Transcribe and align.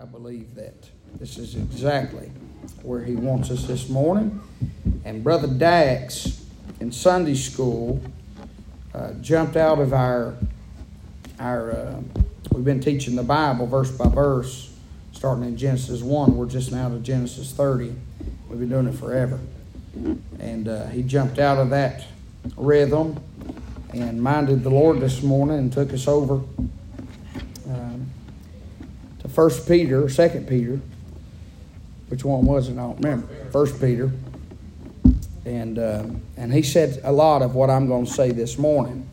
I 0.00 0.06
believe 0.06 0.54
that 0.54 0.88
this 1.18 1.36
is 1.36 1.56
exactly 1.56 2.30
where 2.82 3.04
he 3.04 3.16
wants 3.16 3.50
us 3.50 3.64
this 3.66 3.90
morning. 3.90 4.40
And 5.04 5.22
Brother 5.22 5.46
Dax 5.46 6.42
in 6.80 6.90
Sunday 6.90 7.34
school 7.34 8.00
uh, 8.94 9.12
jumped 9.20 9.56
out 9.56 9.78
of 9.78 9.92
our 9.92 10.36
our. 11.38 11.72
Uh, 11.72 12.00
we've 12.50 12.64
been 12.64 12.80
teaching 12.80 13.14
the 13.14 13.22
Bible 13.22 13.66
verse 13.66 13.90
by 13.90 14.08
verse, 14.08 14.72
starting 15.12 15.44
in 15.44 15.58
Genesis 15.58 16.00
one. 16.00 16.34
We're 16.34 16.46
just 16.46 16.72
now 16.72 16.88
to 16.88 16.98
Genesis 17.00 17.52
thirty. 17.52 17.94
We've 18.48 18.58
been 18.58 18.70
doing 18.70 18.86
it 18.86 18.94
forever, 18.94 19.38
and 20.38 20.66
uh, 20.66 20.86
he 20.86 21.02
jumped 21.02 21.38
out 21.38 21.58
of 21.58 21.68
that 21.70 22.06
rhythm 22.56 23.22
and 23.92 24.22
minded 24.22 24.62
the 24.62 24.70
Lord 24.70 25.00
this 25.00 25.22
morning 25.22 25.58
and 25.58 25.70
took 25.70 25.92
us 25.92 26.08
over 26.08 26.40
First 29.32 29.68
Peter, 29.68 30.08
Second 30.08 30.48
Peter. 30.48 30.80
Which 32.08 32.24
one 32.24 32.44
was 32.44 32.68
it? 32.68 32.72
I 32.72 32.76
don't 32.76 32.96
remember. 33.00 33.28
First 33.52 33.80
Peter, 33.80 34.10
and 35.44 35.78
um, 35.78 36.22
and 36.36 36.52
he 36.52 36.62
said 36.62 37.00
a 37.04 37.12
lot 37.12 37.40
of 37.40 37.54
what 37.54 37.70
I'm 37.70 37.86
going 37.86 38.06
to 38.06 38.10
say 38.10 38.32
this 38.32 38.58
morning. 38.58 39.08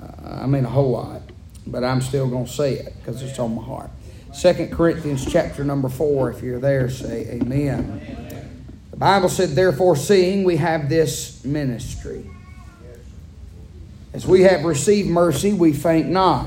Uh, 0.00 0.42
I 0.42 0.46
mean 0.46 0.64
a 0.64 0.68
whole 0.68 0.92
lot, 0.92 1.22
but 1.66 1.82
I'm 1.82 2.00
still 2.00 2.28
going 2.28 2.46
to 2.46 2.52
say 2.52 2.74
it 2.74 2.94
because 2.98 3.20
it's 3.22 3.38
on 3.40 3.56
my 3.56 3.62
heart. 3.62 3.90
Second 4.32 4.70
Corinthians 4.70 5.26
chapter 5.30 5.64
number 5.64 5.88
four. 5.88 6.30
If 6.30 6.42
you're 6.42 6.60
there, 6.60 6.88
say 6.88 7.26
Amen. 7.42 8.54
The 8.92 8.96
Bible 8.96 9.28
said, 9.28 9.50
"Therefore, 9.50 9.96
seeing 9.96 10.44
we 10.44 10.56
have 10.58 10.88
this 10.88 11.44
ministry." 11.44 12.30
As 14.12 14.26
we 14.26 14.42
have 14.42 14.64
received 14.64 15.08
mercy, 15.08 15.52
we 15.52 15.72
faint 15.72 16.08
not, 16.08 16.46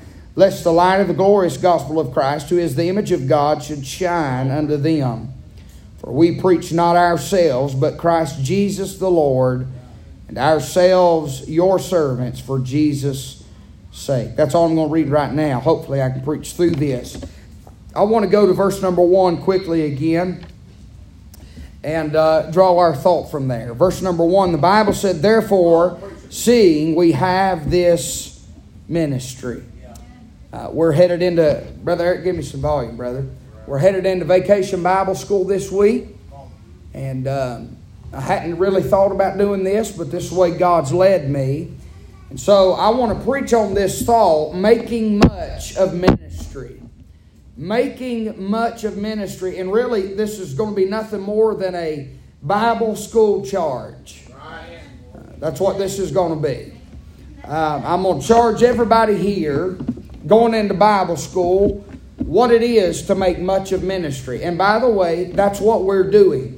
lest 0.35 0.63
the 0.63 0.71
light 0.71 1.01
of 1.01 1.07
the 1.07 1.13
glorious 1.13 1.57
gospel 1.57 1.99
of 1.99 2.13
Christ, 2.13 2.49
who 2.49 2.57
is 2.57 2.75
the 2.75 2.87
image 2.87 3.11
of 3.11 3.27
God, 3.27 3.63
should 3.63 3.85
shine 3.85 4.49
unto 4.49 4.77
them. 4.77 5.33
For 5.99 6.11
we 6.11 6.39
preach 6.39 6.71
not 6.71 6.95
ourselves, 6.95 7.75
but 7.75 7.97
Christ 7.97 8.43
Jesus 8.43 8.97
the 8.97 9.11
Lord, 9.11 9.67
and 10.27 10.37
ourselves 10.37 11.47
your 11.49 11.77
servants 11.77 12.39
for 12.39 12.59
Jesus' 12.59 13.43
sake. 13.91 14.35
That's 14.35 14.55
all 14.55 14.65
I'm 14.65 14.75
going 14.75 14.87
to 14.87 14.93
read 14.93 15.09
right 15.09 15.31
now. 15.31 15.59
Hopefully, 15.59 16.01
I 16.01 16.09
can 16.09 16.23
preach 16.23 16.53
through 16.53 16.71
this. 16.71 17.21
I 17.93 18.03
want 18.03 18.23
to 18.23 18.31
go 18.31 18.47
to 18.47 18.53
verse 18.53 18.81
number 18.81 19.01
one 19.01 19.41
quickly 19.41 19.85
again 19.85 20.45
and 21.83 22.15
uh, 22.15 22.49
draw 22.51 22.77
our 22.77 22.95
thought 22.95 23.29
from 23.29 23.47
there. 23.47 23.73
Verse 23.73 24.01
number 24.01 24.23
one 24.23 24.51
the 24.51 24.57
Bible 24.57 24.93
said, 24.93 25.21
Therefore, 25.21 25.99
seeing 26.29 26.95
we 26.95 27.11
have 27.11 27.69
this 27.69 28.45
ministry. 28.87 29.63
Uh, 30.53 30.69
we're 30.69 30.91
headed 30.91 31.21
into, 31.21 31.65
Brother 31.81 32.05
Eric, 32.05 32.25
give 32.25 32.35
me 32.35 32.41
some 32.41 32.59
volume, 32.59 32.97
brother. 32.97 33.25
We're 33.67 33.77
headed 33.77 34.05
into 34.05 34.25
Vacation 34.25 34.83
Bible 34.83 35.15
School 35.15 35.45
this 35.45 35.71
week. 35.71 36.07
And 36.93 37.25
um, 37.25 37.77
I 38.11 38.19
hadn't 38.19 38.57
really 38.57 38.83
thought 38.83 39.13
about 39.13 39.37
doing 39.37 39.63
this, 39.63 39.93
but 39.93 40.11
this 40.11 40.25
is 40.25 40.31
the 40.31 40.35
way 40.35 40.57
God's 40.57 40.91
led 40.91 41.29
me. 41.29 41.71
And 42.29 42.37
so 42.37 42.73
I 42.73 42.89
want 42.89 43.17
to 43.17 43.23
preach 43.23 43.53
on 43.53 43.73
this 43.73 44.01
thought 44.05 44.53
making 44.53 45.19
much 45.19 45.77
of 45.77 45.93
ministry. 45.93 46.81
Making 47.55 48.49
much 48.49 48.83
of 48.83 48.97
ministry. 48.97 49.57
And 49.59 49.71
really, 49.71 50.15
this 50.15 50.37
is 50.37 50.53
going 50.53 50.71
to 50.71 50.75
be 50.75 50.85
nothing 50.85 51.21
more 51.21 51.55
than 51.55 51.75
a 51.75 52.09
Bible 52.43 52.97
school 52.97 53.45
charge. 53.45 54.23
Uh, 54.35 55.21
that's 55.37 55.61
what 55.61 55.77
this 55.77 55.97
is 55.97 56.11
going 56.11 56.41
to 56.41 56.45
be. 56.45 56.73
Um, 57.45 57.85
I'm 57.85 58.03
going 58.03 58.19
to 58.19 58.27
charge 58.27 58.63
everybody 58.63 59.15
here 59.15 59.77
going 60.27 60.53
into 60.53 60.73
Bible 60.73 61.17
school 61.17 61.85
what 62.17 62.51
it 62.51 62.61
is 62.61 63.03
to 63.03 63.15
make 63.15 63.39
much 63.39 63.71
of 63.71 63.83
ministry. 63.83 64.43
And 64.43 64.57
by 64.57 64.79
the 64.79 64.89
way, 64.89 65.31
that's 65.31 65.59
what 65.59 65.83
we're 65.83 66.09
doing. 66.09 66.57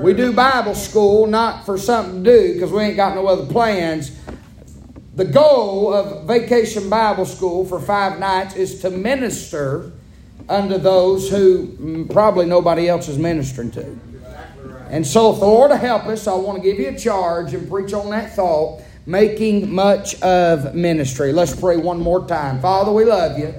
We 0.00 0.12
do 0.12 0.32
Bible 0.32 0.74
school 0.74 1.26
not 1.26 1.64
for 1.64 1.78
something 1.78 2.22
to 2.22 2.30
do 2.30 2.54
because 2.54 2.70
we 2.70 2.82
ain't 2.82 2.96
got 2.96 3.14
no 3.14 3.26
other 3.26 3.46
plans. 3.46 4.14
The 5.14 5.24
goal 5.24 5.94
of 5.94 6.26
Vacation 6.26 6.90
Bible 6.90 7.24
School 7.24 7.64
for 7.64 7.80
five 7.80 8.18
nights 8.18 8.54
is 8.56 8.82
to 8.82 8.90
minister 8.90 9.92
unto 10.48 10.76
those 10.76 11.30
who 11.30 11.68
mm, 11.68 12.12
probably 12.12 12.44
nobody 12.44 12.88
else 12.88 13.08
is 13.08 13.16
ministering 13.16 13.70
to. 13.72 13.98
And 14.90 15.06
so, 15.06 15.32
if 15.32 15.40
the 15.40 15.46
Lord 15.46 15.70
will 15.70 15.78
help 15.78 16.04
us, 16.04 16.26
I 16.26 16.34
want 16.34 16.62
to 16.62 16.62
give 16.62 16.78
you 16.78 16.88
a 16.88 16.98
charge 16.98 17.54
and 17.54 17.68
preach 17.68 17.94
on 17.94 18.10
that 18.10 18.36
thought 18.36 18.82
making 19.06 19.72
much 19.72 20.20
of 20.22 20.74
ministry. 20.74 21.32
Let's 21.32 21.58
pray 21.58 21.76
one 21.76 22.00
more 22.00 22.26
time. 22.26 22.60
Father, 22.60 22.92
we 22.92 23.04
love 23.04 23.38
you. 23.38 23.54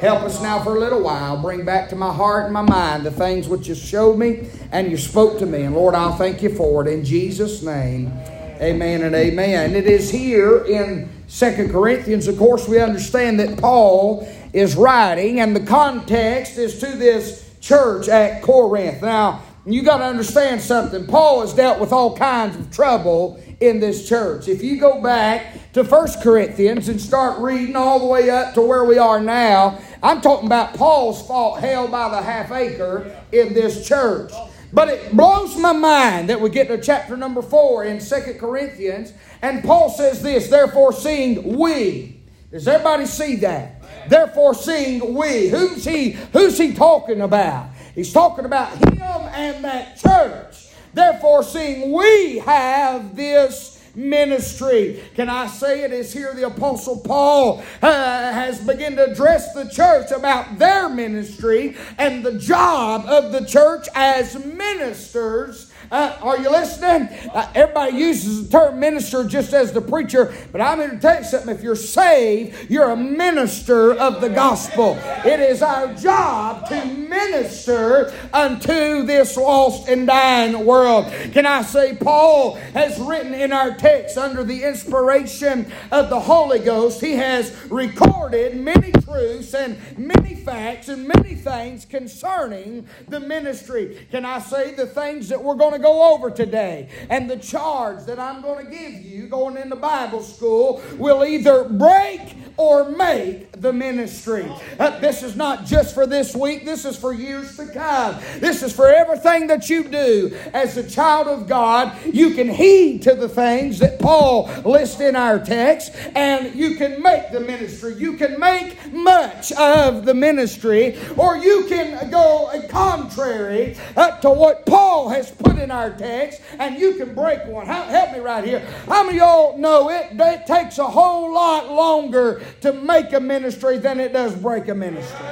Help 0.00 0.22
us 0.22 0.42
now 0.42 0.62
for 0.62 0.76
a 0.76 0.80
little 0.80 1.02
while. 1.02 1.40
Bring 1.40 1.64
back 1.64 1.88
to 1.90 1.96
my 1.96 2.12
heart 2.12 2.44
and 2.44 2.52
my 2.52 2.62
mind 2.62 3.04
the 3.04 3.10
things 3.10 3.48
which 3.48 3.68
you 3.68 3.74
showed 3.74 4.18
me 4.18 4.48
and 4.72 4.90
you 4.90 4.96
spoke 4.96 5.38
to 5.38 5.46
me. 5.46 5.62
And 5.62 5.74
Lord, 5.74 5.94
I'll 5.94 6.16
thank 6.16 6.42
you 6.42 6.54
for 6.54 6.86
it 6.86 6.92
in 6.92 7.04
Jesus' 7.04 7.62
name. 7.62 8.12
Amen 8.60 9.02
and 9.02 9.14
amen. 9.14 9.74
It 9.74 9.86
is 9.86 10.10
here 10.10 10.64
in 10.64 11.10
Second 11.28 11.72
Corinthians, 11.72 12.28
of 12.28 12.38
course, 12.38 12.68
we 12.68 12.78
understand 12.78 13.40
that 13.40 13.58
Paul 13.58 14.28
is 14.52 14.76
writing, 14.76 15.40
and 15.40 15.56
the 15.56 15.60
context 15.60 16.56
is 16.56 16.78
to 16.78 16.86
this 16.86 17.50
church 17.60 18.08
at 18.08 18.42
Corinth. 18.42 19.02
Now, 19.02 19.42
you 19.66 19.82
got 19.82 19.98
to 19.98 20.04
understand 20.04 20.60
something. 20.60 21.06
Paul 21.06 21.40
has 21.40 21.52
dealt 21.52 21.80
with 21.80 21.92
all 21.92 22.16
kinds 22.16 22.56
of 22.56 22.70
trouble 22.70 23.42
in 23.58 23.80
this 23.80 24.08
church. 24.08 24.48
If 24.48 24.62
you 24.62 24.78
go 24.78 25.02
back 25.02 25.72
to 25.72 25.82
First 25.82 26.22
Corinthians 26.22 26.88
and 26.88 27.00
start 27.00 27.40
reading 27.40 27.74
all 27.74 27.98
the 27.98 28.06
way 28.06 28.30
up 28.30 28.54
to 28.54 28.60
where 28.60 28.84
we 28.84 28.98
are 28.98 29.20
now, 29.20 29.78
I'm 30.02 30.20
talking 30.20 30.46
about 30.46 30.74
Paul's 30.74 31.26
fought 31.26 31.60
hell 31.60 31.88
by 31.88 32.10
the 32.10 32.22
half 32.22 32.52
acre 32.52 33.16
in 33.32 33.54
this 33.54 33.86
church. 33.86 34.32
But 34.72 34.88
it 34.88 35.16
blows 35.16 35.56
my 35.56 35.72
mind 35.72 36.28
that 36.28 36.40
we 36.40 36.50
get 36.50 36.68
to 36.68 36.78
chapter 36.80 37.16
number 37.16 37.42
four 37.42 37.84
in 37.84 38.00
Second 38.00 38.38
Corinthians, 38.38 39.12
and 39.42 39.64
Paul 39.64 39.90
says 39.90 40.22
this, 40.22 40.48
therefore 40.48 40.92
seeing 40.92 41.56
we. 41.56 42.20
Does 42.50 42.68
everybody 42.68 43.06
see 43.06 43.36
that? 43.36 43.82
Therefore 44.08 44.54
seeing 44.54 45.14
we. 45.14 45.48
Who's 45.48 45.84
he 45.84 46.12
who's 46.32 46.56
he 46.56 46.72
talking 46.72 47.20
about? 47.20 47.68
He's 47.96 48.12
talking 48.12 48.44
about 48.44 48.72
him 48.76 49.00
and 49.00 49.64
that 49.64 49.96
church. 49.96 50.68
Therefore, 50.92 51.42
seeing 51.42 51.92
we 51.92 52.38
have 52.40 53.16
this 53.16 53.82
ministry. 53.94 55.02
Can 55.14 55.30
I 55.30 55.46
say 55.46 55.82
it 55.82 55.92
is 55.92 56.12
here 56.12 56.34
the 56.34 56.46
Apostle 56.46 56.98
Paul 56.98 57.64
uh, 57.80 58.32
has 58.32 58.60
begun 58.60 58.96
to 58.96 59.10
address 59.10 59.54
the 59.54 59.68
church 59.70 60.10
about 60.10 60.58
their 60.58 60.90
ministry 60.90 61.74
and 61.96 62.22
the 62.22 62.38
job 62.38 63.06
of 63.06 63.32
the 63.32 63.46
church 63.46 63.88
as 63.94 64.44
ministers 64.44 65.65
uh, 65.90 66.18
are 66.22 66.38
you 66.38 66.50
listening? 66.50 67.08
Uh, 67.32 67.50
everybody 67.54 67.96
uses 67.96 68.48
the 68.48 68.58
term 68.58 68.80
minister 68.80 69.24
just 69.24 69.52
as 69.52 69.72
the 69.72 69.80
preacher, 69.80 70.34
but 70.52 70.60
I'm 70.60 70.78
going 70.78 70.90
to 70.90 70.98
tell 70.98 71.18
you 71.18 71.24
something. 71.24 71.54
If 71.54 71.62
you're 71.62 71.76
saved, 71.76 72.70
you're 72.70 72.90
a 72.90 72.96
minister 72.96 73.92
of 73.94 74.20
the 74.20 74.28
gospel. 74.28 74.98
It 75.24 75.40
is 75.40 75.62
our 75.62 75.94
job 75.94 76.68
to 76.68 76.84
minister 76.84 78.12
unto 78.32 79.02
this 79.02 79.36
lost 79.36 79.88
and 79.88 80.06
dying 80.06 80.64
world. 80.64 81.12
Can 81.32 81.46
I 81.46 81.62
say, 81.62 81.96
Paul 81.96 82.54
has 82.74 82.98
written 82.98 83.34
in 83.34 83.52
our 83.52 83.74
text 83.74 84.18
under 84.18 84.44
the 84.44 84.62
inspiration 84.62 85.70
of 85.90 86.10
the 86.10 86.20
Holy 86.20 86.58
Ghost, 86.58 87.00
he 87.00 87.12
has 87.12 87.54
recorded 87.70 88.56
many 88.56 88.92
truths 88.92 89.54
and 89.54 89.78
many 89.98 90.34
facts 90.34 90.88
and 90.88 91.06
many 91.08 91.34
things 91.34 91.84
concerning 91.84 92.86
the 93.08 93.20
ministry. 93.20 94.06
Can 94.10 94.24
I 94.24 94.38
say 94.38 94.74
the 94.74 94.86
things 94.86 95.28
that 95.28 95.42
we're 95.42 95.54
going 95.54 95.72
to 95.72 95.75
to 95.76 95.82
go 95.82 96.14
over 96.14 96.30
today. 96.30 96.88
And 97.10 97.28
the 97.28 97.36
charge 97.36 98.04
that 98.06 98.18
I'm 98.18 98.42
going 98.42 98.64
to 98.64 98.70
give 98.70 99.02
you 99.02 99.26
going 99.28 99.56
into 99.56 99.76
Bible 99.76 100.22
school 100.22 100.82
will 100.96 101.24
either 101.24 101.64
break 101.64 102.20
or 102.56 102.90
make 102.90 103.52
the 103.60 103.72
ministry. 103.72 104.50
Uh, 104.78 104.98
this 105.00 105.22
is 105.22 105.36
not 105.36 105.66
just 105.66 105.94
for 105.94 106.06
this 106.06 106.34
week, 106.34 106.64
this 106.64 106.84
is 106.84 106.96
for 106.96 107.12
years 107.12 107.56
to 107.56 107.66
come. 107.66 108.16
This 108.38 108.62
is 108.62 108.72
for 108.72 108.88
everything 108.88 109.46
that 109.48 109.68
you 109.68 109.84
do 109.84 110.36
as 110.52 110.76
a 110.76 110.88
child 110.88 111.26
of 111.26 111.46
God. 111.46 111.96
You 112.06 112.34
can 112.34 112.48
heed 112.48 113.02
to 113.02 113.14
the 113.14 113.28
things 113.28 113.78
that 113.80 113.98
Paul 113.98 114.50
lists 114.64 115.00
in 115.00 115.16
our 115.16 115.38
text, 115.38 115.92
and 116.14 116.54
you 116.54 116.76
can 116.76 117.02
make 117.02 117.30
the 117.30 117.40
ministry. 117.40 117.94
You 117.94 118.14
can 118.14 118.40
make 118.40 118.92
much 118.92 119.52
of 119.52 120.04
the 120.04 120.14
ministry, 120.14 120.98
or 121.16 121.36
you 121.36 121.66
can 121.68 122.10
go 122.10 122.50
contrary 122.68 123.76
uh, 123.96 124.18
to 124.20 124.30
what 124.30 124.66
Paul 124.66 125.08
has 125.08 125.30
put 125.30 125.58
in 125.58 125.65
our 125.70 125.90
text, 125.90 126.40
and 126.58 126.78
you 126.78 126.94
can 126.94 127.14
break 127.14 127.44
one. 127.46 127.66
Help 127.66 128.12
me 128.12 128.18
right 128.18 128.44
here. 128.44 128.60
How 128.86 129.04
many 129.04 129.18
of 129.18 129.26
y'all 129.26 129.58
know 129.58 129.90
it? 129.90 130.08
It 130.12 130.46
takes 130.46 130.78
a 130.78 130.86
whole 130.86 131.32
lot 131.32 131.70
longer 131.70 132.42
to 132.62 132.72
make 132.72 133.12
a 133.12 133.20
ministry 133.20 133.78
than 133.78 134.00
it 134.00 134.12
does 134.12 134.34
break 134.34 134.68
a 134.68 134.74
ministry. 134.74 135.26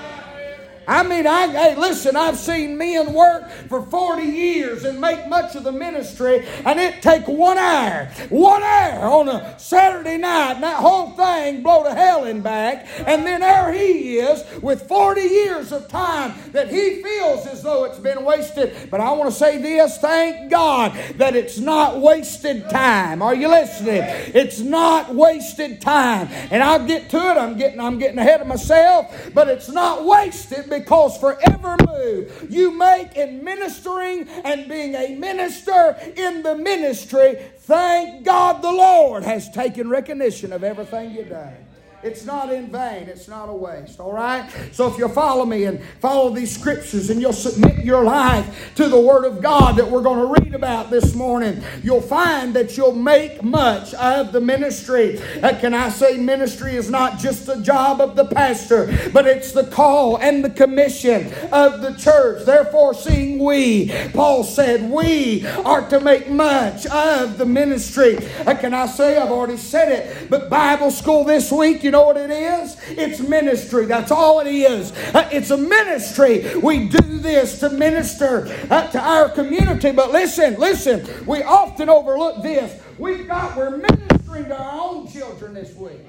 I 0.87 1.03
mean, 1.03 1.27
I, 1.27 1.49
hey, 1.49 1.77
listen, 1.77 2.17
I've 2.17 2.39
seen 2.39 2.77
men 2.77 3.13
work 3.13 3.51
for 3.69 3.83
40 3.83 4.23
years 4.23 4.85
and 4.85 5.01
make 5.01 5.29
much 5.29 5.55
of 5.55 5.65
the 5.65 5.73
ministry, 5.73 6.47
and 6.65 6.79
it 6.79 7.03
take 7.03 7.27
one 7.27 7.59
hour, 7.59 8.07
one 8.29 8.63
hour 8.63 9.07
on 9.07 9.29
a 9.29 9.59
Saturday 9.59 10.19
night, 10.19 10.55
and 10.55 10.63
that 10.63 10.77
whole 10.77 11.11
thing 11.11 11.63
blow 11.63 11.85
to 11.85 11.95
hell 11.95 12.25
and 12.25 12.43
back, 12.43 12.87
and 13.07 13.27
then 13.27 13.41
there 13.41 13.73
he 13.73 14.19
is 14.19 14.45
with 14.63 14.87
40 14.89 15.21
years 15.21 15.73
of 15.73 15.89
time 15.89 16.35
that 16.53 16.69
he 16.69 17.03
feels 17.03 17.47
as 17.47 17.63
though 17.63 17.85
it's 17.85 17.99
been 17.99 18.25
wasted. 18.25 18.91
But 18.91 19.01
I 19.01 19.13
want 19.13 19.31
to 19.31 19.37
say 19.37 19.59
this, 19.59 19.99
thank 19.99 20.51
God 20.51 20.93
that 21.17 21.37
it's 21.37 21.59
not 21.59 22.01
wasted 22.01 22.69
time. 22.71 23.23
Are 23.23 23.35
you 23.35 23.49
listening? 23.49 24.03
It's 24.03 24.61
not 24.61 25.15
wasted 25.15 25.81
time. 25.81 26.29
And 26.51 26.63
I'll 26.63 26.87
get 26.87 27.11
to 27.11 27.17
it. 27.17 27.37
I'm 27.37 27.57
getting 27.57 27.81
I'm 27.81 27.99
getting 27.99 28.19
ahead 28.19 28.41
of 28.41 28.47
myself, 28.47 29.31
but 29.35 29.49
it's 29.49 29.69
not 29.69 30.05
wasted 30.05 30.69
because 30.79 31.17
for 31.19 31.39
every 31.43 31.77
move 31.87 32.47
you 32.51 32.71
make 32.71 33.17
in 33.17 33.43
ministering 33.45 34.29
and 34.45 34.69
being 34.69 34.95
a 34.95 35.15
minister 35.15 35.97
in 36.17 36.43
the 36.43 36.57
ministry, 36.57 37.37
thank 37.59 38.25
God 38.25 38.63
the 38.63 38.73
Lord 38.73 39.23
has 39.25 39.51
taken 39.51 39.89
recognition 39.89 40.53
of 40.53 40.65
everything 40.65 41.13
you've 41.13 41.31
done. 41.31 41.64
It's 42.05 42.27
not 42.27 42.53
in 42.53 42.71
vain. 42.71 43.09
It's 43.09 43.29
not 43.29 43.49
a 43.49 43.53
waste. 43.55 43.99
All 43.99 44.13
right? 44.13 44.47
So 44.73 44.93
if 44.93 44.99
you'll 44.99 45.09
follow 45.09 45.47
me 45.47 45.65
and 45.65 45.83
follow 46.01 46.29
these 46.29 46.55
scriptures 46.55 47.09
and 47.09 47.19
you'll 47.19 47.33
submit 47.33 47.83
your 47.83 48.05
life 48.05 48.75
to 48.75 48.89
the 48.89 49.01
Word 49.01 49.25
of 49.25 49.41
God 49.41 49.77
that 49.77 49.91
we're 49.91 50.03
going 50.03 50.21
to 50.21 50.43
read 50.43 50.55
about 50.55 50.91
this 50.91 51.15
morning, 51.15 51.63
you'll 51.83 52.03
find 52.03 52.53
that 52.55 52.77
you'll 52.77 52.93
make 52.93 53.43
much 53.43 53.95
of 53.95 54.33
the 54.33 54.41
ministry. 54.41 55.19
Uh, 55.43 55.59
can 55.59 55.73
I 55.73 55.89
say 55.89 56.19
ministry 56.19 56.77
is 56.77 56.91
not 56.91 57.19
just 57.19 57.47
the 57.47 57.63
job 57.63 58.03
of 58.03 58.17
the 58.17 58.27
pastor, 58.27 59.11
but 59.15 59.27
it's 59.27 59.53
the 59.53 59.65
call 59.65 60.19
and 60.19 60.45
the 60.45 60.51
commission 60.51 61.33
of 61.53 61.81
the 61.81 61.95
church. 61.99 62.45
Therefore, 62.45 62.93
seeing 62.93 63.39
we, 63.39 63.91
Paul 64.13 64.45
said, 64.45 64.91
we 64.91 65.47
are 65.47 65.89
to 65.89 66.01
make 66.01 66.29
much 66.29 66.85
of 66.85 67.39
the 67.39 67.47
ministry. 67.47 68.19
Uh, 68.47 68.55
can 68.55 68.75
I 68.75 68.87
say, 68.89 69.17
I've 69.17 69.31
already 69.31 69.57
said 69.57 69.91
it, 69.91 70.29
but 70.29 70.51
Bible 70.51 70.91
school 70.91 71.25
this 71.25 71.51
week, 71.51 71.83
you 71.83 71.94
know 71.95 72.03
what 72.03 72.17
it 72.17 72.31
is? 72.31 72.77
It's 72.89 73.21
ministry. 73.21 73.87
That's 73.87 74.11
all 74.11 74.41
it 74.41 74.49
is. 74.49 74.91
Uh, 75.15 75.29
it's 75.33 75.51
a 75.51 75.57
ministry. 75.57 76.57
We 76.57 76.89
do 76.89 77.19
this 77.19 77.61
to 77.61 77.71
minister 77.71 78.49
uh, 78.69 78.89
to 78.89 79.01
our 79.01 79.29
community. 79.29 79.93
But 79.93 80.11
listen, 80.11 80.57
listen, 80.59 81.07
we 81.25 81.43
often 81.43 81.89
overlook 81.89 82.43
this. 82.43 82.83
We've 82.99 83.27
got, 83.27 83.57
we're 83.57 83.77
ministering 83.77 84.47
to 84.47 84.59
our 84.59 84.81
own 84.81 85.09
children 85.09 85.55
this 85.55 85.75
week. 85.77 86.01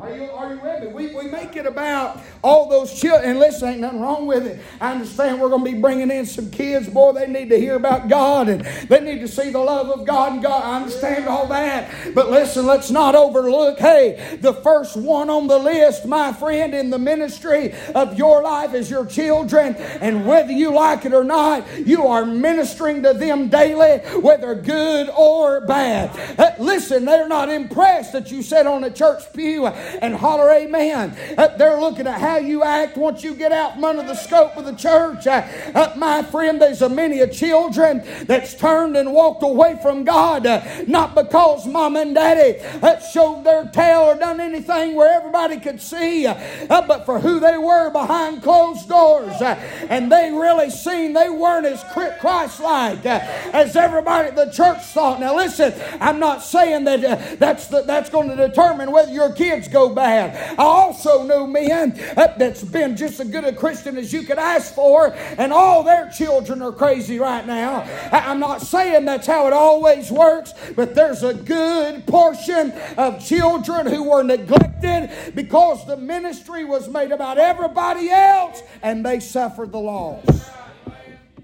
Are 0.00 0.14
you, 0.14 0.30
are 0.30 0.54
you 0.54 0.60
with 0.60 0.82
me? 0.82 0.86
We, 0.88 1.14
we 1.14 1.28
make 1.28 1.56
it 1.56 1.66
about 1.66 2.20
all 2.42 2.68
those 2.68 2.94
children. 3.00 3.30
And 3.30 3.40
listen, 3.40 3.68
ain't 3.68 3.80
nothing 3.80 4.00
wrong 4.00 4.26
with 4.26 4.46
it. 4.46 4.60
I 4.80 4.92
understand 4.92 5.40
we're 5.40 5.48
going 5.48 5.64
to 5.64 5.72
be 5.72 5.80
bringing 5.80 6.12
in 6.12 6.24
some 6.24 6.52
kids. 6.52 6.88
Boy, 6.88 7.14
they 7.14 7.26
need 7.26 7.48
to 7.48 7.58
hear 7.58 7.74
about 7.74 8.08
God 8.08 8.48
and 8.48 8.60
they 8.60 9.00
need 9.00 9.20
to 9.20 9.28
see 9.28 9.50
the 9.50 9.58
love 9.58 9.90
of 9.90 10.06
God 10.06 10.34
and 10.34 10.42
God. 10.42 10.62
I 10.62 10.76
understand 10.76 11.26
all 11.26 11.48
that. 11.48 12.14
But 12.14 12.30
listen, 12.30 12.64
let's 12.64 12.92
not 12.92 13.16
overlook 13.16 13.78
hey, 13.80 14.38
the 14.40 14.54
first 14.54 14.96
one 14.96 15.30
on 15.30 15.48
the 15.48 15.58
list, 15.58 16.06
my 16.06 16.32
friend, 16.32 16.74
in 16.74 16.90
the 16.90 16.98
ministry 16.98 17.74
of 17.94 18.16
your 18.16 18.42
life 18.42 18.74
is 18.74 18.88
your 18.88 19.04
children. 19.04 19.74
And 19.74 20.26
whether 20.26 20.52
you 20.52 20.72
like 20.72 21.06
it 21.06 21.12
or 21.12 21.24
not, 21.24 21.66
you 21.76 22.06
are 22.06 22.24
ministering 22.24 23.02
to 23.02 23.14
them 23.14 23.48
daily, 23.48 23.98
whether 24.20 24.54
good 24.54 25.10
or 25.10 25.60
bad. 25.62 26.38
Uh, 26.38 26.52
listen, 26.62 27.04
they're 27.04 27.28
not 27.28 27.48
impressed 27.48 28.12
that 28.12 28.30
you 28.30 28.42
sit 28.42 28.64
on 28.64 28.84
a 28.84 28.90
church 28.90 29.24
pew 29.32 29.66
and 30.00 30.14
holler 30.14 30.50
amen. 30.52 31.16
Uh, 31.36 31.48
they're 31.56 31.80
looking 31.80 32.06
at 32.06 32.20
how 32.20 32.36
you 32.36 32.62
act 32.62 32.96
once 32.96 33.22
you 33.22 33.34
get 33.34 33.52
out 33.52 33.74
from 33.74 33.84
under 33.84 34.02
the 34.02 34.14
scope 34.14 34.56
of 34.56 34.64
the 34.64 34.74
church. 34.74 35.26
Uh, 35.26 35.46
uh, 35.74 35.92
my 35.96 36.22
friend, 36.22 36.60
there's 36.60 36.82
a 36.82 36.88
many 36.88 37.20
of 37.20 37.32
children 37.32 38.02
that's 38.24 38.54
turned 38.54 38.96
and 38.96 39.12
walked 39.12 39.42
away 39.42 39.78
from 39.80 40.04
God, 40.04 40.46
uh, 40.46 40.62
not 40.86 41.14
because 41.14 41.66
mom 41.66 41.96
and 41.96 42.14
daddy 42.14 42.58
uh, 42.82 42.98
showed 43.00 43.44
their 43.44 43.66
tail 43.66 44.00
or 44.00 44.14
done 44.16 44.40
anything 44.40 44.94
where 44.94 45.12
everybody 45.12 45.60
could 45.60 45.80
see, 45.80 46.26
uh, 46.26 46.82
but 46.86 47.06
for 47.06 47.20
who 47.20 47.38
they 47.40 47.56
were 47.56 47.90
behind 47.90 48.42
closed 48.42 48.88
doors. 48.88 49.40
and 49.40 50.10
they 50.10 50.30
really 50.32 50.70
seen 50.70 51.12
they 51.12 51.28
weren't 51.28 51.66
as 51.66 51.84
Christ-like 51.92 53.04
as 53.06 53.76
everybody 53.76 54.28
at 54.28 54.36
the 54.36 54.50
church 54.50 54.82
thought. 54.82 55.20
Now 55.20 55.36
listen, 55.36 55.72
I'm 56.00 56.18
not 56.18 56.42
saying 56.42 56.84
that 56.84 57.38
that's 57.38 57.68
the, 57.68 57.82
that's 57.82 58.10
going 58.10 58.28
to 58.28 58.36
determine 58.36 58.90
whether 58.90 59.12
your 59.12 59.32
kids 59.32 59.68
go 59.68 59.77
go 59.78 59.94
bad. 59.94 60.58
I 60.58 60.62
also 60.62 61.22
know 61.22 61.46
men 61.46 61.98
uh, 62.16 62.34
that's 62.36 62.64
been 62.64 62.96
just 62.96 63.20
as 63.20 63.30
good 63.30 63.44
a 63.44 63.52
Christian 63.52 63.96
as 63.96 64.12
you 64.12 64.22
could 64.22 64.38
ask 64.38 64.74
for, 64.74 65.14
and 65.36 65.52
all 65.52 65.82
their 65.82 66.10
children 66.10 66.62
are 66.62 66.72
crazy 66.72 67.18
right 67.18 67.46
now. 67.46 67.82
I'm 68.12 68.40
not 68.40 68.62
saying 68.62 69.04
that's 69.04 69.26
how 69.26 69.46
it 69.46 69.52
always 69.52 70.10
works, 70.10 70.52
but 70.74 70.94
there's 70.94 71.22
a 71.22 71.34
good 71.34 72.06
portion 72.06 72.72
of 72.96 73.24
children 73.24 73.86
who 73.86 74.10
were 74.10 74.22
neglected 74.22 75.10
because 75.34 75.86
the 75.86 75.96
ministry 75.96 76.64
was 76.64 76.88
made 76.88 77.12
about 77.12 77.38
everybody 77.38 78.10
else 78.10 78.62
and 78.82 79.04
they 79.04 79.20
suffered 79.20 79.72
the 79.72 79.78
loss. 79.78 80.24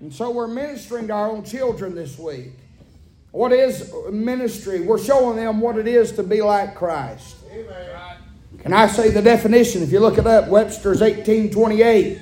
And 0.00 0.12
so 0.12 0.30
we're 0.30 0.48
ministering 0.48 1.06
to 1.06 1.12
our 1.14 1.30
own 1.30 1.44
children 1.44 1.94
this 1.94 2.18
week. 2.18 2.52
What 3.30 3.52
is 3.52 3.92
ministry? 4.12 4.80
We're 4.80 5.02
showing 5.02 5.36
them 5.36 5.60
what 5.60 5.78
it 5.78 5.88
is 5.88 6.12
to 6.12 6.22
be 6.22 6.42
like 6.42 6.74
Christ. 6.74 7.36
Amen. 7.50 8.23
Can 8.64 8.72
I 8.72 8.86
say 8.86 9.10
the 9.10 9.20
definition? 9.20 9.82
If 9.82 9.92
you 9.92 10.00
look 10.00 10.16
it 10.16 10.26
up, 10.26 10.48
Webster's 10.48 11.02
1828 11.02 12.18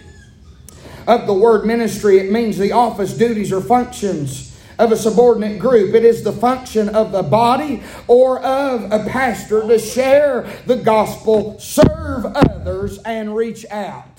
of 1.07 1.29
the 1.29 1.33
word 1.33 1.65
ministry, 1.65 2.19
it 2.19 2.33
means 2.33 2.59
the 2.59 2.73
office, 2.73 3.17
duties, 3.17 3.53
or 3.53 3.61
functions 3.61 4.53
of 4.77 4.91
a 4.91 4.97
subordinate 4.97 5.61
group. 5.61 5.95
It 5.95 6.05
is 6.05 6.25
the 6.25 6.33
function 6.33 6.89
of 6.89 7.13
the 7.13 7.23
body 7.23 7.85
or 8.09 8.41
of 8.41 8.91
a 8.91 9.09
pastor 9.09 9.63
to 9.69 9.79
share 9.79 10.43
the 10.67 10.75
gospel, 10.75 11.61
serve 11.61 12.27
others, 12.27 12.99
and 13.05 13.37
reach 13.37 13.65
out. 13.71 14.12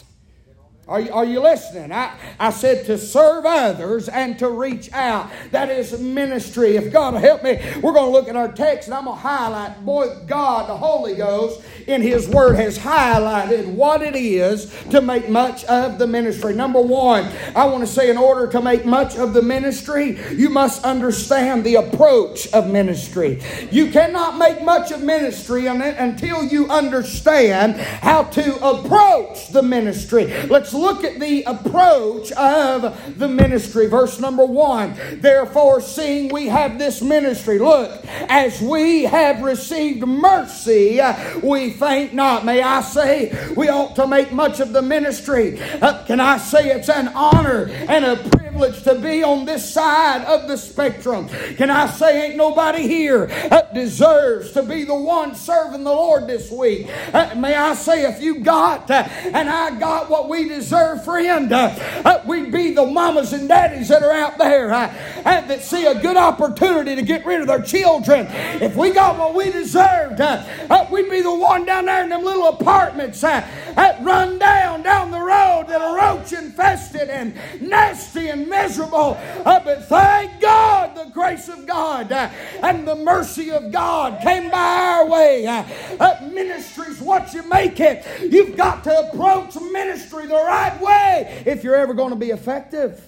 Are 0.86 1.00
you, 1.00 1.14
are 1.14 1.24
you 1.24 1.40
listening? 1.40 1.94
I, 1.94 2.14
I 2.38 2.50
said 2.50 2.86
to 2.88 2.98
serve 2.98 3.46
others 3.46 4.10
and 4.10 4.38
to 4.40 4.50
reach 4.50 4.92
out. 4.92 5.32
That 5.52 5.70
is 5.70 5.98
ministry. 5.98 6.76
If 6.76 6.92
God 6.92 7.14
will 7.14 7.22
help 7.22 7.42
me, 7.42 7.58
we're 7.82 7.94
going 7.94 8.08
to 8.08 8.12
look 8.12 8.28
at 8.28 8.36
our 8.36 8.52
text 8.52 8.90
and 8.90 8.94
I'm 8.94 9.06
going 9.06 9.16
to 9.16 9.22
highlight, 9.22 9.86
boy, 9.86 10.14
God, 10.28 10.68
the 10.68 10.76
Holy 10.76 11.16
Ghost, 11.16 11.62
in 11.88 12.02
His 12.02 12.28
Word 12.28 12.56
has 12.56 12.78
highlighted 12.78 13.74
what 13.74 14.02
it 14.02 14.18
is 14.18 14.74
to 14.90 15.02
make 15.02 15.30
much 15.30 15.64
of 15.66 16.00
the 16.00 16.08
ministry. 16.08 16.54
Number 16.54 16.82
one, 16.82 17.32
I 17.56 17.66
want 17.66 17.86
to 17.86 17.88
say, 17.88 18.10
in 18.10 18.18
order 18.18 18.52
to 18.52 18.62
make 18.62 18.86
much 18.86 19.16
of 19.16 19.34
the 19.34 19.42
ministry, 19.42 20.20
you 20.34 20.50
must 20.50 20.84
understand 20.84 21.64
the 21.64 21.76
approach 21.76 22.48
of 22.48 22.70
ministry. 22.70 23.42
You 23.72 23.90
cannot 23.90 24.38
make 24.38 24.62
much 24.62 24.92
of 24.92 25.02
ministry 25.02 25.68
until 25.68 26.44
you 26.44 26.70
understand 26.70 27.78
how 27.78 28.24
to 28.24 28.56
approach 28.66 29.48
the 29.50 29.64
ministry. 29.64 30.26
Let's 30.48 30.73
look 30.74 31.04
at 31.04 31.20
the 31.20 31.44
approach 31.44 32.32
of 32.34 33.18
the 33.18 33.28
ministry. 33.28 33.88
Verse 33.88 34.20
number 34.20 34.46
one 34.46 34.96
Therefore, 35.14 35.82
seeing 35.82 36.34
we 36.34 36.48
have 36.48 36.80
this 36.80 37.02
ministry, 37.02 37.60
look, 37.60 38.04
as 38.30 38.62
we 38.62 39.04
have 39.04 39.42
received 39.42 40.06
mercy, 40.06 41.00
we 41.42 41.72
faint 41.72 42.14
not. 42.14 42.46
May 42.46 42.62
I 42.62 42.82
say, 42.82 43.54
we 43.56 43.70
ought 43.70 43.96
to 43.96 44.08
make 44.08 44.32
much 44.32 44.60
of 44.60 44.74
the 44.74 44.82
ministry. 44.82 45.60
Uh, 45.82 46.04
can 46.06 46.20
I 46.20 46.38
say 46.38 46.70
it's 46.70 46.90
an 46.90 47.10
honor 47.10 47.70
and 47.70 48.06
a 48.06 48.16
privilege 48.16 48.43
to 48.54 49.00
be 49.02 49.24
on 49.24 49.46
this 49.46 49.74
side 49.74 50.24
of 50.26 50.48
the 50.48 50.58
spectrum? 50.58 51.28
Can 51.58 51.70
I 51.70 51.88
say, 51.88 52.28
ain't 52.28 52.38
nobody 52.38 52.88
here 52.88 53.28
that 53.28 53.74
deserves 53.74 54.52
to 54.52 54.64
be 54.64 54.84
the 54.84 54.96
one 54.96 55.36
serving 55.36 55.84
the 55.84 55.92
Lord 55.92 56.28
this 56.28 56.52
week? 56.52 56.88
Uh, 57.14 57.34
may 57.36 57.56
I 57.56 57.74
say, 57.76 58.06
if 58.06 58.22
you 58.22 58.40
got 58.40 58.90
uh, 58.90 59.08
and 59.26 59.50
I 59.50 59.78
got 59.80 60.10
what 60.10 60.30
we 60.30 60.48
deserve, 60.48 61.04
friend. 61.04 61.52
Uh, 61.52 61.76
uh, 62.06 62.24
we'd 62.26 62.52
be 62.52 62.74
the 62.74 62.86
mamas 62.86 63.34
and 63.34 63.48
daddies 63.48 63.90
that 63.90 64.04
are 64.04 64.12
out 64.12 64.38
there 64.38 64.74
uh, 64.74 64.88
that 65.24 65.62
see 65.62 65.86
a 65.86 66.00
good 66.00 66.18
opportunity 66.18 66.96
to 66.96 67.02
get 67.02 67.26
rid 67.26 67.42
of 67.42 67.48
their 67.48 67.62
children. 67.62 68.28
If 68.62 68.76
we 68.76 68.92
got 68.92 69.18
what 69.18 69.34
we 69.34 69.52
deserved, 69.52 70.22
uh, 70.22 70.44
uh, 70.70 70.88
we'd 70.92 71.10
be 71.10 71.22
the 71.22 71.34
one 71.34 71.66
down 71.66 71.86
there 71.86 72.04
in 72.04 72.10
them 72.10 72.24
little 72.24 72.50
apartments 72.50 73.24
uh, 73.24 73.48
that 73.76 74.04
run 74.04 74.40
down 74.40 74.84
down 74.84 75.12
the 75.12 75.20
road 75.20 75.66
that 75.68 75.82
are 75.82 75.98
roach 75.98 76.34
infested 76.34 77.10
and 77.10 77.36
nasty 77.62 78.30
and 78.30 78.43
miserable. 78.46 79.18
but 79.44 79.86
thank 79.86 80.42
God 80.42 80.54
God, 80.84 80.96
the 80.96 81.12
grace 81.12 81.50
of 81.50 81.66
God, 81.66 82.12
uh, 82.12 82.30
and 82.62 82.88
the 82.88 82.96
mercy 82.96 83.52
of 83.52 83.72
God 83.72 84.22
came 84.22 84.50
by 84.50 84.58
our 84.58 85.08
way. 85.08 85.46
Uh, 85.48 85.64
uh, 86.00 86.30
ministry's 86.32 87.00
what 87.00 87.34
you 87.34 87.48
make 87.48 87.80
it. 87.80 88.06
You've 88.32 88.58
got 88.58 88.84
to 88.84 89.10
approach 89.10 89.56
ministry 89.56 90.28
the 90.28 90.34
right 90.34 90.80
way 90.82 91.44
if 91.46 91.64
you're 91.64 91.76
ever 91.76 91.94
going 91.94 92.10
to 92.10 92.16
be 92.16 92.32
effective. 92.32 93.02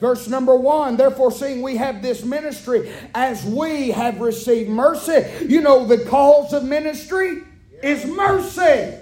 Verse 0.00 0.28
number 0.28 0.56
one, 0.56 0.96
therefore, 0.96 1.30
seeing 1.30 1.62
we 1.62 1.76
have 1.76 2.02
this 2.02 2.24
ministry 2.24 2.92
as 3.14 3.44
we 3.44 3.90
have 3.90 4.20
received 4.20 4.68
mercy. 4.68 5.24
You 5.46 5.60
know, 5.60 5.86
the 5.86 6.04
cause 6.06 6.52
of 6.52 6.64
ministry 6.64 7.42
is 7.82 8.04
mercy. 8.04 8.98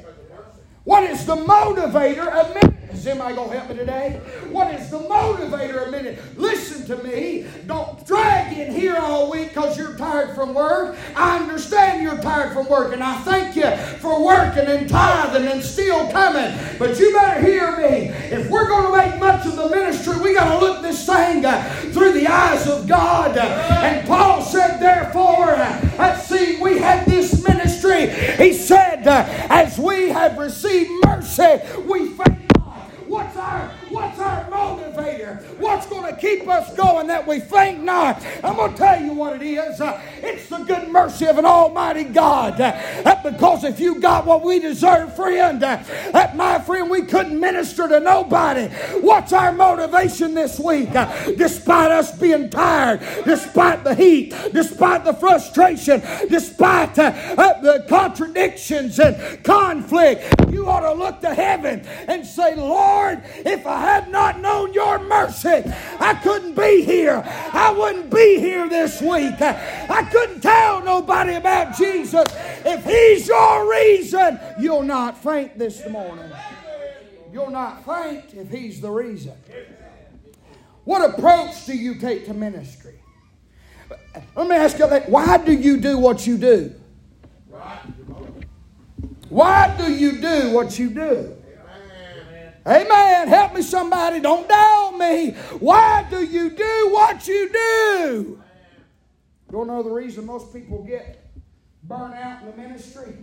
What 0.85 1.05
is 1.05 1.27
the 1.27 1.37
motivator 1.37 2.27
of 2.27 2.55
ministry? 2.55 2.77
Is 2.91 3.07
anybody 3.07 3.35
going 3.35 3.51
to 3.51 3.59
help 3.59 3.71
me 3.71 3.77
today? 3.77 4.21
What 4.51 4.75
is 4.75 4.91
the 4.91 4.99
motivator 4.99 5.87
of 5.87 5.91
ministry? 5.91 6.25
Listen 6.37 6.87
to 6.87 7.03
me. 7.05 7.47
Don't 7.67 8.05
drag 8.07 8.57
in 8.57 8.73
here 8.73 8.97
all 8.97 9.31
week 9.31 9.49
because 9.49 9.77
you're 9.77 9.97
tired 9.97 10.35
from 10.35 10.55
work. 10.55 10.97
I 11.15 11.39
understand 11.39 12.03
you're 12.03 12.21
tired 12.21 12.53
from 12.53 12.69
work, 12.69 12.95
and 12.95 13.03
I 13.03 13.19
thank 13.21 13.57
you 13.57 13.71
for 13.99 14.25
working 14.25 14.65
and 14.65 14.89
tithing 14.89 15.47
and 15.47 15.63
still 15.63 16.11
coming. 16.11 16.59
But 16.79 16.99
you 16.99 17.13
better 17.13 17.41
hear 17.41 17.77
me. 17.77 18.09
If 18.35 18.51
we're 18.51 18.67
going 18.67 18.91
to 18.91 18.97
make 18.97 19.21
much 19.21 19.47
of 19.47 19.57
the 19.57 19.69
ministry, 19.69 20.17
we 20.19 20.35
got 20.35 20.59
to 20.59 20.65
look 20.65 20.83
this 20.83 21.05
thing 21.07 21.45
uh, 21.45 21.63
through 21.93 22.13
the 22.13 22.27
eyes 22.27 22.67
of 22.67 22.89
God. 22.89 23.37
And 23.37 24.07
Paul 24.07 24.43
said, 24.43 24.79
therefore, 24.79 25.51
uh, 25.51 25.91
let's 25.99 26.27
see, 26.27 26.61
we 26.61 26.79
had 26.79 27.07
this 27.07 27.40
He 28.07 28.53
said, 28.53 29.07
uh, 29.07 29.25
as 29.49 29.79
we 29.79 30.09
have 30.11 30.39
received 30.39 30.91
mercy, 31.05 31.61
we 31.87 32.09
faith 32.09 32.51
What's 33.07 33.37
our 33.37 33.71
what's 33.91 34.19
our 34.19 34.45
motivator? 34.45 35.43
What's 35.59 35.87
going 35.87 36.15
to 36.15 36.21
keep 36.21 36.49
us 36.49 36.75
going 36.77 37.07
that 37.09 37.27
we 37.27 37.41
faint 37.41 37.83
not? 37.83 38.25
I'm 38.43 38.57
going 38.57 38.73
to 38.73 38.77
tell 38.79 39.03
you 39.03 39.13
what 39.13 39.37
it 39.37 39.43
is. 39.43 39.81
It's 40.23 40.49
the 40.49 40.59
good 40.59 40.89
mercy 40.89 41.27
of 41.27 41.39
an 41.39 41.45
Almighty 41.45 42.05
God. 42.05 42.57
Because 43.23 43.65
if 43.65 43.81
you 43.81 44.01
got 44.01 44.27
what 44.27 44.43
we 44.43 44.59
deserve, 44.59 45.15
friend, 45.15 45.61
that 45.63 46.37
my 46.37 46.59
friend, 46.59 46.91
we 46.91 47.03
couldn't 47.03 47.39
minister 47.39 47.89
to 47.89 48.01
nobody. 48.01 48.69
What's 49.01 49.33
our 49.33 49.53
motivation 49.53 50.35
this 50.35 50.59
week? 50.59 50.93
Despite 50.93 51.91
us 51.91 52.17
being 52.19 52.51
tired, 52.51 53.01
despite 53.25 53.85
the 53.85 53.95
heat, 53.95 54.35
despite 54.53 55.05
the 55.05 55.15
frustration, 55.15 56.01
despite 56.29 56.99
uh, 56.99 57.11
the 57.63 57.85
contradictions 57.89 58.99
and 58.99 59.43
conflict, 59.45 60.35
you 60.51 60.69
ought 60.69 60.81
to 60.81 60.93
look 60.93 61.21
to 61.21 61.35
heaven 61.35 61.81
and 62.09 62.25
say. 62.27 62.55
Lord, 62.57 63.23
if 63.47 63.67
I 63.67 63.80
had 63.81 64.11
not 64.11 64.41
known 64.41 64.73
your 64.73 64.99
mercy, 64.99 65.63
I 65.99 66.19
couldn't 66.23 66.55
be 66.55 66.83
here. 66.85 67.23
I 67.27 67.73
wouldn't 67.73 68.11
be 68.11 68.39
here 68.39 68.69
this 68.69 69.01
week. 69.01 69.41
I 69.41 70.09
couldn't 70.11 70.41
tell 70.41 70.83
nobody 70.83 71.35
about 71.35 71.77
Jesus. 71.77 72.27
If 72.65 72.85
He's 72.85 73.29
your 73.29 73.71
reason, 73.71 74.39
you'll 74.59 74.83
not 74.83 75.23
faint 75.23 75.59
this 75.59 75.89
morning. 75.89 76.31
You'll 77.33 77.51
not 77.51 77.85
faint 77.85 78.35
if 78.35 78.51
He's 78.51 78.81
the 78.81 78.91
reason. 78.91 79.35
What 80.85 81.09
approach 81.11 81.67
do 81.67 81.77
you 81.77 81.97
take 81.97 82.27
to 82.27 82.35
ministry? 82.35 83.01
Let 84.35 84.49
me 84.49 84.57
ask 84.57 84.79
you 84.79 84.89
that. 84.89 85.09
Why 85.09 85.37
do 85.39 85.53
you 85.53 85.77
do 85.77 85.99
what 85.99 86.27
you 86.27 86.37
do? 86.37 86.75
Why 89.29 89.75
do 89.77 89.93
you 89.93 90.21
do 90.21 90.51
what 90.51 90.79
you 90.79 90.91
do? 90.91 91.40
Amen. 92.67 93.29
Help 93.29 93.55
me, 93.55 93.63
somebody. 93.63 94.21
Don't 94.21 94.49
doubt 94.49 94.97
me. 94.99 95.33
Why 95.59 96.07
do 96.11 96.25
you 96.25 96.51
do 96.51 96.89
what 96.91 97.27
you 97.27 97.49
do? 97.53 98.43
You 99.49 99.53
don't 99.53 99.67
know 99.67 99.83
the 99.83 99.91
reason 99.91 100.27
most 100.27 100.53
people 100.53 100.83
get 100.85 101.27
burnt 101.85 102.15
out 102.15 102.43
in 102.43 102.51
the 102.51 102.57
ministry? 102.57 103.15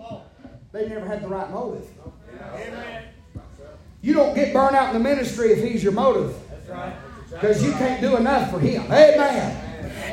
They 0.71 0.89
never 0.89 1.05
had 1.05 1.23
the 1.23 1.27
right 1.27 1.49
motive. 1.51 1.87
Amen. 2.53 3.05
You 4.01 4.13
don't 4.13 4.35
get 4.35 4.53
burnt 4.53 4.75
out 4.75 4.93
in 4.93 5.01
the 5.01 5.09
ministry 5.09 5.51
if 5.51 5.63
he's 5.63 5.83
your 5.83 5.93
motive. 5.93 6.35
Because 7.29 7.63
you 7.63 7.71
can't 7.73 8.01
do 8.01 8.17
enough 8.17 8.51
for 8.51 8.59
him. 8.59 8.83
Amen. 8.83 9.63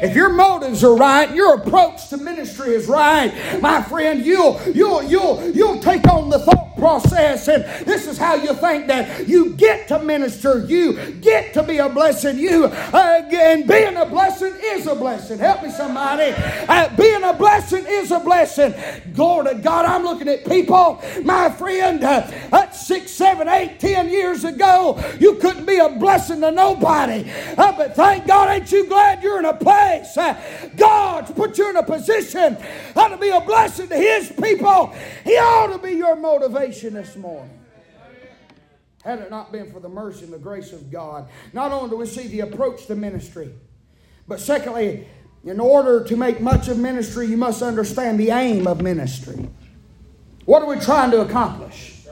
If 0.02 0.14
your 0.14 0.30
motives 0.30 0.82
are 0.84 0.96
right, 0.96 1.34
your 1.34 1.54
approach 1.54 2.08
to 2.08 2.16
ministry 2.16 2.74
is 2.74 2.86
right, 2.86 3.60
my 3.60 3.82
friend, 3.82 4.24
you'll 4.24 4.60
you'll 4.72 5.02
you'll 5.04 5.50
you'll 5.50 5.80
take 5.80 6.06
on 6.08 6.30
the 6.30 6.38
thought 6.40 6.63
process 6.84 7.48
and 7.48 7.64
this 7.86 8.06
is 8.06 8.18
how 8.18 8.34
you 8.34 8.52
think 8.56 8.86
that 8.88 9.26
you 9.26 9.54
get 9.54 9.88
to 9.88 9.98
minister, 10.00 10.58
you 10.66 10.92
get 11.22 11.54
to 11.54 11.62
be 11.62 11.78
a 11.78 11.88
blessing, 11.88 12.38
you 12.38 12.66
uh, 12.66 13.22
and 13.32 13.66
being 13.66 13.96
a 13.96 14.04
blessing 14.04 14.52
is 14.62 14.86
a 14.86 14.94
blessing. 14.94 15.38
Help 15.38 15.62
me 15.62 15.70
somebody. 15.70 16.34
Uh, 16.68 16.94
being 16.94 17.24
a 17.24 17.32
blessing 17.32 17.86
is 17.88 18.10
a 18.10 18.20
blessing. 18.20 18.74
Glory 19.14 19.54
to 19.54 19.54
God. 19.62 19.86
I'm 19.86 20.02
looking 20.02 20.28
at 20.28 20.44
people, 20.44 21.02
my 21.22 21.48
friend, 21.48 22.04
uh, 22.04 22.70
six, 22.72 23.12
seven, 23.12 23.48
eight, 23.48 23.80
ten 23.80 24.10
years 24.10 24.44
ago, 24.44 25.02
you 25.18 25.36
couldn't 25.36 25.64
be 25.64 25.78
a 25.78 25.88
blessing 25.88 26.42
to 26.42 26.50
nobody. 26.50 27.30
Uh, 27.56 27.72
but 27.78 27.96
thank 27.96 28.26
God, 28.26 28.50
ain't 28.50 28.70
you 28.70 28.86
glad 28.86 29.22
you're 29.22 29.38
in 29.38 29.46
a 29.46 29.54
place. 29.56 30.18
Uh, 30.18 30.38
God's 30.76 31.30
put 31.30 31.56
you 31.56 31.70
in 31.70 31.76
a 31.76 31.82
position 31.82 32.58
to 33.14 33.20
be 33.20 33.28
a 33.30 33.40
blessing 33.40 33.88
to 33.88 33.96
His 33.96 34.30
people. 34.32 34.92
He 35.24 35.36
ought 35.36 35.68
to 35.68 35.78
be 35.78 35.92
your 35.92 36.16
motivation 36.16 36.73
this 36.82 37.16
morning. 37.16 37.58
Had 39.04 39.20
it 39.20 39.30
not 39.30 39.52
been 39.52 39.70
for 39.70 39.80
the 39.80 39.88
mercy 39.88 40.24
and 40.24 40.32
the 40.32 40.38
grace 40.38 40.72
of 40.72 40.90
God, 40.90 41.28
not 41.52 41.72
only 41.72 41.90
do 41.90 41.96
we 41.96 42.06
see 42.06 42.26
the 42.26 42.40
approach 42.40 42.86
to 42.86 42.94
ministry, 42.94 43.50
but 44.26 44.40
secondly, 44.40 45.06
in 45.44 45.60
order 45.60 46.02
to 46.04 46.16
make 46.16 46.40
much 46.40 46.68
of 46.68 46.78
ministry, 46.78 47.26
you 47.26 47.36
must 47.36 47.62
understand 47.62 48.18
the 48.18 48.30
aim 48.30 48.66
of 48.66 48.80
ministry. 48.80 49.48
What 50.46 50.62
are 50.62 50.68
we 50.68 50.78
trying 50.78 51.10
to 51.10 51.20
accomplish? 51.20 52.04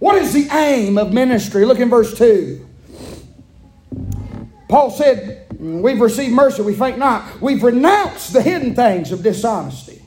What 0.00 0.16
is 0.16 0.32
the 0.32 0.48
aim 0.50 0.98
of 0.98 1.12
ministry? 1.12 1.64
Look 1.64 1.78
in 1.78 1.90
verse 1.90 2.16
2. 2.16 2.66
Paul 4.68 4.90
said, 4.90 5.46
We've 5.58 6.00
received 6.00 6.32
mercy, 6.32 6.62
we 6.62 6.74
faint 6.74 6.98
not. 6.98 7.40
We've 7.40 7.62
renounced 7.62 8.32
the 8.32 8.40
hidden 8.40 8.74
things 8.74 9.12
of 9.12 9.22
dishonesty, 9.22 9.99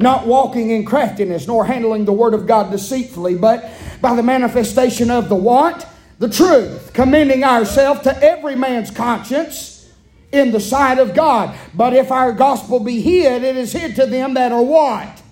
not 0.00 0.26
walking 0.26 0.70
in 0.70 0.84
craftiness, 0.84 1.46
nor 1.46 1.64
handling 1.64 2.06
the 2.06 2.12
word 2.12 2.34
of 2.34 2.46
God 2.46 2.70
deceitfully, 2.70 3.36
but 3.36 3.70
by 4.00 4.14
the 4.16 4.22
manifestation 4.22 5.10
of 5.10 5.28
the 5.28 5.34
what? 5.34 5.86
The 6.18 6.28
truth, 6.28 6.92
commending 6.92 7.44
ourselves 7.44 8.00
to 8.02 8.22
every 8.22 8.56
man's 8.56 8.90
conscience 8.90 9.90
in 10.32 10.52
the 10.52 10.60
sight 10.60 10.98
of 10.98 11.14
God. 11.14 11.56
But 11.74 11.94
if 11.94 12.10
our 12.10 12.32
gospel 12.32 12.80
be 12.80 13.00
hid, 13.00 13.42
it 13.42 13.56
is 13.56 13.72
hid 13.72 13.96
to 13.96 14.06
them 14.06 14.34
that 14.34 14.52
are 14.52 14.62
what? 14.62 15.22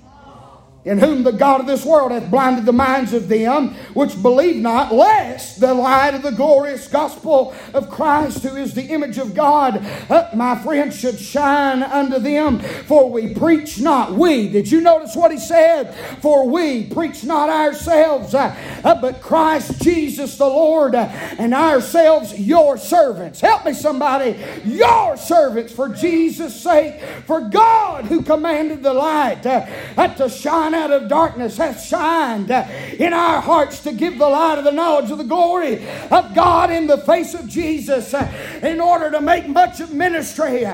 In 0.89 0.99
whom 0.99 1.23
the 1.23 1.33
God 1.33 1.61
of 1.61 1.67
this 1.67 1.85
world 1.85 2.13
hath 2.13 2.31
blinded 2.31 2.65
the 2.65 2.73
minds 2.73 3.13
of 3.13 3.29
them 3.29 3.75
which 3.93 4.21
believe 4.23 4.57
not, 4.57 4.93
lest 4.93 5.61
the 5.61 5.75
light 5.75 6.15
of 6.15 6.23
the 6.23 6.31
glorious 6.31 6.89
gospel 6.89 7.55
of 7.75 7.91
Christ, 7.91 8.43
who 8.43 8.57
is 8.57 8.73
the 8.73 8.87
image 8.87 9.19
of 9.19 9.35
God, 9.35 9.85
uh, 10.09 10.31
my 10.35 10.57
friends, 10.57 10.99
should 10.99 11.19
shine 11.19 11.83
unto 11.83 12.19
them. 12.19 12.59
For 12.59 13.11
we 13.11 13.35
preach 13.35 13.79
not, 13.79 14.13
we, 14.13 14.49
did 14.49 14.71
you 14.71 14.81
notice 14.81 15.15
what 15.15 15.31
he 15.31 15.39
said? 15.39 15.95
For 16.23 16.49
we 16.49 16.85
preach 16.87 17.23
not 17.23 17.51
ourselves, 17.51 18.35
uh, 18.35 18.57
uh, 18.83 18.99
but 19.01 19.21
Christ 19.21 19.83
Jesus 19.83 20.39
the 20.39 20.47
Lord, 20.47 20.95
uh, 20.95 21.11
and 21.39 21.53
ourselves 21.53 22.39
your 22.39 22.79
servants. 22.79 23.41
Help 23.41 23.67
me, 23.67 23.75
somebody, 23.75 24.39
your 24.65 25.19
servants 25.19 25.71
for 25.73 25.91
Jesus' 25.91 26.59
sake, 26.59 26.99
for 27.27 27.43
God 27.43 28.07
who 28.07 28.23
commanded 28.23 28.83
the 28.83 28.95
light 28.95 29.45
uh, 29.45 29.67
uh, 29.97 30.09
to 30.15 30.31
shine 30.31 30.78
out 30.79 30.91
of 30.91 31.09
darkness 31.09 31.57
hath 31.57 31.85
shined 31.85 32.51
in 32.51 33.13
our 33.13 33.41
hearts 33.41 33.81
to 33.81 33.93
give 33.93 34.19
the 34.19 34.29
light 34.29 34.59
of 34.59 34.65
the 34.65 34.73
knowledge 34.73 35.11
of 35.11 35.19
the 35.19 35.25
glory 35.25 35.87
of 36.11 36.35
God 36.35 36.71
in 36.71 36.87
the 36.87 36.99
face 36.99 37.35
of 37.35 37.49
Jesus. 37.49 38.15
In 38.63 38.81
order 38.81 39.11
to 39.11 39.21
make 39.21 39.49
much 39.49 39.81
of 39.81 39.93
ministry, 39.93 40.65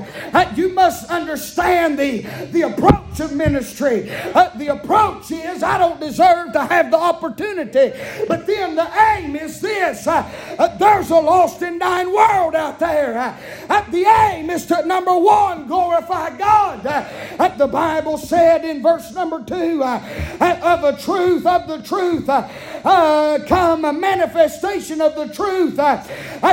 you 0.54 0.72
must 0.74 1.10
understand 1.10 1.98
the, 1.98 2.20
the 2.52 2.62
approach 2.62 3.20
of 3.20 3.32
ministry. 3.34 4.10
Uh, 4.10 4.50
the 4.56 4.68
approach 4.68 5.30
is 5.30 5.62
I 5.62 5.78
don't 5.78 6.00
deserve 6.00 6.52
to 6.52 6.64
have 6.64 6.90
the 6.90 6.98
opportunity, 6.98 7.92
but 8.28 8.46
then 8.46 8.76
the 8.76 8.88
aim 9.14 9.36
is 9.36 9.60
this 9.60 10.06
uh, 10.06 10.30
uh, 10.58 10.76
there's 10.78 11.10
a 11.10 11.16
lost 11.16 11.62
and 11.62 11.80
dying 11.80 12.12
world 12.12 12.54
out 12.54 12.78
there. 12.78 13.36
The 13.90 14.04
aim 14.04 14.50
is 14.50 14.66
to, 14.66 14.84
number 14.86 15.16
one, 15.16 15.66
glorify 15.66 16.36
God. 16.36 16.82
The 17.58 17.66
Bible 17.66 18.18
said 18.18 18.64
in 18.64 18.82
verse 18.82 19.12
number 19.14 19.42
two, 19.42 19.82
uh, 19.82 19.83
of 19.84 20.82
the 20.82 21.02
truth, 21.02 21.46
of 21.46 21.68
the 21.68 21.82
truth, 21.82 22.28
uh, 22.28 22.48
uh, 22.84 23.38
come 23.46 23.84
a 23.84 23.92
manifestation 23.92 25.00
of 25.00 25.14
the 25.14 25.32
truth, 25.32 25.78
uh, 25.78 26.02
uh, 26.42 26.48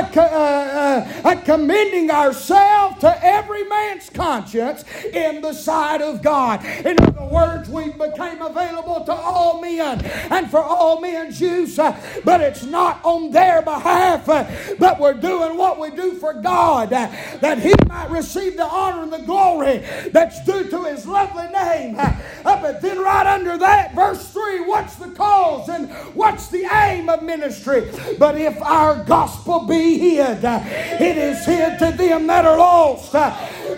uh, 1.24 1.40
commending 1.44 2.10
ourselves 2.10 2.98
to 3.00 3.24
every 3.24 3.64
man's 3.64 4.08
conscience 4.10 4.84
in 5.12 5.42
the 5.42 5.52
sight 5.52 6.00
of 6.00 6.22
God. 6.22 6.64
In 6.64 6.98
other 7.00 7.24
words, 7.24 7.68
we 7.68 7.90
became 7.90 8.40
available 8.40 9.04
to 9.04 9.12
all 9.12 9.60
men 9.60 10.04
and 10.04 10.50
for 10.50 10.62
all 10.62 11.00
men's 11.00 11.40
use, 11.40 11.78
uh, 11.78 11.96
but 12.24 12.40
it's 12.40 12.64
not 12.64 13.00
on 13.04 13.30
their 13.30 13.62
behalf, 13.62 14.28
uh, 14.28 14.46
but 14.78 14.98
we're 14.98 15.12
doing 15.14 15.56
what 15.56 15.78
we 15.78 15.90
do 15.90 16.14
for 16.14 16.32
God, 16.32 16.92
uh, 16.92 17.10
that 17.40 17.58
He 17.58 17.74
might 17.88 18.10
receive 18.10 18.56
the 18.56 18.64
honor 18.64 19.02
and 19.02 19.12
the 19.12 19.18
glory 19.18 19.78
that's 20.10 20.42
due 20.44 20.68
to 20.70 20.84
His 20.84 21.06
lovely 21.06 21.48
name. 21.48 21.96
But 22.42 22.80
then, 22.80 23.00
right 23.00 23.21
under 23.26 23.58
that, 23.58 23.94
verse 23.94 24.28
3 24.30 24.60
what's 24.66 24.96
the 24.96 25.10
cause 25.10 25.68
and 25.68 25.90
what's 26.14 26.48
the 26.48 26.64
aim 26.72 27.08
of 27.08 27.22
ministry? 27.22 27.90
But 28.18 28.36
if 28.38 28.60
our 28.62 29.02
gospel 29.04 29.66
be 29.66 29.98
hid, 29.98 30.40
it 30.44 31.16
is 31.16 31.44
hid 31.44 31.78
to 31.78 31.92
them 31.92 32.26
that 32.26 32.44
are 32.44 32.56
lost, 32.56 33.12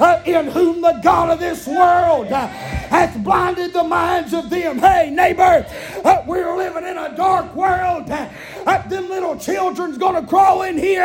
Uh, 0.00 0.22
in 0.26 0.46
whom 0.48 0.80
the 0.80 0.98
God 1.02 1.30
of 1.30 1.38
this 1.38 1.66
world 1.66 2.26
uh, 2.26 2.46
hath 2.46 3.16
blinded 3.22 3.72
the 3.72 3.82
minds 3.84 4.32
of 4.32 4.50
them. 4.50 4.78
Hey, 4.78 5.10
neighbor, 5.10 5.64
uh, 6.04 6.22
we're 6.26 6.56
living 6.56 6.84
in 6.84 6.98
a 6.98 7.16
dark 7.16 7.54
world. 7.54 8.06
them 8.06 9.08
little 9.08 9.36
children's 9.38 9.98
going 9.98 10.20
to 10.20 10.28
crawl 10.28 10.62
in 10.62 10.76
here 10.76 11.02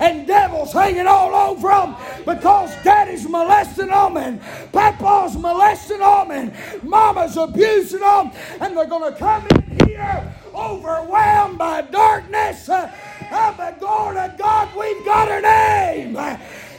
and 0.00 0.26
devils 0.26 0.72
hanging 0.72 1.06
all 1.06 1.34
over 1.34 1.68
them 1.68 1.96
because 2.26 2.70
daddy's 2.82 3.28
molesting 3.28 3.88
them 3.88 4.16
and 4.16 4.40
papa's 4.72 5.36
molesting 5.36 5.98
them 5.98 6.30
and 6.30 6.82
mama's 6.82 7.36
abusing 7.36 8.00
them 8.00 8.30
and 8.60 8.76
they're 8.76 8.86
going 8.86 9.12
to 9.12 9.18
come 9.18 9.46
in 9.54 9.88
here 9.88 10.34
overwhelmed 10.54 11.58
by 11.58 11.82
darkness. 11.82 12.68
Uh, 12.68 12.90
oh, 13.32 13.54
but 13.56 13.78
glory 13.78 14.16
to 14.16 14.34
God, 14.36 14.68
we've 14.76 15.04
got 15.04 15.28
a 15.30 15.40
name. 15.40 16.16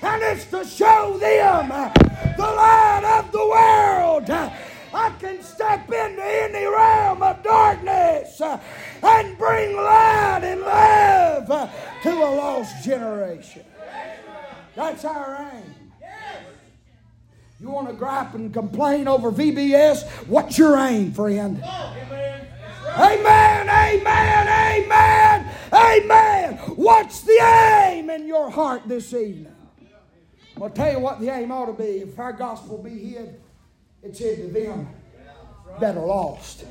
And 0.02 0.24
it's 0.24 0.46
to 0.46 0.66
show 0.66 1.18
them 1.20 1.72
uh, 1.72 1.90
the 2.36 2.44
light 2.44 3.20
of 3.20 3.32
the 3.32 3.48
world. 3.48 4.30
I 4.94 5.10
can 5.20 5.42
step 5.42 5.86
into 5.86 6.24
any 6.24 6.66
realm 6.66 7.24
of 7.24 7.42
darkness 7.44 8.42
uh, 8.42 8.60
and 9.04 9.38
bring 9.38 9.76
light 9.76 10.42
and 10.44 10.62
love 10.62 11.50
uh, 11.50 11.70
to 12.04 12.10
a 12.10 12.30
lost 12.36 12.84
generation. 12.84 13.64
That's 14.76 15.06
our 15.06 15.52
aim. 15.54 15.76
You 17.60 17.70
want 17.70 17.90
to 17.90 17.94
gripe 17.94 18.34
and 18.34 18.52
complain 18.52 19.08
over 19.08 19.32
VBS? 19.32 20.08
What's 20.28 20.58
your 20.58 20.76
aim, 20.78 21.14
friend? 21.14 21.62
Amen. 21.64 22.48
Amen, 22.98 23.70
amen, 23.70 24.84
amen, 24.84 25.56
amen. 25.72 26.54
What's 26.76 27.22
the 27.22 27.40
aim 27.40 28.10
in 28.10 28.26
your 28.26 28.50
heart 28.50 28.88
this 28.88 29.14
evening? 29.14 29.56
I'll 30.60 30.70
tell 30.70 30.92
you 30.92 31.00
what 31.00 31.20
the 31.20 31.30
aim 31.30 31.52
ought 31.52 31.68
to 31.68 31.74
be. 31.74 32.00
If 32.00 32.18
our 32.20 32.34
gospel 32.34 32.78
be 32.78 32.98
hid, 32.98 33.40
it's 34.04 34.20
hid 34.20 34.38
to 34.38 34.48
them 34.48 34.90
that 35.80 35.96
are 35.96 36.06
lost. 36.06 36.66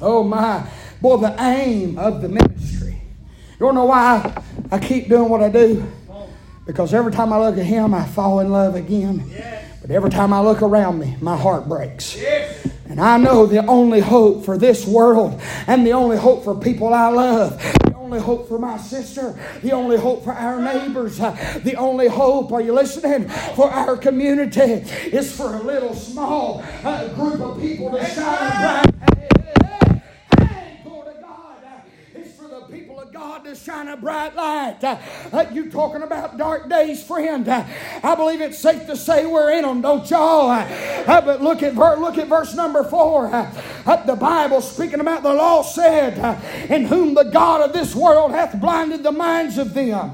Oh 0.00 0.24
my. 0.24 0.66
Boy, 1.00 1.18
the 1.18 1.34
aim 1.40 1.98
of 1.98 2.22
the 2.22 2.28
ministry. 2.28 3.00
You 3.52 3.66
don't 3.66 3.74
know 3.74 3.84
why 3.84 4.42
I 4.70 4.78
keep 4.78 5.08
doing 5.08 5.28
what 5.28 5.42
I 5.42 5.50
do? 5.50 5.86
Because 6.66 6.94
every 6.94 7.12
time 7.12 7.32
I 7.32 7.38
look 7.38 7.58
at 7.58 7.64
him, 7.64 7.94
I 7.94 8.06
fall 8.06 8.40
in 8.40 8.50
love 8.50 8.74
again. 8.74 9.30
But 9.80 9.90
every 9.90 10.10
time 10.10 10.32
I 10.32 10.40
look 10.40 10.62
around 10.62 10.98
me, 10.98 11.16
my 11.20 11.36
heart 11.36 11.68
breaks. 11.68 12.16
And 12.86 13.00
I 13.00 13.18
know 13.18 13.46
the 13.46 13.64
only 13.66 14.00
hope 14.00 14.44
for 14.44 14.58
this 14.58 14.86
world 14.86 15.40
and 15.66 15.86
the 15.86 15.92
only 15.92 16.16
hope 16.16 16.44
for 16.44 16.54
people 16.54 16.92
I 16.92 17.08
love 17.08 17.62
only 18.10 18.24
hope 18.24 18.48
for 18.48 18.58
my 18.58 18.76
sister, 18.76 19.38
the 19.62 19.70
only 19.70 19.96
hope 19.96 20.24
for 20.24 20.32
our 20.32 20.60
neighbors, 20.60 21.20
uh, 21.20 21.30
the 21.62 21.76
only 21.76 22.08
hope, 22.08 22.50
are 22.50 22.60
you 22.60 22.72
listening, 22.72 23.28
for 23.54 23.70
our 23.70 23.96
community 23.96 24.60
is 25.14 25.30
for 25.36 25.54
a 25.54 25.62
little 25.62 25.94
small 25.94 26.60
uh, 26.82 27.06
group 27.14 27.40
of 27.40 27.60
people 27.60 27.88
to 27.92 28.04
shine 28.04 28.82
bright. 28.82 28.99
God 33.20 33.44
to 33.44 33.54
shine 33.54 33.86
a 33.88 33.98
bright 33.98 34.34
light. 34.34 34.82
Uh, 34.82 34.96
uh, 35.30 35.44
you 35.52 35.70
talking 35.70 36.00
about 36.00 36.38
dark 36.38 36.70
days, 36.70 37.02
friend? 37.02 37.46
Uh, 37.46 37.64
I 38.02 38.14
believe 38.14 38.40
it's 38.40 38.58
safe 38.58 38.86
to 38.86 38.96
say 38.96 39.26
we're 39.26 39.52
in 39.52 39.62
them, 39.62 39.82
don't 39.82 40.08
y'all? 40.08 40.48
Uh, 40.48 40.64
uh 41.06 41.20
but 41.20 41.42
look 41.42 41.62
at 41.62 41.74
look 41.74 42.16
at 42.16 42.28
verse 42.28 42.54
number 42.54 42.82
four. 42.82 43.26
Uh, 43.26 44.06
the 44.06 44.16
Bible 44.16 44.62
speaking 44.62 45.00
about 45.00 45.22
the 45.22 45.34
law 45.34 45.62
said, 45.62 46.16
"In 46.70 46.86
whom 46.86 47.12
the 47.12 47.24
God 47.24 47.60
of 47.60 47.74
this 47.74 47.94
world 47.94 48.30
hath 48.30 48.58
blinded 48.58 49.02
the 49.02 49.12
minds 49.12 49.58
of 49.58 49.74
them 49.74 50.08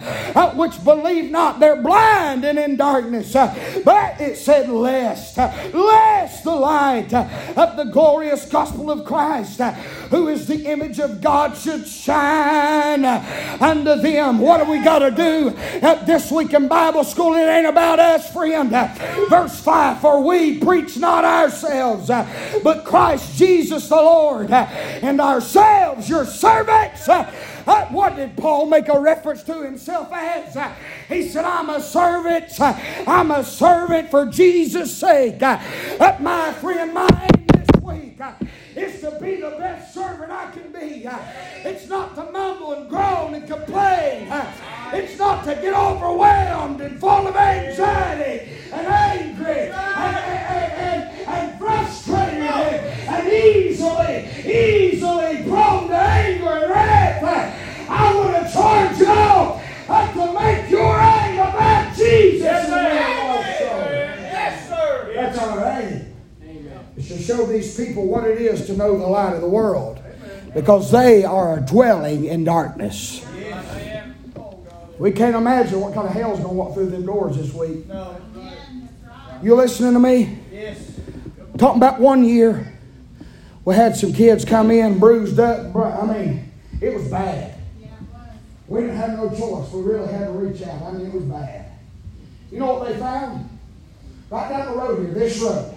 which 0.57 0.83
believe 0.83 1.31
not." 1.31 1.61
They're 1.61 1.81
blind 1.81 2.45
and 2.45 2.59
in 2.59 2.75
darkness. 2.75 3.33
but 3.33 4.21
it 4.21 4.37
said, 4.37 4.69
"Lest, 4.69 5.37
lest 5.37 6.43
the 6.43 6.57
light 6.57 7.15
of 7.15 7.77
the 7.77 7.85
glorious 7.85 8.47
gospel 8.47 8.91
of 8.91 9.05
Christ, 9.05 9.61
who 10.11 10.27
is 10.27 10.49
the 10.49 10.67
image 10.67 10.99
of 10.99 11.21
God, 11.21 11.57
should 11.57 11.87
shine." 11.87 12.96
Uh, 13.05 13.59
unto 13.61 13.97
them. 13.97 14.39
What 14.39 14.65
do 14.65 14.71
we 14.71 14.83
got 14.83 15.01
to 15.01 15.11
do 15.11 15.49
at 15.57 16.07
this 16.07 16.31
week 16.31 16.53
in 16.53 16.69
Bible 16.69 17.05
school? 17.05 17.35
It 17.35 17.47
ain't 17.47 17.67
about 17.67 17.99
us, 17.99 18.33
friend. 18.33 18.73
Uh, 18.73 18.89
verse 19.29 19.61
5 19.61 20.01
For 20.01 20.23
we 20.23 20.59
preach 20.59 20.97
not 20.97 21.25
ourselves, 21.25 22.09
but 22.63 22.85
Christ 22.85 23.37
Jesus 23.37 23.89
the 23.89 23.97
Lord, 23.97 24.51
and 24.51 25.21
ourselves 25.21 26.09
your 26.09 26.25
servants. 26.25 27.09
What 27.67 28.17
did 28.17 28.37
Paul 28.37 28.67
make 28.67 28.89
a 28.89 28.99
reference 28.99 29.43
to 29.45 29.63
himself 29.63 30.13
as? 30.13 30.57
He 31.09 31.29
said, 31.29 31.45
I'm 31.45 31.69
a 31.71 31.81
servant. 31.81 32.61
I'm 32.61 33.31
a 33.31 33.45
servant 33.45 34.11
for 34.11 34.27
Jesus' 34.27 34.97
sake. 34.97 35.41
My 35.41 36.53
friend, 36.61 36.95
my 36.95 37.31
aim 37.35 37.47
this 37.49 37.83
week 37.83 38.21
is 38.77 39.01
to 39.01 39.19
be 39.21 39.41
the 39.41 39.57
best 39.59 39.95
servant 39.95 40.31
I 40.31 40.51
can 40.51 40.71
be. 40.71 41.09
It's 41.65 41.89
not 41.89 42.15
to 42.17 42.31
mumble 42.31 42.75
and 42.75 42.89
groan 42.89 43.35
and 43.35 43.47
complain. 43.47 44.29
It's 44.93 45.19
not 45.19 45.45
to 45.45 45.55
get 45.55 45.75
overwhelmed 45.75 46.81
and 46.83 47.01
full 47.01 47.27
of 47.27 47.35
anxiety 47.35 47.96
show 67.37 67.47
these 67.47 67.77
people 67.77 68.07
what 68.07 68.25
it 68.25 68.41
is 68.41 68.67
to 68.67 68.77
know 68.77 68.99
the 68.99 69.07
light 69.07 69.35
of 69.35 69.41
the 69.41 69.49
world 69.49 70.01
because 70.55 70.91
they 70.91 71.25
are 71.25 71.61
dwelling 71.61 72.25
in 72.25 72.45
darkness. 72.45 73.25
We 74.99 75.13
can't 75.13 75.37
imagine 75.37 75.81
what 75.81 75.93
kind 75.93 76.09
of 76.09 76.15
hell's 76.15 76.39
going 76.39 76.51
to 76.51 76.55
walk 76.55 76.75
through 76.75 76.89
them 76.89 77.05
doors 77.05 77.37
this 77.37 77.53
week. 77.53 77.85
You 79.43 79.55
listening 79.55 79.93
to 79.93 79.99
me? 79.99 80.39
Talking 81.59 81.77
about 81.77 82.01
one 82.01 82.25
year, 82.25 82.73
we 83.65 83.75
had 83.75 83.97
some 83.97 84.13
kids 84.13 84.45
come 84.45 84.71
in 84.71 84.99
bruised 84.99 85.39
up. 85.39 85.77
I 85.77 86.07
mean, 86.07 86.53
it 86.81 86.95
was 86.95 87.09
bad. 87.09 87.55
We 88.69 88.81
didn't 88.81 88.97
have 88.97 89.11
no 89.11 89.29
choice. 89.29 89.71
We 89.73 89.83
really 89.83 90.11
had 90.11 90.27
to 90.27 90.33
reach 90.33 90.63
out. 90.63 90.83
I 90.83 90.93
mean, 90.93 91.07
it 91.07 91.13
was 91.13 91.25
bad. 91.25 91.67
You 92.51 92.61
know 92.61 92.75
what 92.75 92.89
they 92.89 92.97
found? 92.99 93.49
Right 94.31 94.49
down 94.49 94.73
the 94.73 94.79
road 94.79 95.05
here, 95.05 95.15
this 95.15 95.41
road. 95.41 95.77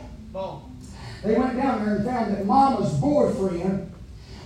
They 1.23 1.35
went 1.35 1.57
down 1.57 1.85
there 1.85 1.95
and 1.95 2.05
found 2.05 2.33
that 2.33 2.45
mama's 2.45 2.93
boyfriend 2.93 3.91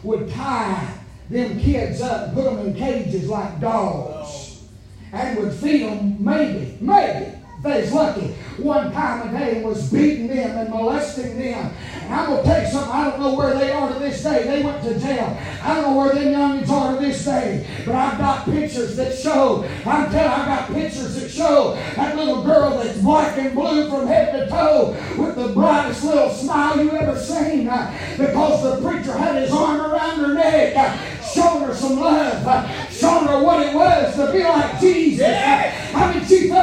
would 0.03 0.29
tie 0.31 0.97
them 1.29 1.59
kids 1.59 2.01
up 2.01 2.27
and 2.27 2.33
put 2.35 2.43
them 2.45 2.67
in 2.67 2.73
cages 2.75 3.29
like 3.29 3.59
dogs 3.59 4.63
and 5.11 5.37
would 5.37 5.53
feed 5.53 5.83
them 5.83 6.23
maybe, 6.23 6.77
maybe 6.81 7.42
they 7.63 7.81
was 7.81 7.93
lucky 7.93 8.35
one 8.57 8.91
time 8.91 9.33
a 9.33 9.39
day 9.39 9.63
was 9.63 9.91
beating 9.91 10.27
them 10.27 10.57
and 10.57 10.69
molesting 10.69 11.39
them. 11.39 11.73
And 12.01 12.13
I'm 12.13 12.27
going 12.27 12.43
to 12.43 12.49
tell 12.49 12.61
you 12.61 12.67
something, 12.69 12.91
I 12.91 13.09
don't 13.09 13.19
know 13.19 13.33
where 13.35 13.55
they 13.55 13.71
are 13.71 13.91
to 13.91 13.99
this 13.99 14.21
day. 14.21 14.45
They 14.45 14.63
went 14.63 14.83
to 14.83 14.99
jail. 14.99 15.37
I 15.63 15.75
don't 15.75 15.83
know 15.83 15.97
where 15.97 16.13
them 16.13 16.33
youngins 16.33 16.69
are 16.69 16.93
to 16.93 17.01
this 17.01 17.23
day. 17.23 17.65
But 17.85 17.95
I've 17.95 18.17
got 18.17 18.45
pictures 18.45 18.95
that 18.97 19.17
show, 19.17 19.63
I'm 19.85 20.11
telling 20.11 20.13
you, 20.13 20.19
I've 20.19 20.45
got 20.45 20.67
pictures 20.73 21.19
that 21.21 21.29
show 21.29 21.75
that 21.95 22.15
little 22.15 22.43
girl 22.43 22.77
that's 22.77 22.99
black 22.99 23.37
and 23.37 23.55
blue 23.55 23.89
from 23.89 24.07
head 24.07 24.37
to 24.37 24.49
toe 24.49 24.91
with 25.17 25.35
the 25.35 25.47
brightest 25.53 26.03
little 26.03 26.29
smile 26.29 26.83
you 26.83 26.91
ever 26.91 27.17
seen 27.17 27.67
uh, 27.67 27.91
because 28.17 28.63
the 28.63 28.87
preacher 28.87 29.17
had 29.17 29.41
his 29.41 29.51
arm 29.51 29.79
around 29.79 30.19
her 30.19 30.33
neck. 30.33 30.75
Uh, 30.75 31.13
showing 31.33 31.63
her 31.63 31.73
some 31.73 31.99
love, 31.99 32.45
uh, 32.45 32.89
showing 32.89 33.27
her 33.27 33.43
what 33.43 33.65
it 33.65 33.73
was 33.73 34.15
to 34.15 34.31
be 34.31 34.43
like 34.43 34.79
Jesus. 34.79 35.25
Uh, 35.25 35.71
I 35.95 36.13
mean, 36.13 36.25
she 36.25 36.47
felt 36.47 36.62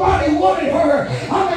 nobody 0.00 0.34
wanted 0.34 0.72
her. 0.72 1.08
I 1.30 1.49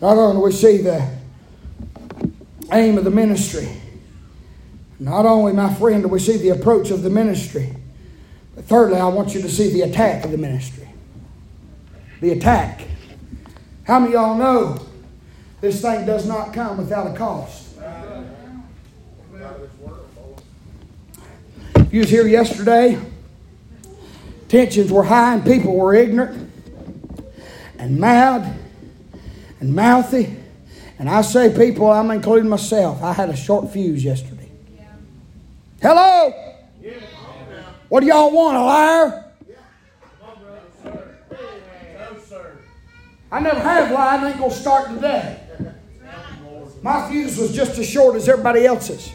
Not 0.00 0.16
only 0.16 0.36
do 0.36 0.40
we 0.40 0.52
see 0.52 0.78
the 0.78 1.06
aim 2.72 2.96
of 2.96 3.04
the 3.04 3.10
ministry, 3.10 3.68
not 4.98 5.26
only, 5.26 5.52
my 5.52 5.72
friend, 5.74 6.02
do 6.02 6.08
we 6.08 6.18
see 6.18 6.36
the 6.36 6.50
approach 6.50 6.90
of 6.90 7.02
the 7.02 7.10
ministry, 7.10 7.74
but 8.54 8.64
thirdly, 8.64 8.98
I 8.98 9.08
want 9.08 9.34
you 9.34 9.42
to 9.42 9.48
see 9.48 9.72
the 9.72 9.82
attack 9.82 10.24
of 10.24 10.30
the 10.30 10.38
ministry. 10.38 10.88
The 12.20 12.32
attack. 12.32 12.82
How 13.84 13.98
many 13.98 14.12
y'all 14.12 14.36
know 14.36 14.86
this 15.60 15.80
thing 15.80 16.06
does 16.06 16.26
not 16.26 16.52
come 16.52 16.78
without 16.78 17.06
a 17.06 17.16
cost? 17.16 17.68
If 21.74 21.94
You 21.94 22.00
was 22.00 22.10
here 22.10 22.26
yesterday. 22.26 22.98
Tensions 24.48 24.90
were 24.90 25.04
high 25.04 25.34
and 25.34 25.44
people 25.44 25.76
were 25.76 25.94
ignorant 25.94 26.50
and 27.78 27.98
mad 27.98 28.58
and 29.60 29.74
mouthy. 29.74 30.36
And 30.98 31.08
I 31.08 31.22
say 31.22 31.54
people, 31.56 31.90
I'm 31.90 32.10
including 32.10 32.48
myself. 32.48 33.02
I 33.02 33.12
had 33.12 33.30
a 33.30 33.36
short 33.36 33.70
fuse 33.72 34.02
yesterday. 34.04 34.50
Hello? 35.80 36.34
What 37.88 38.00
do 38.00 38.06
y'all 38.06 38.30
want, 38.30 38.56
a 38.56 38.60
liar? 38.62 39.24
No, 40.84 42.18
sir. 42.28 42.58
I 43.32 43.40
never 43.40 43.60
have 43.60 43.90
lied. 43.90 44.20
I 44.20 44.28
ain't 44.30 44.38
going 44.38 44.50
to 44.50 44.56
start 44.56 44.88
today. 44.90 45.40
My 46.82 47.08
fuse 47.10 47.36
was 47.36 47.54
just 47.54 47.78
as 47.78 47.88
short 47.88 48.16
as 48.16 48.28
everybody 48.28 48.64
else's. 48.64 49.12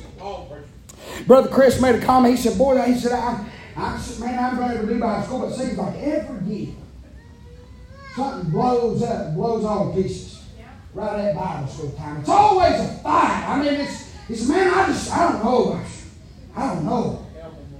Brother 1.26 1.50
Chris 1.50 1.82
made 1.82 1.96
a 1.96 2.02
comment. 2.06 2.36
He 2.36 2.42
said, 2.42 2.58
Boy, 2.58 2.80
he 2.82 3.00
said, 3.00 3.14
I, 3.14 3.46
I 3.76 4.02
man, 4.20 4.44
I'm 4.44 4.58
glad 4.58 4.82
to 4.82 4.88
do 4.88 5.00
by 5.00 5.24
school, 5.24 5.40
but 5.40 5.48
it 5.50 5.56
seems 5.56 5.78
like 5.78 5.96
every 5.98 6.48
year 6.48 6.74
something 8.16 8.52
blows 8.52 9.02
up, 9.02 9.34
blows 9.34 9.66
all 9.66 9.94
to 9.94 10.02
pieces. 10.02 10.35
Right 10.96 11.20
at 11.20 11.36
Bible 11.36 11.68
school 11.68 11.92
time. 11.92 12.22
It's 12.22 12.30
always 12.30 12.80
a 12.80 12.88
fight. 13.04 13.46
I 13.50 13.62
mean, 13.62 13.82
it's, 13.82 14.16
it's 14.30 14.48
man, 14.48 14.74
I 14.74 14.88
just, 14.88 15.12
I 15.12 15.30
don't 15.30 15.44
know. 15.44 15.82
I 16.56 16.74
don't 16.74 16.86
know. 16.86 17.28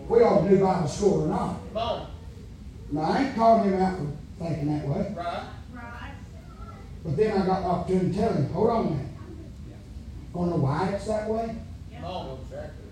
We 0.10 0.22
all 0.22 0.46
do 0.46 0.60
Bible 0.60 0.88
school 0.88 1.24
or 1.24 1.28
not. 1.28 2.10
Now, 2.92 3.02
I 3.02 3.24
ain't 3.24 3.36
calling 3.36 3.72
him 3.72 3.82
out 3.82 3.98
for 3.98 4.08
thinking 4.44 4.78
that 4.78 4.86
way. 4.86 5.14
Right. 5.16 5.44
Right. 5.74 6.12
But 7.06 7.16
then 7.16 7.42
I 7.42 7.46
got 7.46 7.62
the 7.62 7.68
opportunity 7.68 8.12
to 8.12 8.20
tell 8.20 8.34
him, 8.34 8.50
hold 8.50 8.70
on 8.70 8.88
a 8.88 8.90
minute. 8.90 9.08
Want 10.34 10.52
to 10.52 10.58
know 10.58 10.64
why 10.64 10.90
it's 10.90 11.08
that 11.08 11.30
way? 11.30 11.56
No, 12.02 12.38
exactly. 12.44 12.86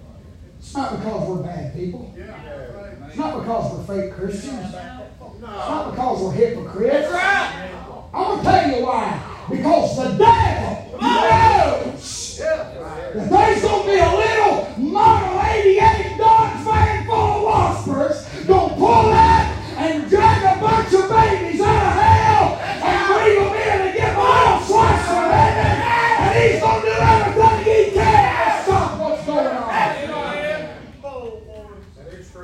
It's 0.57 0.73
not 0.73 0.97
because 0.97 1.29
we're 1.29 1.43
bad 1.43 1.75
people. 1.75 2.15
It's 2.15 3.17
not 3.17 3.39
because 3.41 3.73
we're 3.73 4.01
fake 4.01 4.13
Christians. 4.13 4.67
It's 4.67 5.41
not 5.41 5.91
because 5.91 6.21
we're 6.21 6.31
hypocrites. 6.31 7.09
I'm 7.11 8.13
going 8.13 8.37
to 8.37 8.43
tell 8.45 8.71
you 8.71 8.85
why. 8.85 9.32
Because 9.49 9.97
the 9.97 10.17
devil 10.17 10.99
knows. 11.01 12.37
That 12.39 12.73
there's 13.13 13.61
going 13.61 13.81
to 13.81 13.87
be 13.87 13.99
a 13.99 14.15
little 14.15 14.73
Model 14.77 15.41
88 15.41 16.17
Dodge 16.17 16.63
van 16.63 17.05
full 17.05 17.15
of 17.15 17.85
waspers 17.85 18.47
going 18.47 18.69
to 18.69 18.75
pull 18.75 19.11
out 19.11 19.45
and 19.77 20.09
drag 20.09 20.57
a 20.57 20.61
bunch 20.61 20.93
of 20.93 21.09
babies 21.09 21.61
out 21.61 21.85
of 21.85 21.93
hell 22.01 22.57
and 22.83 23.07
bring 23.13 23.35
them 23.35 23.53
in 23.53 23.81
and 23.87 23.95
get 23.95 24.17
oil 24.17 24.59
slicer 24.61 25.13
and 25.13 26.33
he's 26.39 26.61
going 26.61 26.81
to 26.81 26.87
do 26.87 26.93
everything 26.93 27.57
he 27.63 27.91
can 27.91 28.57
to 28.57 28.63
stop 28.63 28.99
what's 28.99 29.25
going 29.25 29.47
on. 29.47 29.63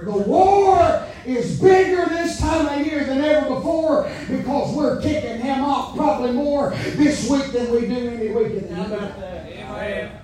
The 0.06 0.18
war 0.28 1.08
is 1.26 1.60
bigger 1.60 2.06
this 2.06 2.19
time 2.50 2.80
of 2.80 2.88
year 2.88 3.04
than 3.04 3.22
ever 3.22 3.56
before 3.56 4.10
because 4.30 4.76
we're 4.76 5.02
kicking 5.02 5.40
him 5.40 5.64
off 5.64 5.96
probably 5.96 6.32
more 6.32 6.72
this 6.72 7.30
week 7.30 7.52
than 7.52 7.72
we 7.72 7.82
do 7.82 8.10
any 8.10 8.30
week 8.30 8.54
in 8.54 8.74
the 8.74 8.84
year. 8.84 9.22
Amen. 9.70 10.22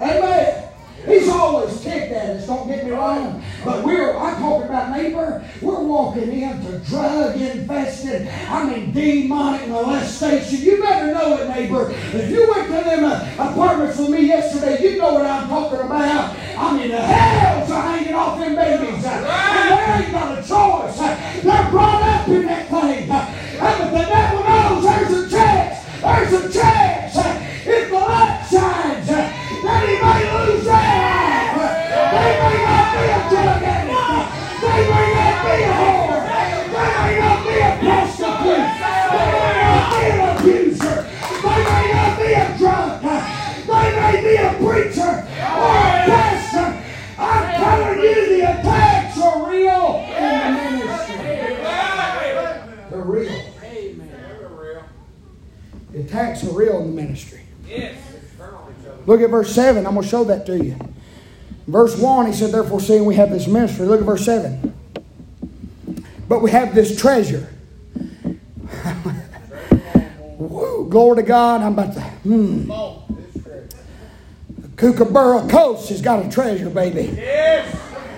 Amen. 0.00 0.66
He's 1.06 1.28
always 1.30 1.80
ticked 1.80 2.12
at 2.12 2.36
us, 2.36 2.46
don't 2.46 2.68
get 2.68 2.84
me 2.84 2.90
wrong. 2.90 3.42
But 3.64 3.84
we're, 3.84 4.14
I'm 4.16 4.38
talking 4.38 4.68
about 4.68 4.90
neighbor, 4.94 5.42
we're 5.62 5.82
walking 5.82 6.30
into 6.30 6.78
drug 6.80 7.40
infested, 7.40 8.28
I 8.28 8.64
mean 8.68 8.92
demonic 8.92 9.68
molestation. 9.68 10.60
You 10.60 10.82
better 10.82 11.12
know 11.14 11.38
it, 11.38 11.48
neighbor. 11.48 11.90
If 11.90 12.30
you 12.30 12.48
went 12.50 12.66
to 12.66 12.72
them 12.72 13.04
uh, 13.04 13.50
apartments 13.50 13.98
with 13.98 14.10
me 14.10 14.26
yesterday, 14.26 14.59
verse 59.40 59.54
7. 59.54 59.86
I'm 59.86 59.94
going 59.94 60.04
to 60.04 60.08
show 60.08 60.24
that 60.24 60.44
to 60.46 60.62
you. 60.62 60.76
Verse 61.66 61.96
1, 61.96 62.26
he 62.26 62.32
said, 62.32 62.52
Therefore, 62.52 62.78
seeing 62.80 63.06
we 63.06 63.14
have 63.14 63.30
this 63.30 63.46
ministry. 63.46 63.86
Look 63.86 64.00
at 64.00 64.06
verse 64.06 64.24
7. 64.26 64.74
But 66.28 66.42
we 66.42 66.50
have 66.50 66.74
this 66.74 67.00
treasure. 67.00 67.48
Woo, 70.38 70.88
glory 70.90 71.16
to 71.16 71.22
God. 71.22 71.62
I'm 71.62 71.72
about 71.72 71.94
to. 71.94 72.00
Hmm. 72.00 72.70
Kookaburra 74.76 75.48
Coast 75.48 75.88
has 75.88 76.02
got 76.02 76.24
a 76.24 76.30
treasure, 76.30 76.68
baby. 76.68 77.14
Yes. 77.16 77.74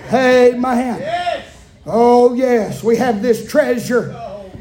Hey, 0.09 0.55
my 0.57 0.75
hand. 0.75 0.99
Yes. 1.01 1.47
Oh, 1.85 2.33
yes. 2.33 2.83
We 2.83 2.97
have 2.97 3.21
this 3.21 3.49
treasure 3.49 4.13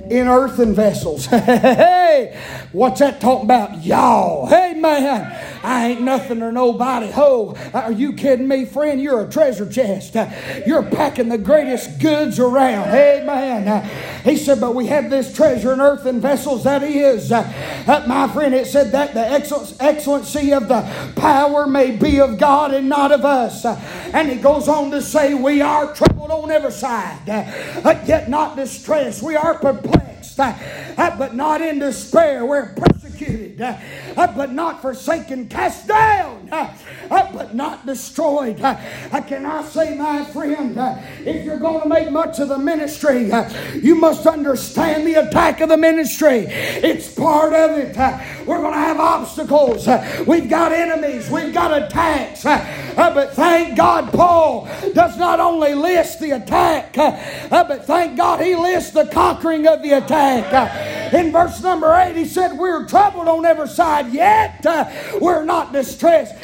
in 0.08 0.28
earthen 0.28 0.74
vessels. 0.74 1.26
hey, 1.26 2.40
what's 2.70 3.00
that 3.00 3.20
talking 3.20 3.46
about? 3.46 3.84
Y'all. 3.84 4.46
Hey, 4.46 4.74
man. 4.74 5.41
I 5.62 5.88
ain't 5.88 6.00
nothing 6.02 6.42
or 6.42 6.50
nobody. 6.52 7.10
Ho, 7.12 7.56
are 7.72 7.92
you 7.92 8.12
kidding 8.14 8.48
me, 8.48 8.64
friend? 8.64 9.00
You're 9.00 9.24
a 9.24 9.30
treasure 9.30 9.68
chest. 9.68 10.16
You're 10.66 10.82
packing 10.82 11.28
the 11.28 11.38
greatest 11.38 12.00
goods 12.00 12.38
around. 12.38 12.88
Amen. 12.88 13.88
He 14.24 14.36
said, 14.36 14.60
but 14.60 14.74
we 14.74 14.86
have 14.86 15.10
this 15.10 15.34
treasure 15.34 15.72
in 15.72 15.80
earthen 15.80 16.20
vessels. 16.20 16.64
That 16.64 16.82
is, 16.82 17.30
uh, 17.32 18.04
my 18.06 18.28
friend, 18.28 18.54
it 18.54 18.66
said 18.66 18.92
that 18.92 19.14
the 19.14 19.26
excellency 19.80 20.52
of 20.52 20.68
the 20.68 21.12
power 21.16 21.66
may 21.66 21.92
be 21.96 22.20
of 22.20 22.38
God 22.38 22.74
and 22.74 22.88
not 22.88 23.12
of 23.12 23.24
us. 23.24 23.64
And 23.64 24.28
he 24.28 24.36
goes 24.36 24.68
on 24.68 24.90
to 24.90 25.02
say, 25.02 25.34
we 25.34 25.60
are 25.60 25.94
troubled 25.94 26.30
on 26.30 26.50
every 26.50 26.72
side, 26.72 27.20
but 27.82 28.06
yet 28.06 28.28
not 28.28 28.56
distressed. 28.56 29.22
We 29.22 29.36
are 29.36 29.54
perplexed, 29.54 30.36
but 30.36 31.34
not 31.34 31.60
in 31.60 31.78
despair. 31.78 32.44
We're 32.46 32.74
persecuted, 32.74 33.01
Uh, 33.60 34.26
but 34.36 34.52
not 34.52 34.82
forsaken, 34.82 35.48
cast 35.48 35.88
down, 35.88 36.41
Uh, 36.52 36.68
uh, 37.10 37.32
but 37.32 37.54
not 37.54 37.86
destroyed. 37.86 38.58
Can 38.58 39.46
I 39.46 39.62
say, 39.64 39.96
my 39.96 40.22
friend, 40.22 40.76
if 41.26 41.46
you're 41.46 41.58
going 41.58 41.80
to 41.80 41.88
make 41.88 42.10
much 42.10 42.40
of 42.40 42.48
the 42.48 42.58
ministry, 42.58 43.30
you 43.80 43.94
must 43.94 44.26
understand 44.26 45.06
the 45.06 45.14
attack 45.14 45.62
of 45.62 45.70
the 45.70 45.78
ministry. 45.78 46.44
It's 46.48 47.10
part 47.14 47.54
of 47.54 47.78
it. 47.78 47.96
We're 48.46 48.58
going 48.58 48.74
to 48.74 48.78
have 48.78 49.00
obstacles. 49.00 49.88
We've 50.26 50.50
got 50.50 50.72
enemies. 50.72 51.30
We've 51.30 51.54
got 51.54 51.84
attacks. 51.84 52.44
But 52.44 53.32
thank 53.32 53.74
God, 53.74 54.12
Paul 54.12 54.68
does 54.92 55.16
not 55.16 55.40
only 55.40 55.74
list 55.74 56.20
the 56.20 56.32
attack, 56.32 56.92
but 57.48 57.86
thank 57.86 58.18
God 58.18 58.42
he 58.42 58.54
lists 58.56 58.90
the 58.90 59.06
conquering 59.06 59.66
of 59.66 59.82
the 59.82 59.92
attack. 59.92 61.14
In 61.14 61.32
verse 61.32 61.62
number 61.62 61.94
8, 61.94 62.14
he 62.14 62.26
said, 62.26 62.58
We're 62.58 62.86
troubled 62.86 63.28
on 63.28 63.46
every 63.46 63.68
side, 63.68 64.12
yet 64.12 64.66
we're 65.18 65.44
not 65.44 65.72
distressed. 65.72 66.41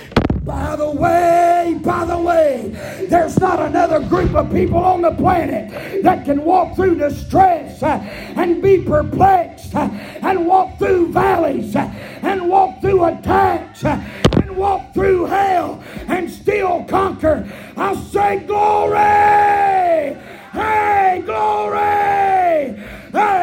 By 0.48 0.76
the 0.76 0.90
way, 0.90 1.78
by 1.84 2.06
the 2.06 2.16
way, 2.16 2.70
there's 3.06 3.38
not 3.38 3.60
another 3.60 4.00
group 4.00 4.34
of 4.34 4.50
people 4.50 4.78
on 4.78 5.02
the 5.02 5.10
planet 5.10 6.02
that 6.02 6.24
can 6.24 6.42
walk 6.42 6.74
through 6.74 6.94
distress 6.94 7.82
and 7.82 8.62
be 8.62 8.82
perplexed 8.82 9.74
and 9.74 10.46
walk 10.46 10.78
through 10.78 11.12
valleys 11.12 11.76
and 11.76 12.48
walk 12.48 12.80
through 12.80 13.04
attacks 13.04 13.84
and 13.84 14.56
walk 14.56 14.94
through 14.94 15.26
hell 15.26 15.84
and 16.06 16.30
still 16.30 16.82
conquer. 16.84 17.46
I 17.76 17.94
say, 17.94 18.38
Glory! 18.46 20.16
Hey, 20.54 21.22
glory! 21.26 22.08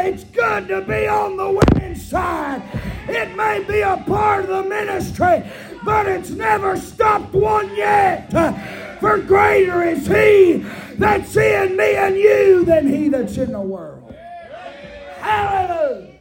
it's 0.07 0.23
good 0.25 0.67
to 0.67 0.81
be 0.81 1.07
on 1.07 1.37
the 1.37 1.49
winning 1.49 1.95
side. 1.95 2.61
It 3.07 3.35
may 3.35 3.63
be 3.67 3.81
a 3.81 4.03
part 4.07 4.45
of 4.45 4.63
the 4.63 4.69
ministry, 4.69 5.43
but 5.85 6.07
it's 6.07 6.31
never 6.31 6.75
stopped 6.75 7.33
one 7.33 7.73
yet. 7.75 8.31
For 8.99 9.19
greater 9.19 9.83
is 9.83 10.07
He 10.07 10.65
that's 10.95 11.35
in 11.37 11.77
me 11.77 11.95
and 11.95 12.15
you 12.15 12.65
than 12.65 12.87
He 12.87 13.07
that's 13.07 13.37
in 13.37 13.51
the 13.51 13.61
world. 13.61 14.13
Hallelujah. 15.19 16.19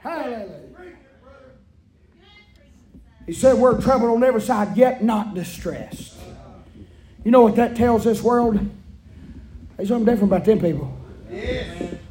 Hallelujah. 0.00 0.60
He 3.26 3.32
said, 3.32 3.56
We're 3.56 3.80
troubled 3.80 4.10
on 4.10 4.22
every 4.24 4.40
side, 4.40 4.76
yet 4.76 5.02
not 5.02 5.34
distressed. 5.34 6.14
You 7.24 7.30
know 7.30 7.42
what 7.42 7.56
that 7.56 7.76
tells 7.76 8.04
this 8.04 8.22
world? 8.22 8.58
There's 9.76 9.88
something 9.88 10.06
different 10.06 10.32
about 10.32 10.44
them 10.44 10.60
people. 10.60 10.96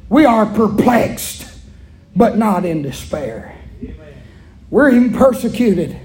We 0.08 0.24
are 0.24 0.46
perplexed, 0.46 1.50
but 2.14 2.36
not 2.36 2.64
in 2.64 2.82
despair. 2.82 3.58
We're 4.70 4.90
even 4.90 5.12
persecuted. 5.12 5.98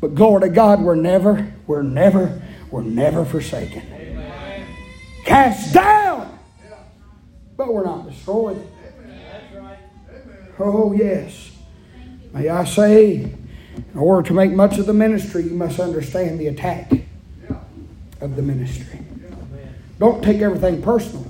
But 0.00 0.14
glory 0.14 0.42
to 0.42 0.48
God, 0.48 0.80
we're 0.80 0.94
never, 0.94 1.52
we're 1.66 1.82
never, 1.82 2.40
we're 2.70 2.82
never 2.82 3.24
forsaken. 3.24 3.82
Cast 5.24 5.74
down, 5.74 6.38
but 7.56 7.72
we're 7.72 7.84
not 7.84 8.08
destroyed. 8.08 8.66
Oh, 10.58 10.92
yes. 10.92 11.52
May 12.32 12.48
I 12.48 12.64
say, 12.64 13.16
in 13.16 13.98
order 13.98 14.26
to 14.28 14.34
make 14.34 14.52
much 14.52 14.78
of 14.78 14.86
the 14.86 14.94
ministry, 14.94 15.42
you 15.44 15.54
must 15.54 15.80
understand 15.80 16.38
the 16.38 16.48
attack 16.48 16.92
of 18.20 18.36
the 18.36 18.42
ministry. 18.42 19.00
Don't 19.98 20.22
take 20.22 20.40
everything 20.40 20.80
personal. 20.80 21.26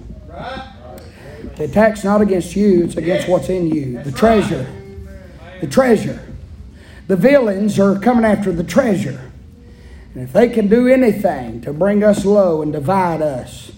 The 1.56 1.64
attack's 1.64 2.04
not 2.04 2.20
against 2.20 2.54
you, 2.54 2.84
it's 2.84 2.96
against 2.96 3.28
what's 3.28 3.48
in 3.48 3.68
you. 3.68 4.02
The 4.02 4.12
treasure. 4.12 4.66
The 5.60 5.66
treasure. 5.66 6.29
The 7.10 7.16
villains 7.16 7.76
are 7.80 7.98
coming 7.98 8.24
after 8.24 8.52
the 8.52 8.62
treasure. 8.62 9.32
And 10.14 10.22
if 10.22 10.32
they 10.32 10.48
can 10.48 10.68
do 10.68 10.86
anything 10.86 11.60
to 11.62 11.72
bring 11.72 12.04
us 12.04 12.24
low 12.24 12.62
and 12.62 12.72
divide 12.72 13.20
us, 13.20 13.72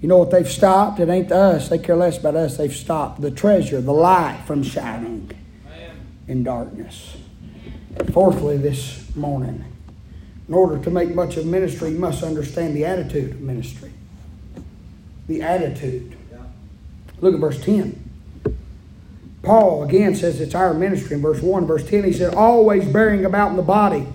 you 0.00 0.08
know 0.08 0.16
what 0.16 0.30
they've 0.30 0.50
stopped? 0.50 0.98
It 0.98 1.10
ain't 1.10 1.30
us. 1.30 1.68
They 1.68 1.76
care 1.76 1.94
less 1.94 2.16
about 2.16 2.36
us. 2.36 2.56
They've 2.56 2.74
stopped 2.74 3.20
the 3.20 3.30
treasure, 3.30 3.82
the 3.82 3.92
light 3.92 4.44
from 4.46 4.62
shining 4.62 5.30
in 6.26 6.42
darkness. 6.42 7.18
Fourthly, 8.14 8.56
this 8.56 9.14
morning, 9.14 9.62
in 10.48 10.54
order 10.54 10.82
to 10.82 10.90
make 10.90 11.14
much 11.14 11.36
of 11.36 11.44
ministry, 11.44 11.90
you 11.90 11.98
must 11.98 12.22
understand 12.22 12.74
the 12.74 12.86
attitude 12.86 13.32
of 13.32 13.40
ministry. 13.42 13.92
The 15.26 15.42
attitude. 15.42 16.16
Look 17.20 17.34
at 17.34 17.40
verse 17.40 17.62
10. 17.62 18.03
Paul 19.44 19.84
again 19.84 20.14
says 20.14 20.40
it's 20.40 20.54
our 20.54 20.74
ministry 20.74 21.16
in 21.16 21.22
verse 21.22 21.40
1. 21.40 21.66
Verse 21.66 21.88
10, 21.88 22.04
he 22.04 22.12
said, 22.12 22.34
always 22.34 22.84
bearing 22.86 23.24
about 23.24 23.50
in 23.50 23.56
the 23.56 23.62
body 23.62 24.06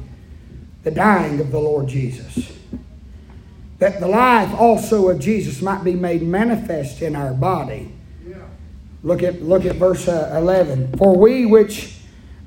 the 0.84 0.92
dying 0.92 1.40
of 1.40 1.52
the 1.52 1.60
Lord 1.60 1.88
Jesus. 1.88 2.54
That 3.80 4.00
the 4.00 4.08
life 4.08 4.54
also 4.54 5.10
of 5.10 5.20
Jesus 5.20 5.62
might 5.62 5.84
be 5.84 5.94
made 5.94 6.22
manifest 6.22 7.02
in 7.02 7.16
our 7.16 7.34
body. 7.34 7.94
Look 9.02 9.24
at, 9.24 9.42
look 9.42 9.66
at 9.66 9.78
verse 9.78 10.08
uh, 10.08 10.34
11. 10.36 10.98
For 10.98 11.16
we 11.16 11.46
which 11.46 11.98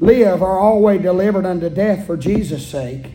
live 0.01 0.43
are 0.43 0.59
always 0.59 1.01
delivered 1.01 1.47
unto 1.47 1.71
death 1.71 2.07
for 2.07 2.17
Jesus' 2.17 2.67
sake 2.67 3.07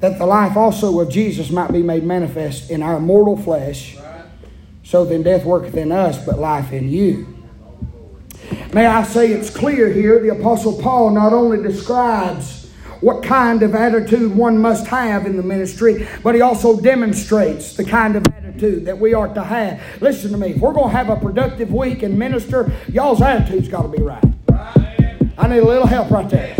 that 0.00 0.18
the 0.18 0.26
life 0.26 0.56
also 0.56 1.00
of 1.00 1.08
Jesus 1.08 1.50
might 1.50 1.72
be 1.72 1.82
made 1.82 2.04
manifest 2.04 2.70
in 2.70 2.82
our 2.82 3.00
mortal 3.00 3.36
flesh. 3.36 3.96
So 4.84 5.04
then 5.04 5.22
death 5.22 5.44
worketh 5.44 5.76
in 5.76 5.90
us, 5.90 6.24
but 6.24 6.38
life 6.38 6.72
in 6.72 6.90
you. 6.90 7.35
May 8.76 8.84
I 8.84 9.04
say 9.04 9.32
it's 9.32 9.48
clear 9.48 9.90
here, 9.90 10.20
the 10.20 10.38
Apostle 10.38 10.78
Paul 10.78 11.08
not 11.08 11.32
only 11.32 11.62
describes 11.62 12.70
what 13.00 13.22
kind 13.22 13.62
of 13.62 13.74
attitude 13.74 14.36
one 14.36 14.58
must 14.58 14.86
have 14.88 15.24
in 15.24 15.38
the 15.38 15.42
ministry, 15.42 16.06
but 16.22 16.34
he 16.34 16.42
also 16.42 16.78
demonstrates 16.78 17.74
the 17.74 17.84
kind 17.84 18.16
of 18.16 18.26
attitude 18.26 18.84
that 18.84 18.98
we 18.98 19.14
are 19.14 19.32
to 19.32 19.42
have. 19.42 19.80
Listen 20.02 20.30
to 20.32 20.36
me, 20.36 20.48
if 20.48 20.58
we're 20.58 20.74
going 20.74 20.90
to 20.90 20.94
have 20.94 21.08
a 21.08 21.16
productive 21.16 21.72
week 21.72 22.02
and 22.02 22.18
minister, 22.18 22.70
y'all's 22.88 23.22
attitude's 23.22 23.68
got 23.68 23.80
to 23.80 23.88
be 23.88 24.02
right. 24.02 24.22
I 25.38 25.48
need 25.48 25.60
a 25.60 25.64
little 25.64 25.86
help 25.86 26.10
right 26.10 26.28
there. 26.28 26.54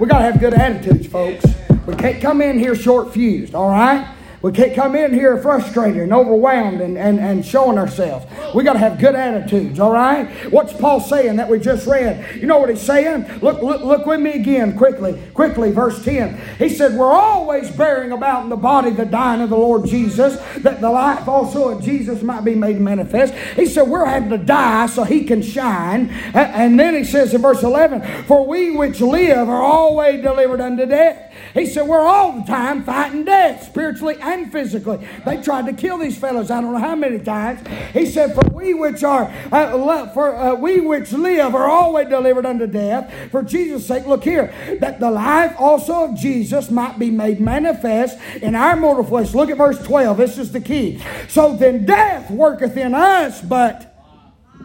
We 0.00 0.08
got 0.08 0.18
to 0.18 0.24
have 0.24 0.40
good 0.40 0.54
attitudes, 0.54 1.06
folks. 1.06 1.44
We 1.86 1.94
can't 1.94 2.20
come 2.20 2.42
in 2.42 2.58
here 2.58 2.74
short 2.74 3.14
fused, 3.14 3.54
all 3.54 3.70
right? 3.70 4.12
We 4.44 4.52
can't 4.52 4.74
come 4.74 4.94
in 4.94 5.14
here 5.14 5.38
frustrated 5.38 6.02
and 6.02 6.12
overwhelmed 6.12 6.82
and, 6.82 6.98
and, 6.98 7.18
and 7.18 7.42
showing 7.42 7.78
ourselves. 7.78 8.26
We 8.54 8.62
got 8.62 8.74
to 8.74 8.78
have 8.78 8.98
good 8.98 9.14
attitudes, 9.14 9.80
all 9.80 9.90
right? 9.90 10.28
What's 10.52 10.74
Paul 10.74 11.00
saying 11.00 11.36
that 11.36 11.48
we 11.48 11.58
just 11.58 11.86
read? 11.86 12.42
You 12.42 12.46
know 12.46 12.58
what 12.58 12.68
he's 12.68 12.82
saying? 12.82 13.40
Look, 13.40 13.62
look, 13.62 13.80
look 13.80 14.04
with 14.04 14.20
me 14.20 14.32
again, 14.32 14.76
quickly, 14.76 15.18
quickly, 15.32 15.70
verse 15.70 16.04
10. 16.04 16.38
He 16.58 16.68
said, 16.68 16.92
We're 16.92 17.10
always 17.10 17.70
bearing 17.70 18.12
about 18.12 18.42
in 18.42 18.50
the 18.50 18.56
body 18.56 18.90
the 18.90 19.06
dying 19.06 19.40
of 19.40 19.48
the 19.48 19.56
Lord 19.56 19.86
Jesus, 19.86 20.36
that 20.58 20.82
the 20.82 20.90
life 20.90 21.26
also 21.26 21.70
of 21.70 21.82
Jesus 21.82 22.22
might 22.22 22.44
be 22.44 22.54
made 22.54 22.78
manifest. 22.78 23.32
He 23.56 23.64
said, 23.64 23.88
We're 23.88 24.04
having 24.04 24.28
to 24.28 24.36
die 24.36 24.88
so 24.88 25.04
he 25.04 25.24
can 25.24 25.40
shine. 25.40 26.10
And 26.34 26.78
then 26.78 26.94
he 26.94 27.04
says 27.04 27.32
in 27.32 27.40
verse 27.40 27.62
11, 27.62 28.24
For 28.24 28.46
we 28.46 28.72
which 28.72 29.00
live 29.00 29.48
are 29.48 29.62
always 29.62 30.20
delivered 30.20 30.60
unto 30.60 30.84
death. 30.84 31.30
He 31.54 31.66
said, 31.66 31.86
We're 31.86 32.00
all 32.00 32.40
the 32.40 32.46
time 32.46 32.82
fighting 32.82 33.24
death, 33.24 33.64
spiritually 33.64 34.16
and 34.20 34.50
physically. 34.50 35.06
They 35.24 35.40
tried 35.40 35.66
to 35.66 35.72
kill 35.72 35.98
these 35.98 36.18
fellows, 36.18 36.50
I 36.50 36.60
don't 36.60 36.72
know 36.72 36.78
how 36.78 36.96
many 36.96 37.20
times. 37.20 37.66
He 37.92 38.06
said, 38.06 38.34
For 38.34 38.42
we 38.52 38.74
which 38.74 39.04
are, 39.04 39.32
uh, 39.52 40.08
for 40.08 40.34
uh, 40.34 40.54
we 40.56 40.80
which 40.80 41.12
live 41.12 41.54
are 41.54 41.70
always 41.70 42.08
delivered 42.08 42.44
unto 42.44 42.66
death, 42.66 43.30
for 43.30 43.42
Jesus' 43.42 43.86
sake. 43.86 44.04
Look 44.04 44.24
here, 44.24 44.52
that 44.80 44.98
the 44.98 45.10
life 45.10 45.54
also 45.56 46.10
of 46.10 46.16
Jesus 46.16 46.70
might 46.70 46.98
be 46.98 47.10
made 47.10 47.40
manifest 47.40 48.18
in 48.42 48.56
our 48.56 48.74
mortal 48.74 49.04
flesh. 49.04 49.32
Look 49.32 49.48
at 49.48 49.56
verse 49.56 49.80
12. 49.84 50.16
This 50.16 50.38
is 50.38 50.50
the 50.50 50.60
key. 50.60 51.00
So 51.28 51.56
then 51.56 51.86
death 51.86 52.30
worketh 52.30 52.76
in 52.76 52.94
us, 52.94 53.40
but 53.40 53.94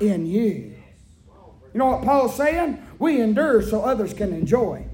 in 0.01 0.25
you. 0.25 0.75
You 1.71 1.77
know 1.77 1.91
what 1.91 2.03
Paul's 2.03 2.35
saying? 2.35 2.83
We 2.97 3.21
endure 3.21 3.61
so 3.61 3.81
others 3.81 4.13
can 4.13 4.33
enjoy. 4.33 4.85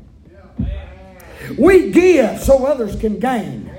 We 1.58 1.92
give 1.92 2.42
so 2.42 2.66
others 2.66 2.96
can 2.96 3.20
gain. 3.20 3.72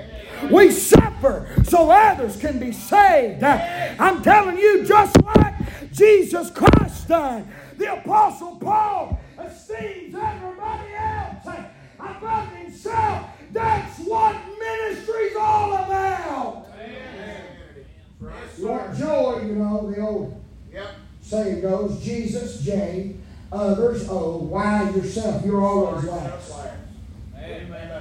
We 0.50 0.70
suffer 0.70 1.48
so 1.64 1.90
others 1.90 2.36
can 2.36 2.58
be 2.58 2.72
saved. 2.72 3.42
I'm 3.42 4.22
telling 4.22 4.58
you, 4.58 4.84
just 4.84 5.20
like 5.22 5.54
Jesus 5.92 6.50
Christ 6.50 7.08
done, 7.08 7.48
the 7.76 7.94
Apostle 7.94 8.56
Paul 8.56 9.18
esteems 9.38 10.14
everybody 10.14 10.94
else 10.94 11.46
above 11.98 12.48
himself. 12.56 13.30
That's 13.52 13.98
what 14.00 14.36
ministry's 14.58 15.36
all 15.36 15.72
about. 15.72 16.66
Lord 18.58 18.96
joy, 18.96 19.42
you 19.46 19.54
know, 19.56 19.90
the 19.90 20.00
old 20.00 20.42
yep. 20.72 20.88
saying 21.20 21.60
goes 21.60 22.02
Jesus, 22.02 22.62
J, 22.62 23.16
others, 23.52 24.08
O, 24.08 24.38
why 24.38 24.90
yourself? 24.90 25.44
You're 25.44 25.62
always 25.62 26.04
last. 26.04 26.52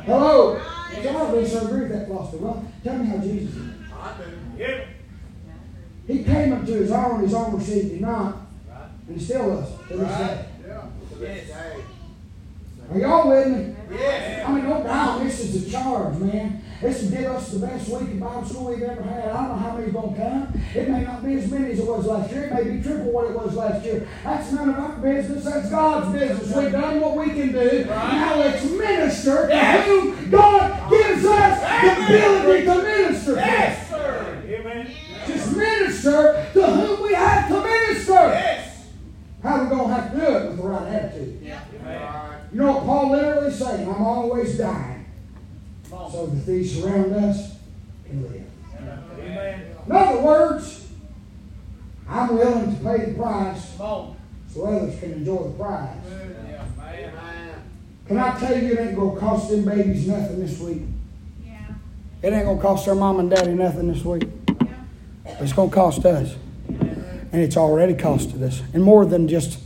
Hello. 0.05 0.61
Some 1.03 1.15
of 1.15 1.33
us 1.33 1.55
agree 1.55 1.81
with 1.81 1.91
that 1.91 2.07
philosophy. 2.07 2.37
Well, 2.37 2.71
tell 2.83 2.97
me 2.97 3.05
how 3.05 3.17
Jesus 3.17 3.53
did. 3.55 4.87
He 6.07 6.23
came 6.23 6.53
up 6.53 6.65
to 6.65 6.71
his 6.73 6.91
own, 6.91 7.21
his 7.21 7.33
own 7.33 7.57
received 7.57 7.91
him 7.93 8.01
not. 8.01 8.47
And 9.07 9.17
he 9.17 9.23
still 9.23 9.55
does 9.55 9.69
to 9.87 9.97
this 9.97 10.17
day. 10.17 10.45
Are 12.91 12.99
y'all 12.99 13.29
with 13.29 13.47
me? 13.47 13.75
Yes. 13.91 14.47
I 14.47 14.51
mean, 14.53 14.63
no 14.65 14.83
doubt 14.83 15.23
this 15.23 15.39
is 15.39 15.67
a 15.67 15.71
charge, 15.71 16.17
man. 16.17 16.61
This 16.81 17.03
will 17.03 17.09
give 17.11 17.25
us 17.31 17.51
the 17.51 17.65
best 17.65 17.87
week 17.87 18.01
of 18.01 18.19
Bible 18.19 18.45
school 18.45 18.65
we've 18.65 18.83
ever 18.83 19.01
had. 19.01 19.29
I 19.29 19.33
don't 19.33 19.47
know 19.47 19.55
how 19.55 19.77
many's 19.77 19.93
going 19.93 20.13
to 20.13 20.21
come. 20.21 20.61
It 20.75 20.89
may 20.89 21.01
not 21.03 21.25
be 21.25 21.33
as 21.35 21.49
many 21.49 21.71
as 21.71 21.79
it 21.79 21.87
was 21.87 22.05
last 22.05 22.31
year. 22.31 22.43
It 22.43 22.53
may 22.53 22.63
be 22.75 22.83
triple 22.83 23.11
what 23.11 23.31
it 23.31 23.31
was 23.31 23.55
last 23.55 23.85
year. 23.85 24.07
That's 24.23 24.51
none 24.51 24.69
of 24.69 24.75
our 24.77 24.97
business. 24.97 25.45
That's 25.45 25.69
God's 25.69 26.19
business. 26.19 26.55
We've 26.55 26.71
done 26.71 26.99
what 26.99 27.15
we 27.15 27.27
can 27.27 27.53
do. 27.53 27.85
Now 27.85 28.35
let's 28.35 28.63
minister 28.65 29.47
yes. 29.49 29.85
to 29.85 29.91
whom 29.91 30.29
God 30.29 30.89
gives 30.89 31.25
us 31.25 31.81
the 31.81 32.05
ability 32.05 32.65
to 32.65 32.83
minister 32.83 33.35
yes, 33.35 33.89
sir. 33.89 34.43
Amen. 34.45 34.91
Just 35.25 35.55
minister 35.55 36.45
to 36.53 36.67
whom 36.67 37.03
we 37.03 37.13
have 37.13 37.47
to 37.47 37.63
minister. 37.63 38.13
Yes. 38.13 38.87
How 39.41 39.55
are 39.55 39.63
we 39.63 39.69
going 39.69 39.87
to 39.87 39.93
have 39.93 40.11
to 40.11 40.17
do 40.17 40.23
it 40.23 40.47
with 40.49 40.57
the 40.57 40.63
right 40.63 40.87
attitude? 40.87 41.39
Yeah. 41.41 41.63
You 42.51 42.59
know 42.59 42.73
what 42.73 42.85
Paul 42.85 43.11
literally 43.11 43.51
saying? 43.51 43.87
I'm 43.87 44.01
always 44.01 44.57
dying 44.57 44.94
so 46.11 46.27
that 46.27 46.45
these 46.45 46.81
surround 46.81 47.13
us 47.13 47.55
can 48.05 48.23
live. 48.23 48.43
In 49.85 49.91
other 49.91 50.21
words, 50.21 50.87
I'm 52.07 52.35
willing 52.35 52.75
to 52.75 52.83
pay 52.83 53.11
the 53.11 53.13
price 53.13 53.75
so 53.77 54.15
others 54.63 54.99
can 54.99 55.13
enjoy 55.13 55.43
the 55.43 55.49
prize. 55.51 55.97
Can 58.07 58.17
I 58.19 58.39
tell 58.39 58.61
you 58.61 58.73
it 58.73 58.79
ain't 58.79 58.95
going 58.95 59.15
to 59.15 59.19
cost 59.19 59.49
them 59.49 59.65
babies 59.65 60.07
nothing 60.07 60.39
this 60.39 60.59
week? 60.59 60.83
Yeah. 61.43 61.65
It 62.21 62.33
ain't 62.33 62.45
going 62.45 62.57
to 62.57 62.61
cost 62.61 62.85
their 62.85 62.93
mom 62.93 63.19
and 63.19 63.31
daddy 63.31 63.53
nothing 63.53 63.91
this 63.91 64.03
week. 64.05 64.29
Yeah. 64.61 65.37
It's 65.39 65.53
going 65.53 65.71
to 65.71 65.75
cost 65.75 66.05
us. 66.05 66.35
Yeah. 66.69 66.77
And 67.31 67.41
it's 67.41 67.57
already 67.57 67.95
costed 67.95 68.43
us, 68.43 68.61
in 68.73 68.83
more 68.83 69.05
than 69.05 69.27
just 69.27 69.59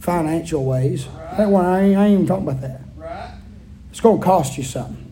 financial 0.00 0.64
ways. 0.64 1.06
That 1.36 1.48
one, 1.48 1.64
I 1.64 1.82
ain't, 1.82 1.96
I 1.96 2.06
ain't 2.06 2.14
even 2.14 2.26
talking 2.26 2.48
about 2.48 2.60
that. 2.62 2.80
It's 3.90 4.00
going 4.00 4.18
to 4.18 4.24
cost 4.24 4.58
you 4.58 4.64
something. 4.64 5.03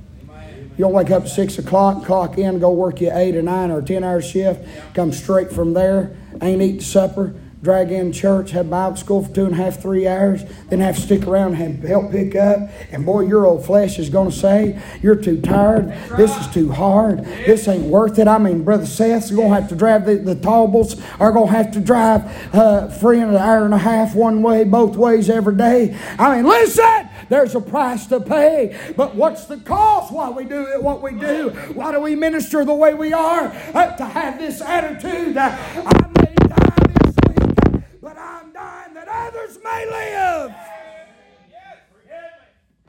You 0.76 0.84
don't 0.84 0.92
wake 0.92 1.10
up 1.10 1.24
at 1.24 1.28
6 1.28 1.58
o'clock, 1.58 2.04
clock 2.04 2.38
in, 2.38 2.58
go 2.58 2.72
work 2.72 3.00
your 3.00 3.16
8 3.16 3.36
or 3.36 3.42
9 3.42 3.70
or 3.70 3.82
10 3.82 4.04
hour 4.04 4.22
shift, 4.22 4.66
come 4.94 5.12
straight 5.12 5.50
from 5.50 5.74
there, 5.74 6.16
ain't 6.40 6.62
eat 6.62 6.82
supper, 6.82 7.34
drag 7.62 7.92
in 7.92 8.12
church, 8.12 8.50
have 8.50 8.68
Bible 8.68 8.96
school 8.96 9.24
for 9.24 9.32
two 9.32 9.44
and 9.44 9.54
a 9.54 9.56
half, 9.56 9.80
three 9.80 10.06
hours, 10.06 10.42
then 10.68 10.80
have 10.80 10.96
to 10.96 11.00
stick 11.00 11.26
around 11.26 11.54
and 11.54 11.82
help 11.84 12.10
pick 12.10 12.34
up. 12.34 12.58
And 12.90 13.06
boy, 13.06 13.20
your 13.20 13.46
old 13.46 13.64
flesh 13.64 14.00
is 14.00 14.10
going 14.10 14.30
to 14.30 14.36
say, 14.36 14.80
You're 15.00 15.16
too 15.16 15.40
tired. 15.40 15.88
This 16.16 16.36
is 16.40 16.52
too 16.52 16.72
hard. 16.72 17.24
This 17.24 17.68
ain't 17.68 17.84
worth 17.84 18.18
it. 18.18 18.26
I 18.26 18.38
mean, 18.38 18.64
Brother 18.64 18.86
Seth's 18.86 19.30
going 19.30 19.50
to 19.50 19.60
have 19.60 19.68
to 19.68 19.76
drive 19.76 20.06
the, 20.06 20.16
the 20.16 20.34
Taubles 20.34 21.00
are 21.20 21.30
going 21.30 21.48
to 21.48 21.52
have 21.52 21.72
to 21.72 21.80
drive 21.80 22.54
uh, 22.54 22.88
free 22.88 23.20
an 23.20 23.36
hour 23.36 23.64
and 23.64 23.74
a 23.74 23.78
half 23.78 24.14
one 24.14 24.42
way, 24.42 24.64
both 24.64 24.96
ways 24.96 25.30
every 25.30 25.56
day. 25.56 25.96
I 26.18 26.36
mean, 26.36 26.46
listen, 26.46 27.08
there's 27.32 27.54
a 27.54 27.60
price 27.60 28.06
to 28.08 28.20
pay. 28.20 28.78
But 28.94 29.14
what's 29.14 29.46
the 29.46 29.56
cost? 29.56 30.12
Why 30.12 30.28
we 30.28 30.44
do 30.44 30.66
it, 30.66 30.82
what 30.82 31.00
we 31.00 31.12
do? 31.12 31.48
Why 31.72 31.90
do 31.90 32.00
we 32.00 32.14
minister 32.14 32.64
the 32.64 32.74
way 32.74 32.92
we 32.92 33.14
are? 33.14 33.46
Uh, 33.72 33.96
to 33.96 34.04
have 34.04 34.38
this 34.38 34.60
attitude. 34.60 35.36
Uh, 35.36 35.56
I 35.76 36.08
may 36.18 36.34
die 36.34 36.92
this 37.02 37.16
week, 37.26 37.82
but 38.02 38.18
I'm 38.18 38.52
dying 38.52 38.94
that 38.94 39.08
others 39.08 39.58
may 39.64 39.86
live. 39.90 40.54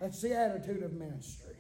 That's 0.02 0.22
the 0.22 0.38
attitude 0.38 0.84
of 0.84 0.92
ministry. 0.92 1.56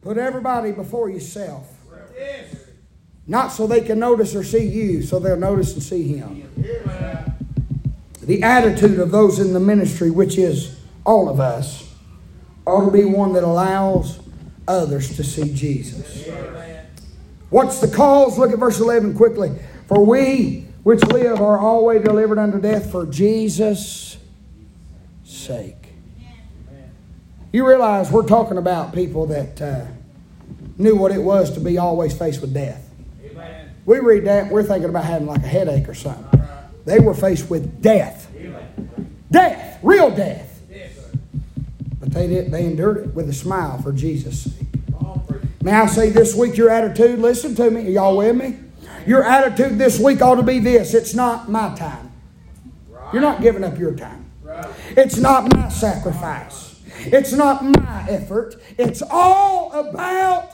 Put 0.00 0.18
everybody 0.18 0.72
before 0.72 1.08
yourself. 1.08 1.68
Not 3.26 3.48
so 3.48 3.66
they 3.68 3.80
can 3.80 4.00
notice 4.00 4.34
or 4.34 4.42
see 4.42 4.66
you, 4.66 5.02
so 5.02 5.18
they'll 5.18 5.36
notice 5.36 5.72
and 5.72 5.82
see 5.82 6.08
him 6.08 7.33
the 8.26 8.42
attitude 8.42 8.98
of 8.98 9.10
those 9.10 9.38
in 9.38 9.52
the 9.52 9.60
ministry, 9.60 10.10
which 10.10 10.38
is 10.38 10.80
all 11.04 11.28
of 11.28 11.40
us, 11.40 11.94
ought 12.66 12.86
to 12.86 12.90
be 12.90 13.04
one 13.04 13.32
that 13.34 13.44
allows 13.44 14.18
others 14.66 15.16
to 15.16 15.24
see 15.24 15.52
Jesus. 15.52 16.26
What's 17.50 17.80
the 17.80 17.88
cause? 17.88 18.38
Look 18.38 18.52
at 18.52 18.58
verse 18.58 18.80
11 18.80 19.14
quickly. 19.16 19.52
For 19.86 20.04
we 20.04 20.66
which 20.82 21.02
live 21.04 21.40
are 21.40 21.58
always 21.58 22.02
delivered 22.02 22.38
unto 22.38 22.60
death 22.60 22.90
for 22.90 23.06
Jesus' 23.06 24.16
sake. 25.24 25.76
You 27.52 27.66
realize 27.66 28.10
we're 28.10 28.26
talking 28.26 28.58
about 28.58 28.92
people 28.92 29.26
that 29.26 29.62
uh, 29.62 29.86
knew 30.76 30.96
what 30.96 31.12
it 31.12 31.20
was 31.20 31.52
to 31.52 31.60
be 31.60 31.78
always 31.78 32.16
faced 32.16 32.40
with 32.40 32.52
death. 32.52 32.90
We 33.86 33.98
read 34.00 34.24
that, 34.24 34.50
we're 34.50 34.62
thinking 34.62 34.88
about 34.88 35.04
having 35.04 35.26
like 35.26 35.42
a 35.42 35.46
headache 35.46 35.88
or 35.88 35.94
something. 35.94 36.42
They 36.84 36.98
were 36.98 37.14
faced 37.14 37.48
with 37.50 37.80
death. 37.82 38.30
Death, 39.30 39.78
real 39.82 40.10
death. 40.10 40.60
But 42.00 42.12
they 42.12 42.26
did 42.26 42.50
they 42.50 42.66
endured 42.66 42.98
it 42.98 43.14
with 43.14 43.28
a 43.28 43.32
smile 43.32 43.80
for 43.80 43.92
Jesus' 43.92 44.44
sake. 44.44 44.68
May 45.62 45.72
I 45.72 45.86
say 45.86 46.10
this 46.10 46.34
week 46.34 46.56
your 46.58 46.68
attitude, 46.68 47.18
listen 47.18 47.54
to 47.56 47.70
me, 47.70 47.86
are 47.86 47.90
y'all 47.90 48.16
with 48.18 48.36
me? 48.36 48.58
Your 49.06 49.24
attitude 49.24 49.78
this 49.78 49.98
week 49.98 50.20
ought 50.20 50.34
to 50.34 50.42
be 50.42 50.58
this 50.58 50.92
it's 50.94 51.14
not 51.14 51.50
my 51.50 51.74
time. 51.74 52.12
You're 53.12 53.22
not 53.22 53.40
giving 53.40 53.64
up 53.64 53.78
your 53.78 53.94
time. 53.94 54.30
It's 54.90 55.16
not 55.16 55.52
my 55.54 55.68
sacrifice. 55.68 56.80
It's 57.06 57.32
not 57.32 57.64
my 57.64 58.06
effort. 58.08 58.56
It's 58.78 59.02
all 59.02 59.72
about. 59.72 60.50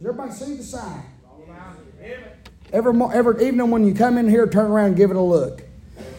Everybody 0.00 0.32
see 0.32 0.56
the 0.56 0.62
sign? 0.62 1.02
Every, 2.74 2.92
every 3.12 3.46
evening 3.46 3.70
when 3.70 3.86
you 3.86 3.94
come 3.94 4.18
in 4.18 4.28
here, 4.28 4.48
turn 4.48 4.68
around 4.68 4.86
and 4.86 4.96
give 4.96 5.12
it 5.12 5.16
a 5.16 5.20
look. 5.20 5.62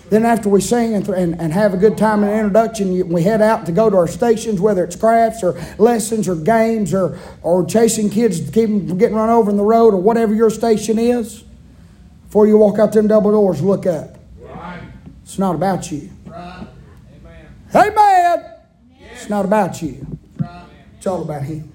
Then 0.10 0.26
after 0.26 0.48
we 0.48 0.62
sing 0.62 0.94
and, 0.94 1.06
and, 1.10 1.42
and 1.42 1.52
have 1.52 1.74
a 1.74 1.78
good 1.78 1.98
time 1.98 2.24
and 2.24 2.32
introduction, 2.32 3.10
we 3.10 3.24
head 3.24 3.42
out 3.42 3.66
to 3.66 3.74
go 3.74 3.90
to 3.90 3.98
our 3.98 4.08
stations, 4.08 4.62
whether 4.62 4.82
it's 4.86 4.96
crafts 4.96 5.44
or 5.44 5.62
lessons 5.78 6.30
or 6.30 6.36
games 6.36 6.94
or, 6.94 7.20
or 7.42 7.66
chasing 7.66 8.10
kids 8.10 8.40
to 8.40 8.46
keep 8.54 8.70
them 8.70 8.88
from 8.88 8.98
getting 8.98 9.18
run 9.18 9.30
over 9.30 9.52
in 9.52 9.58
the 9.58 9.64
road 9.64 9.94
or 9.94 10.02
whatever 10.02 10.34
your 10.34 10.50
station 10.50 10.98
is. 10.98 11.44
Before 12.28 12.48
you 12.48 12.58
walk 12.58 12.80
out 12.80 12.94
them 12.94 13.08
double 13.08 13.32
doors, 13.32 13.62
look 13.62 13.86
up. 13.86 14.18
Right. 14.40 14.82
It's 15.24 15.38
not 15.38 15.56
about 15.56 15.92
you. 15.92 16.10
Right. 16.26 16.68
Amen. 17.76 17.92
Amen. 17.92 18.52
It's 19.12 19.28
not 19.28 19.44
about 19.44 19.82
you. 19.82 20.08
Right. 20.40 20.68
It's 20.98 21.06
all 21.06 21.22
about 21.22 21.44
Him 21.44 21.75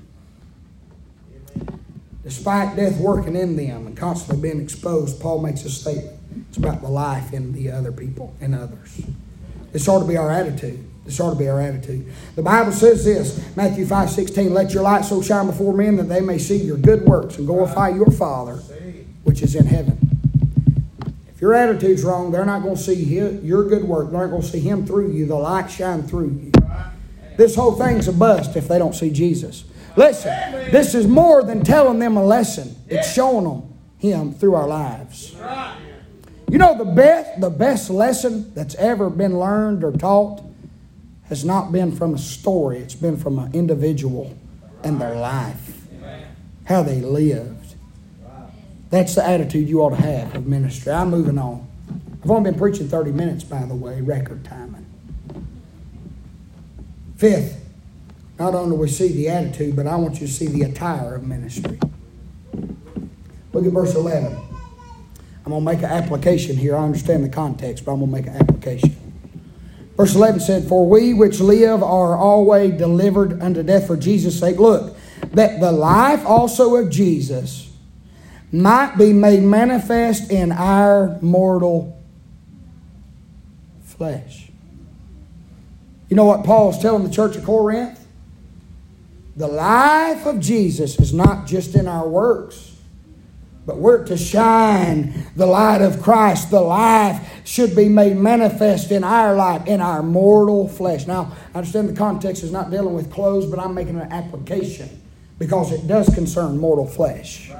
despite 2.30 2.76
death 2.76 2.96
working 2.98 3.34
in 3.34 3.56
them 3.56 3.88
and 3.88 3.96
constantly 3.96 4.40
being 4.40 4.62
exposed, 4.62 5.20
Paul 5.20 5.42
makes 5.42 5.64
a 5.64 5.70
statement. 5.70 6.16
It's 6.48 6.58
about 6.58 6.80
the 6.80 6.88
life 6.88 7.32
in 7.32 7.52
the 7.52 7.72
other 7.72 7.90
people 7.90 8.36
and 8.40 8.54
others. 8.54 9.02
This 9.72 9.88
ought 9.88 9.98
to 9.98 10.04
be 10.06 10.16
our 10.16 10.30
attitude. 10.30 10.88
This 11.04 11.18
ought 11.18 11.30
to 11.30 11.36
be 11.36 11.48
our 11.48 11.60
attitude. 11.60 12.06
The 12.36 12.42
Bible 12.42 12.70
says 12.70 13.04
this, 13.04 13.44
Matthew 13.56 13.84
5 13.84 14.10
16, 14.10 14.54
let 14.54 14.72
your 14.72 14.84
light 14.84 15.04
so 15.04 15.20
shine 15.20 15.48
before 15.48 15.72
men 15.72 15.96
that 15.96 16.04
they 16.04 16.20
may 16.20 16.38
see 16.38 16.56
your 16.56 16.76
good 16.76 17.02
works 17.02 17.36
and 17.36 17.48
glorify 17.48 17.88
your 17.88 18.12
Father 18.12 18.56
which 19.24 19.42
is 19.42 19.56
in 19.56 19.66
heaven. 19.66 19.98
If 21.34 21.40
your 21.40 21.52
attitude's 21.52 22.04
wrong, 22.04 22.30
they're 22.30 22.46
not 22.46 22.62
going 22.62 22.76
to 22.76 22.80
see 22.80 22.94
your 22.94 23.64
good 23.68 23.82
work. 23.82 24.12
They're 24.12 24.20
not 24.20 24.30
going 24.30 24.42
to 24.42 24.48
see 24.48 24.60
Him 24.60 24.86
through 24.86 25.10
you. 25.10 25.26
The 25.26 25.34
light 25.34 25.68
shine 25.68 26.04
through 26.04 26.28
you. 26.28 26.52
This 27.36 27.56
whole 27.56 27.72
thing's 27.72 28.06
a 28.06 28.12
bust 28.12 28.54
if 28.54 28.68
they 28.68 28.78
don't 28.78 28.94
see 28.94 29.10
Jesus. 29.10 29.64
Listen, 29.96 30.70
this 30.70 30.94
is 30.94 31.06
more 31.06 31.42
than 31.42 31.62
telling 31.62 31.98
them 31.98 32.16
a 32.16 32.24
lesson. 32.24 32.76
It's 32.88 33.12
showing 33.12 33.44
them 33.44 33.74
Him 33.98 34.32
through 34.32 34.54
our 34.54 34.68
lives. 34.68 35.34
You 36.50 36.58
know 36.58 36.76
the 36.76 36.84
best 36.84 37.40
the 37.40 37.50
best 37.50 37.90
lesson 37.90 38.52
that's 38.54 38.74
ever 38.74 39.08
been 39.08 39.38
learned 39.38 39.84
or 39.84 39.92
taught 39.92 40.42
has 41.28 41.44
not 41.44 41.70
been 41.70 41.94
from 41.94 42.14
a 42.14 42.18
story. 42.18 42.78
It's 42.78 42.96
been 42.96 43.16
from 43.16 43.38
an 43.38 43.54
individual 43.54 44.36
and 44.82 45.00
their 45.00 45.14
life, 45.14 45.86
how 46.64 46.82
they 46.82 47.00
lived. 47.00 47.76
That's 48.90 49.14
the 49.14 49.24
attitude 49.24 49.68
you 49.68 49.80
ought 49.82 49.90
to 49.90 50.02
have 50.02 50.34
of 50.34 50.46
ministry. 50.46 50.92
I'm 50.92 51.10
moving 51.10 51.38
on. 51.38 51.68
I've 52.22 52.30
only 52.30 52.50
been 52.50 52.58
preaching 52.58 52.88
30 52.88 53.12
minutes, 53.12 53.44
by 53.44 53.64
the 53.64 53.74
way, 53.74 54.00
record 54.00 54.44
timing. 54.44 54.86
Fifth, 57.16 57.59
not 58.40 58.54
only 58.54 58.74
we 58.74 58.88
see 58.88 59.12
the 59.12 59.28
attitude, 59.28 59.76
but 59.76 59.86
I 59.86 59.96
want 59.96 60.14
you 60.14 60.26
to 60.26 60.32
see 60.32 60.46
the 60.46 60.62
attire 60.62 61.16
of 61.16 61.26
ministry. 61.26 61.78
Look 63.52 63.66
at 63.66 63.70
verse 63.70 63.94
11. 63.94 64.34
I'm 65.44 65.52
going 65.52 65.60
to 65.60 65.60
make 65.60 65.80
an 65.80 65.90
application 65.90 66.56
here. 66.56 66.74
I 66.74 66.82
understand 66.82 67.22
the 67.22 67.28
context, 67.28 67.84
but 67.84 67.92
I'm 67.92 67.98
going 67.98 68.10
to 68.10 68.16
make 68.16 68.26
an 68.26 68.40
application. 68.40 68.96
Verse 69.94 70.14
11 70.14 70.40
said, 70.40 70.64
For 70.66 70.88
we 70.88 71.12
which 71.12 71.38
live 71.38 71.82
are 71.82 72.16
always 72.16 72.78
delivered 72.78 73.42
unto 73.42 73.62
death 73.62 73.86
for 73.86 73.96
Jesus' 73.98 74.40
sake. 74.40 74.56
Look, 74.56 74.96
that 75.34 75.60
the 75.60 75.70
life 75.70 76.24
also 76.24 76.76
of 76.76 76.88
Jesus 76.88 77.70
might 78.50 78.96
be 78.96 79.12
made 79.12 79.42
manifest 79.42 80.30
in 80.32 80.50
our 80.50 81.18
mortal 81.20 82.02
flesh. 83.82 84.50
You 86.08 86.16
know 86.16 86.24
what 86.24 86.44
Paul's 86.44 86.80
telling 86.80 87.04
the 87.04 87.10
church 87.10 87.36
of 87.36 87.44
Corinth? 87.44 87.99
The 89.40 89.48
life 89.48 90.26
of 90.26 90.38
Jesus 90.38 90.98
is 90.98 91.14
not 91.14 91.46
just 91.46 91.74
in 91.74 91.88
our 91.88 92.06
works, 92.06 92.76
but 93.64 93.78
we're 93.78 94.04
to 94.04 94.18
shine 94.18 95.28
the 95.34 95.46
light 95.46 95.80
of 95.80 96.02
Christ. 96.02 96.50
The 96.50 96.60
life 96.60 97.26
should 97.46 97.74
be 97.74 97.88
made 97.88 98.18
manifest 98.18 98.90
in 98.90 99.02
our 99.02 99.34
life, 99.34 99.66
in 99.66 99.80
our 99.80 100.02
mortal 100.02 100.68
flesh. 100.68 101.06
Now, 101.06 101.32
I 101.54 101.58
understand 101.60 101.88
the 101.88 101.94
context 101.94 102.42
is 102.42 102.52
not 102.52 102.70
dealing 102.70 102.92
with 102.92 103.10
clothes, 103.10 103.46
but 103.46 103.58
I'm 103.58 103.72
making 103.72 103.98
an 103.98 104.12
application 104.12 105.00
because 105.38 105.72
it 105.72 105.86
does 105.86 106.14
concern 106.14 106.58
mortal 106.58 106.86
flesh. 106.86 107.50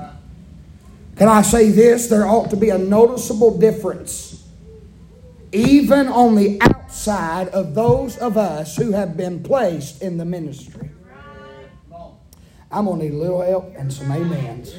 Can 1.17 1.29
I 1.29 1.41
say 1.41 1.71
this? 1.71 2.09
There 2.09 2.27
ought 2.27 2.51
to 2.51 2.57
be 2.57 2.69
a 2.69 2.77
noticeable 2.77 3.57
difference, 3.57 4.47
even 5.51 6.09
on 6.09 6.35
the 6.35 6.61
outside 6.61 7.49
of 7.49 7.75
those 7.75 8.19
of 8.19 8.37
us 8.37 8.77
who 8.77 8.93
have 8.93 9.17
been 9.17 9.43
placed 9.43 10.03
in 10.03 10.19
the 10.19 10.27
ministry. 10.27 10.90
I'm 12.71 12.85
going 12.85 13.01
to 13.01 13.05
need 13.07 13.15
a 13.15 13.19
little 13.19 13.43
help 13.43 13.75
and 13.77 13.93
some 13.93 14.11
amens. 14.13 14.75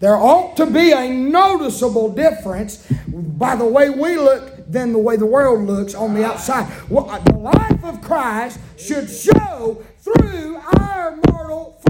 There 0.00 0.16
ought 0.16 0.56
to 0.56 0.66
be 0.66 0.92
a 0.92 1.08
noticeable 1.08 2.12
difference 2.12 2.86
by 3.08 3.56
the 3.56 3.64
way 3.64 3.90
we 3.90 4.16
look 4.16 4.70
than 4.70 4.92
the 4.92 4.98
way 4.98 5.16
the 5.16 5.26
world 5.26 5.66
looks 5.66 5.94
on 5.94 6.14
the 6.14 6.24
outside. 6.24 6.70
Well, 6.88 7.06
the 7.24 7.36
life 7.36 7.84
of 7.84 8.02
Christ 8.02 8.58
should 8.76 9.08
show 9.08 9.82
through 10.00 10.56
our 10.56 11.18
mortal. 11.28 11.80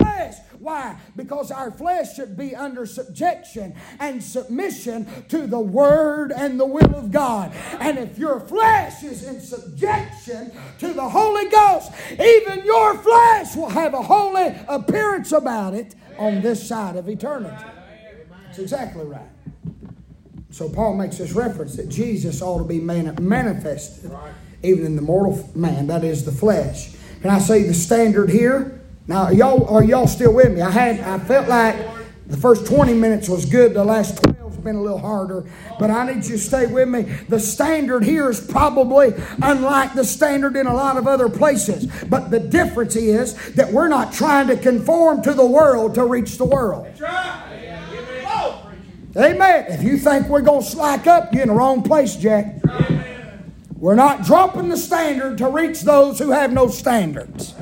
Why? 0.64 0.96
Because 1.14 1.50
our 1.50 1.70
flesh 1.70 2.16
should 2.16 2.38
be 2.38 2.56
under 2.56 2.86
subjection 2.86 3.74
and 4.00 4.24
submission 4.24 5.06
to 5.28 5.46
the 5.46 5.60
Word 5.60 6.32
and 6.32 6.58
the 6.58 6.64
will 6.64 6.94
of 6.94 7.12
God. 7.12 7.52
And 7.80 7.98
if 7.98 8.16
your 8.16 8.40
flesh 8.40 9.02
is 9.02 9.24
in 9.24 9.42
subjection 9.42 10.52
to 10.78 10.94
the 10.94 11.06
Holy 11.06 11.50
Ghost, 11.50 11.92
even 12.12 12.64
your 12.64 12.96
flesh 12.96 13.54
will 13.54 13.68
have 13.68 13.92
a 13.92 14.00
holy 14.00 14.56
appearance 14.66 15.32
about 15.32 15.74
it 15.74 15.94
on 16.18 16.40
this 16.40 16.66
side 16.66 16.96
of 16.96 17.10
eternity. 17.10 17.62
That's 18.46 18.58
exactly 18.58 19.04
right. 19.04 19.28
So 20.48 20.70
Paul 20.70 20.94
makes 20.94 21.18
this 21.18 21.32
reference 21.32 21.76
that 21.76 21.90
Jesus 21.90 22.40
ought 22.40 22.56
to 22.56 22.64
be 22.64 22.80
manifested 22.80 24.10
even 24.62 24.86
in 24.86 24.96
the 24.96 25.02
mortal 25.02 25.46
man, 25.54 25.88
that 25.88 26.04
is 26.04 26.24
the 26.24 26.32
flesh. 26.32 26.94
Can 27.20 27.30
I 27.30 27.38
say 27.38 27.64
the 27.64 27.74
standard 27.74 28.30
here? 28.30 28.80
Now, 29.06 29.28
y'all 29.28 29.68
are 29.68 29.84
y'all 29.84 30.06
still 30.06 30.32
with 30.32 30.52
me? 30.52 30.62
I 30.62 30.70
had 30.70 31.00
I 31.00 31.18
felt 31.18 31.46
like 31.46 31.76
the 32.26 32.38
first 32.38 32.66
20 32.66 32.94
minutes 32.94 33.28
was 33.28 33.44
good, 33.44 33.74
the 33.74 33.84
last 33.84 34.22
12 34.22 34.54
has 34.54 34.56
been 34.56 34.76
a 34.76 34.82
little 34.82 34.98
harder, 34.98 35.44
but 35.78 35.90
I 35.90 36.06
need 36.06 36.24
you 36.24 36.36
to 36.36 36.38
stay 36.38 36.64
with 36.64 36.88
me. 36.88 37.02
The 37.28 37.38
standard 37.38 38.02
here 38.02 38.30
is 38.30 38.40
probably 38.40 39.12
unlike 39.42 39.92
the 39.92 40.04
standard 40.04 40.56
in 40.56 40.66
a 40.66 40.74
lot 40.74 40.96
of 40.96 41.06
other 41.06 41.28
places, 41.28 41.86
but 42.06 42.30
the 42.30 42.40
difference 42.40 42.96
is 42.96 43.34
that 43.56 43.70
we're 43.70 43.88
not 43.88 44.14
trying 44.14 44.46
to 44.46 44.56
conform 44.56 45.20
to 45.22 45.34
the 45.34 45.44
world 45.44 45.94
to 45.96 46.06
reach 46.06 46.38
the 46.38 46.46
world. 46.46 46.86
Amen. 49.16 49.66
If 49.68 49.82
you 49.82 49.98
think 49.98 50.28
we're 50.28 50.40
going 50.40 50.62
to 50.62 50.68
slack 50.68 51.06
up, 51.06 51.32
you're 51.34 51.42
in 51.42 51.48
the 51.48 51.54
wrong 51.54 51.82
place, 51.82 52.16
Jack. 52.16 52.56
We're 53.76 53.94
not 53.94 54.24
dropping 54.24 54.70
the 54.70 54.78
standard 54.78 55.36
to 55.38 55.48
reach 55.50 55.82
those 55.82 56.18
who 56.18 56.30
have 56.30 56.52
no 56.52 56.68
standards. 56.68 57.54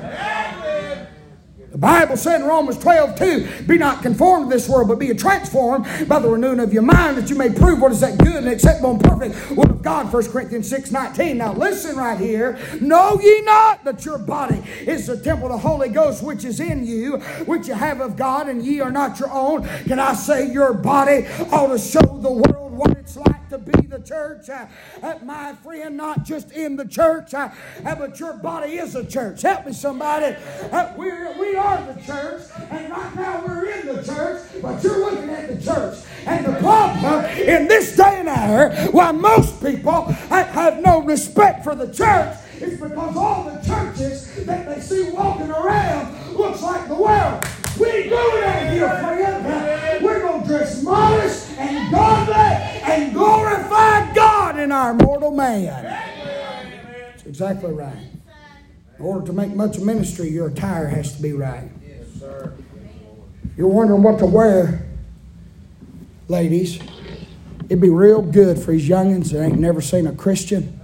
The 1.73 1.79
Bible 1.79 2.17
said 2.17 2.41
in 2.41 2.45
Romans 2.45 2.77
12, 2.77 3.17
2, 3.17 3.63
be 3.63 3.79
not 3.79 4.03
conformed 4.03 4.47
to 4.47 4.55
this 4.55 4.69
world, 4.69 4.89
but 4.89 4.99
be 4.99 5.11
transformed 5.15 6.07
by 6.07 6.19
the 6.19 6.29
renewing 6.29 6.59
of 6.59 6.71
your 6.71 6.83
mind, 6.83 7.17
that 7.17 7.31
you 7.31 7.35
may 7.35 7.49
prove 7.49 7.81
what 7.81 7.91
is 7.91 7.99
that 8.01 8.19
good 8.19 8.35
and 8.35 8.47
acceptable 8.47 8.91
and 8.91 9.03
perfect 9.03 9.49
will 9.57 9.71
of 9.71 9.81
God. 9.81 10.13
1 10.13 10.23
Corinthians 10.25 10.69
6, 10.69 10.91
19. 10.91 11.39
Now 11.39 11.53
listen 11.53 11.95
right 11.95 12.19
here. 12.19 12.59
Know 12.79 13.19
ye 13.19 13.41
not 13.41 13.83
that 13.85 14.05
your 14.05 14.19
body 14.19 14.61
is 14.81 15.07
the 15.07 15.17
temple 15.17 15.47
of 15.47 15.53
the 15.53 15.67
Holy 15.67 15.89
Ghost 15.89 16.21
which 16.21 16.45
is 16.45 16.59
in 16.59 16.85
you, 16.85 17.17
which 17.47 17.67
you 17.67 17.73
have 17.73 18.01
of 18.01 18.17
God, 18.17 18.49
and 18.49 18.63
ye 18.63 18.79
are 18.79 18.91
not 18.91 19.19
your 19.19 19.31
own. 19.31 19.67
Can 19.85 19.97
I 19.97 20.13
say 20.13 20.51
your 20.51 20.75
body 20.75 21.25
ought 21.51 21.69
to 21.69 21.79
show 21.79 22.01
the 22.01 22.31
world 22.31 22.62
what 22.83 22.97
it's 22.97 23.15
like 23.15 23.49
to 23.49 23.57
be 23.57 23.87
the 23.87 23.99
church? 23.99 24.49
Uh, 24.49 24.65
uh, 25.01 25.15
my 25.23 25.53
friend, 25.55 25.95
not 25.95 26.23
just 26.23 26.51
in 26.51 26.75
the 26.75 26.85
church, 26.85 27.33
uh, 27.33 27.49
but 27.83 28.19
your 28.19 28.33
body 28.33 28.73
is 28.73 28.95
a 28.95 29.05
church. 29.05 29.41
Help 29.41 29.65
me, 29.65 29.73
somebody. 29.73 30.35
We're, 30.97 31.37
we 31.39 31.55
are 31.55 31.93
the 31.93 32.01
church, 32.01 32.41
and 32.69 32.91
right 32.91 33.15
now 33.15 33.45
we're 33.45 33.65
in 33.69 33.87
the 33.87 34.03
church, 34.03 34.41
but 34.61 34.83
you're 34.83 34.99
looking 34.99 35.29
at 35.29 35.47
the 35.47 35.63
church. 35.63 35.99
And 36.25 36.45
the 36.45 36.59
problem 36.59 37.25
in 37.25 37.67
this 37.67 37.95
day 37.95 38.19
and 38.19 38.29
hour, 38.29 38.69
why 38.91 39.11
most 39.11 39.61
people 39.63 40.03
have 40.03 40.79
no 40.79 41.01
respect 41.01 41.63
for 41.63 41.75
the 41.75 41.91
church, 41.93 42.37
is 42.59 42.79
because 42.79 43.15
all 43.15 43.45
the 43.45 43.61
churches 43.65 44.45
that 44.45 44.67
they 44.67 44.81
see 44.81 45.09
walking 45.11 45.51
around 45.51 46.33
looks 46.33 46.61
like 46.61 46.87
the 46.87 46.95
world. 46.95 47.45
We 47.79 47.87
ain't 47.87 48.09
doing 48.09 48.41
that 48.41 48.73
here, 48.73 48.89
friend. 48.99 50.03
We're 50.03 50.21
going 50.21 50.41
to 50.43 50.47
dress 50.47 50.83
modest 50.83 51.57
and 51.57 51.91
godly 51.91 52.35
and 52.35 53.13
glorify 53.13 54.13
God 54.13 54.59
in 54.59 54.71
our 54.71 54.93
mortal 54.93 55.31
man. 55.31 55.83
That's 55.83 57.25
exactly 57.25 57.71
right. 57.71 57.95
In 58.99 59.05
order 59.05 59.25
to 59.25 59.33
make 59.33 59.55
much 59.55 59.79
ministry, 59.79 60.29
your 60.29 60.47
attire 60.49 60.87
has 60.87 61.15
to 61.15 61.21
be 61.21 61.33
right. 61.33 61.69
Yes, 61.85 62.05
sir. 62.19 62.53
You're 63.57 63.67
wondering 63.67 64.03
what 64.03 64.19
to 64.19 64.25
wear, 64.25 64.85
ladies. 66.27 66.79
It'd 67.65 67.81
be 67.81 67.89
real 67.89 68.21
good 68.21 68.59
for 68.59 68.71
these 68.71 68.87
youngins 68.87 69.31
that 69.31 69.41
ain't 69.43 69.59
never 69.59 69.81
seen 69.81 70.05
a 70.05 70.13
Christian 70.13 70.79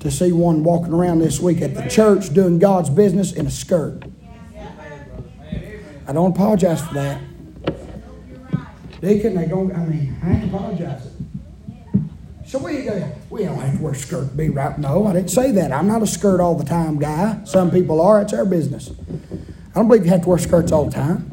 to 0.00 0.10
see 0.10 0.32
one 0.32 0.64
walking 0.64 0.92
around 0.92 1.20
this 1.20 1.38
week 1.38 1.62
at 1.62 1.74
the 1.74 1.88
church 1.88 2.34
doing 2.34 2.58
God's 2.58 2.90
business 2.90 3.32
in 3.32 3.46
a 3.46 3.50
skirt. 3.50 4.02
I 6.06 6.12
don't 6.12 6.32
apologize 6.32 6.86
for 6.86 6.94
that. 6.94 7.20
Deacon, 9.00 9.34
they 9.34 9.46
don't, 9.46 9.74
I 9.74 9.84
mean, 9.84 10.16
I 10.22 10.30
ain't 10.30 10.44
apologizing. 10.44 11.10
So 12.46 12.58
we, 12.58 12.88
uh, 12.88 13.08
we 13.30 13.44
don't 13.44 13.58
have 13.58 13.76
to 13.76 13.82
wear 13.82 13.92
a 13.92 13.96
skirt 13.96 14.28
to 14.28 14.36
be 14.36 14.48
right. 14.48 14.78
No, 14.78 15.06
I 15.06 15.14
didn't 15.14 15.30
say 15.30 15.52
that. 15.52 15.72
I'm 15.72 15.86
not 15.86 16.02
a 16.02 16.06
skirt 16.06 16.40
all 16.40 16.54
the 16.54 16.64
time 16.64 16.98
guy. 16.98 17.42
Some 17.44 17.70
people 17.70 18.00
are. 18.00 18.20
It's 18.20 18.32
our 18.32 18.44
business. 18.44 18.90
I 18.90 19.74
don't 19.74 19.88
believe 19.88 20.04
you 20.04 20.10
have 20.10 20.22
to 20.22 20.28
wear 20.28 20.38
skirts 20.38 20.70
all 20.70 20.84
the 20.84 20.92
time. 20.92 21.28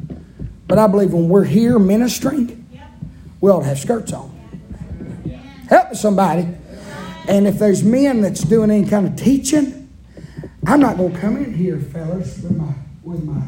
But 0.67 0.79
I 0.79 0.87
believe 0.87 1.13
when 1.13 1.29
we're 1.29 1.43
here 1.43 1.77
ministering, 1.77 2.67
we 3.41 3.51
ought 3.51 3.61
to 3.61 3.65
have 3.65 3.79
skirts 3.79 4.13
on. 4.13 4.29
Help 5.67 5.93
somebody. 5.95 6.47
And 7.27 7.47
if 7.47 7.59
there's 7.59 7.83
men 7.83 8.21
that's 8.21 8.41
doing 8.41 8.71
any 8.71 8.87
kind 8.87 9.05
of 9.05 9.15
teaching, 9.15 9.89
I'm 10.65 10.79
not 10.79 10.97
going 10.97 11.13
to 11.13 11.19
come 11.19 11.37
in 11.37 11.53
here, 11.53 11.79
fellas, 11.79 12.39
with 12.39 12.55
my, 12.55 12.73
with 13.03 13.23
my 13.23 13.41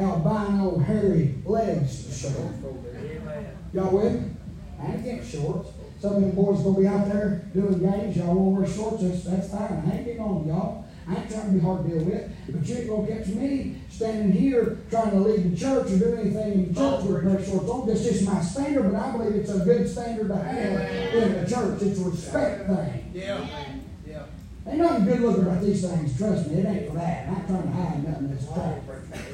albino 0.00 0.78
hairy 0.78 1.36
legs 1.44 2.06
to 2.06 2.12
show. 2.12 2.52
Y'all 3.72 3.96
with 3.96 4.12
me? 4.12 4.30
I 4.82 4.92
ain't 4.92 5.04
getting 5.04 5.24
shorts. 5.24 5.70
Some 6.00 6.16
of 6.16 6.20
them 6.22 6.30
boys 6.30 6.62
gonna 6.62 6.80
be 6.80 6.86
out 6.86 7.12
there 7.12 7.44
doing 7.52 7.78
games. 7.78 8.16
Y'all 8.16 8.34
won't 8.34 8.58
wear 8.58 8.66
shorts. 8.66 9.02
That's, 9.02 9.24
that's 9.24 9.50
fine. 9.50 9.82
I 9.86 9.96
ain't 9.96 10.06
getting 10.06 10.20
on 10.20 10.46
y'all. 10.46 10.84
I 11.06 11.16
ain't 11.16 11.30
trying 11.30 11.46
to 11.46 11.52
be 11.52 11.60
hard 11.60 11.84
to 11.84 11.90
deal 11.90 12.04
with. 12.04 12.32
But 12.48 12.66
you 12.66 12.76
ain't 12.76 12.88
gonna 12.88 13.06
catch 13.06 13.26
me 13.28 13.82
standing 13.90 14.32
here 14.32 14.78
trying 14.90 15.10
to 15.10 15.16
lead 15.18 15.52
the 15.52 15.56
church 15.56 15.90
or 15.90 15.98
do 15.98 16.14
anything 16.14 16.52
in 16.52 16.72
the 16.72 16.80
church 16.80 17.04
with 17.04 17.24
no 17.24 17.42
shorts 17.42 17.68
on. 17.68 17.86
That's 17.86 18.02
just 18.02 18.24
my 18.24 18.40
standard, 18.40 18.90
but 18.90 18.94
I 18.94 19.10
believe 19.12 19.34
it's 19.36 19.50
a 19.50 19.58
good 19.58 19.88
standard 19.88 20.28
to 20.28 20.36
have 20.36 21.14
in 21.14 21.44
the 21.44 21.50
church. 21.50 21.82
It's 21.82 22.00
a 22.00 22.04
respect 22.04 22.66
thing. 22.66 23.10
Yeah. 23.12 23.46
Yeah. 24.06 24.22
Ain't 24.66 24.78
nothing 24.78 25.04
good 25.04 25.20
looking 25.20 25.42
about 25.42 25.62
these 25.62 25.86
things. 25.86 26.16
Trust 26.16 26.48
me, 26.48 26.60
it 26.60 26.66
ain't 26.66 26.88
for 26.88 26.94
that. 26.94 27.28
I'm 27.28 27.34
not 27.34 27.46
trying 27.46 27.62
to 27.62 27.68
hide 27.68 28.08
nothing 28.08 28.30
that's 28.30 28.44
true. 28.46 29.29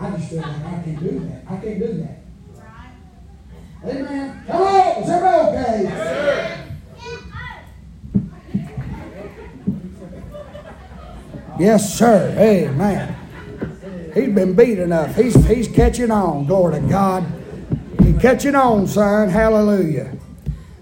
I 0.00 0.10
just 0.10 0.30
feel 0.30 0.38
like 0.40 0.64
I 0.64 0.82
can't 0.84 1.00
do 1.00 1.20
that. 1.20 1.44
I 1.48 1.56
can't 1.56 1.78
do 1.78 1.92
that. 1.94 2.18
Right. 2.56 2.92
Amen. 3.84 4.42
Hello, 4.46 5.02
is 5.02 5.08
everybody 5.08 5.58
okay? 5.58 5.82
Yes, 11.58 11.94
sir. 11.98 12.32
Yes, 12.34 12.34
sir. 12.34 12.34
Amen. 12.38 13.16
He's 14.14 14.28
been 14.34 14.54
beat 14.54 14.78
enough. 14.78 15.14
He's, 15.16 15.34
he's 15.46 15.68
catching 15.68 16.10
on. 16.10 16.46
Glory 16.46 16.80
to 16.80 16.86
God. 16.86 17.24
He's 18.02 18.20
catching 18.20 18.54
on, 18.54 18.86
son. 18.86 19.28
Hallelujah. 19.30 20.16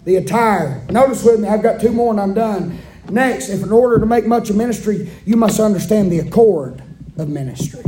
The 0.04 0.16
attire. 0.16 0.84
Notice 0.90 1.22
with 1.22 1.40
me, 1.40 1.48
I've 1.48 1.62
got 1.62 1.80
two 1.80 1.92
more 1.92 2.10
and 2.10 2.20
I'm 2.20 2.34
done. 2.34 2.78
Next, 3.08 3.48
if 3.48 3.62
in 3.62 3.72
order 3.72 3.98
to 3.98 4.06
make 4.06 4.26
much 4.26 4.50
of 4.50 4.56
ministry, 4.56 5.10
you 5.24 5.36
must 5.36 5.60
understand 5.60 6.10
the 6.10 6.20
accord 6.20 6.82
of 7.18 7.28
ministry. 7.28 7.82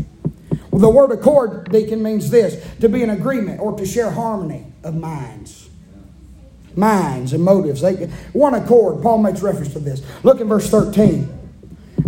The 0.73 0.89
word 0.89 1.13
accord, 1.13 1.71
deacon, 1.71 2.03
means 2.03 2.31
this 2.31 2.65
to 2.81 2.89
be 2.89 3.03
in 3.03 3.11
agreement 3.11 3.61
or 3.61 3.77
to 3.77 3.85
share 3.85 4.11
harmony 4.11 4.67
of 4.83 4.95
minds. 4.95 5.69
Minds 6.75 7.35
and 7.35 7.45
motives. 7.45 7.83
They, 7.83 8.07
one 8.33 8.55
accord. 8.55 9.03
Paul 9.03 9.19
makes 9.19 9.43
reference 9.43 9.75
to 9.75 9.79
this. 9.79 10.03
Look 10.25 10.41
at 10.41 10.47
verse 10.47 10.71
13. 10.71 11.41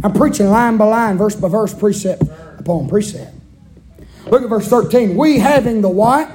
I'm 0.03 0.13
preaching 0.13 0.49
line 0.49 0.79
by 0.79 0.87
line, 0.87 1.19
verse 1.19 1.37
by 1.37 1.49
verse, 1.49 1.75
precept 1.75 2.23
upon 2.59 2.89
precept. 2.89 3.35
Look 4.27 4.43
at 4.43 4.49
verse 4.49 4.67
13. 4.69 5.17
We 5.17 5.39
having 5.39 5.83
the 5.83 5.91
what? 5.91 6.31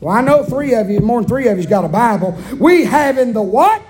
Well, 0.00 0.14
I 0.14 0.20
know 0.20 0.44
three 0.44 0.74
of 0.74 0.88
you, 0.90 1.00
more 1.00 1.20
than 1.20 1.28
three 1.28 1.48
of 1.48 1.56
you's 1.56 1.66
got 1.66 1.84
a 1.84 1.88
Bible. 1.88 2.38
We 2.58 2.84
having 2.84 3.32
the 3.32 3.42
what? 3.42 3.82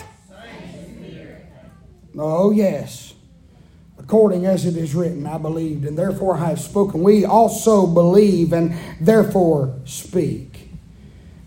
Oh, 2.16 2.50
yes. 2.50 3.13
According 4.04 4.46
as 4.46 4.64
it 4.64 4.76
is 4.76 4.94
written, 4.94 5.26
I 5.26 5.38
believed, 5.38 5.84
and 5.84 5.98
therefore 5.98 6.36
I 6.36 6.50
have 6.50 6.60
spoken. 6.60 7.02
We 7.02 7.24
also 7.24 7.86
believe, 7.86 8.52
and 8.52 8.78
therefore 9.00 9.74
speak 9.84 10.64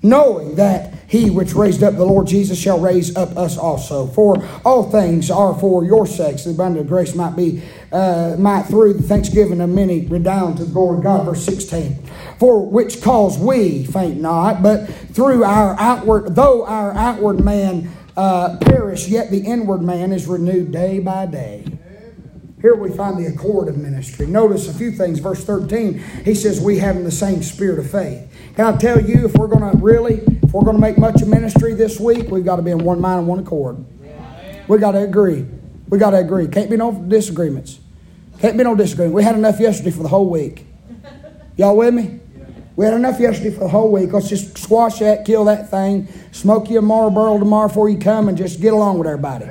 knowing 0.04 0.56
that 0.56 0.94
he 1.08 1.30
which 1.30 1.54
raised 1.54 1.84
up 1.84 1.96
the 1.96 2.06
Lord 2.06 2.28
Jesus 2.28 2.60
shall 2.60 2.80
raise 2.80 3.16
up 3.16 3.36
us 3.38 3.58
also. 3.58 4.08
For 4.08 4.44
all 4.66 4.92
things 4.92 5.32
are 5.32 5.58
for 5.58 5.84
your 5.84 6.06
sakes. 6.06 6.44
The 6.44 6.52
abundant 6.52 6.88
grace 6.88 7.16
might 7.16 7.36
be, 7.36 7.64
uh, 7.92 8.36
might 8.38 8.64
through 8.64 8.94
the 8.94 9.04
thanksgiving 9.04 9.62
of 9.62 9.70
many 9.70 10.06
redound 10.06 10.58
to 10.58 10.66
the 10.66 10.74
glory 10.74 10.98
of 10.98 11.04
God. 11.04 11.26
Verse 11.26 11.44
16. 11.46 11.96
For 12.40 12.66
which 12.66 13.02
cause 13.02 13.38
we 13.38 13.86
faint 13.86 14.20
not, 14.20 14.62
but 14.62 14.88
through 14.88 15.44
our 15.44 15.76
outward, 15.80 16.36
though 16.36 16.66
our 16.66 16.94
outward 16.94 17.44
man 17.44 17.92
uh, 18.16 18.58
perish, 18.58 19.08
yet 19.08 19.32
the 19.32 19.40
inward 19.40 19.82
man 19.82 20.12
is 20.12 20.28
renewed 20.28 20.72
day 20.72 21.00
by 21.00 21.26
day. 21.26 21.66
Here 22.68 22.76
we 22.76 22.92
find 22.92 23.18
the 23.18 23.28
accord 23.28 23.70
of 23.70 23.78
ministry. 23.78 24.28
Notice 24.28 24.68
a 24.68 24.74
few 24.74 24.92
things. 24.92 25.20
Verse 25.20 25.42
13, 25.42 26.00
he 26.26 26.36
says, 26.36 26.60
We 26.60 26.80
have 26.80 27.02
the 27.02 27.12
same 27.12 27.42
spirit 27.42 27.80
of 27.80 27.90
faith. 27.90 28.30
Can 28.58 28.66
I 28.66 28.78
tell 28.78 29.00
you, 29.00 29.26
if 29.26 29.36
we're 29.36 29.48
going 29.48 29.72
to 29.72 29.78
really, 29.78 30.16
if 30.16 30.52
we're 30.52 30.66
going 30.66 30.76
to 30.76 30.82
make 30.82 30.98
much 30.98 31.22
of 31.22 31.30
ministry 31.30 31.76
this 31.76 31.98
week, 31.98 32.30
we've 32.30 32.44
got 32.44 32.58
to 32.58 32.62
be 32.62 32.72
in 32.72 32.80
one 32.80 33.00
mind 33.00 33.20
and 33.20 33.28
one 33.30 33.40
accord. 33.40 33.86
we 34.68 34.80
got 34.80 34.92
to 34.92 34.98
agree. 34.98 35.46
we 35.88 35.98
got 35.98 36.10
to 36.10 36.18
agree. 36.18 36.46
Can't 36.50 36.70
be 36.70 36.76
no 36.76 36.92
disagreements. 36.92 37.80
Can't 38.40 38.58
be 38.58 38.66
no 38.66 38.76
disagreement. 38.76 39.16
We 39.16 39.24
had 39.24 39.36
enough 39.36 39.62
yesterday 39.62 39.92
for 39.92 40.04
the 40.04 40.10
whole 40.10 40.30
week. 40.30 40.66
Y'all 41.56 41.78
with 41.78 41.94
me? 41.94 42.20
We 42.76 42.84
had 42.84 42.96
enough 42.96 43.18
yesterday 43.18 43.52
for 43.52 43.62
the 43.62 43.70
whole 43.70 43.94
week. 43.94 44.12
Let's 44.12 44.28
just 44.28 44.58
squash 44.58 45.00
that, 45.00 45.24
kill 45.24 45.46
that 45.46 45.72
thing, 45.72 46.10
smoke 46.34 46.70
you 46.70 46.80
a 46.80 46.82
Marlboro 46.82 47.40
tomorrow 47.40 47.70
before 47.70 47.88
you 47.88 47.98
come, 47.98 48.28
and 48.28 48.38
just 48.38 48.60
get 48.60 48.74
along 48.74 48.98
with 48.98 49.08
everybody. 49.08 49.46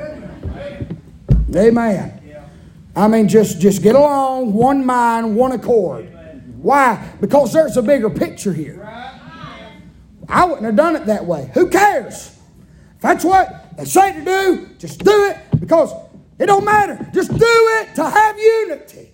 Amen. 1.57 2.16
I 2.97 3.09
mean, 3.09 3.29
just 3.29 3.61
just 3.61 3.83
get 3.83 3.95
along, 3.95 4.55
one 4.55 4.85
mind, 4.85 5.37
one 5.37 5.53
accord. 5.53 6.11
Why? 6.57 7.13
Because 7.21 7.53
there's 7.53 7.77
a 7.77 7.83
bigger 7.83 8.09
picture 8.09 8.55
here. 8.55 8.83
I 10.29 10.45
wouldn't 10.45 10.65
have 10.65 10.77
done 10.77 10.97
it 10.97 11.07
that 11.07 11.25
way. 11.27 11.51
Who 11.55 11.69
cares? 11.69 12.37
If 12.97 13.03
that's 13.03 13.25
what 13.25 13.77
they 13.77 13.85
say 13.85 14.15
to 14.15 14.25
do, 14.25 14.71
just 14.79 15.05
do 15.05 15.27
it 15.27 15.61
because 15.61 15.93
it 16.39 16.47
don't 16.47 16.65
matter. 16.65 17.09
Just 17.13 17.31
do 17.31 17.39
it 17.41 17.95
to 17.97 18.09
have 18.09 18.39
unity. 18.39 19.13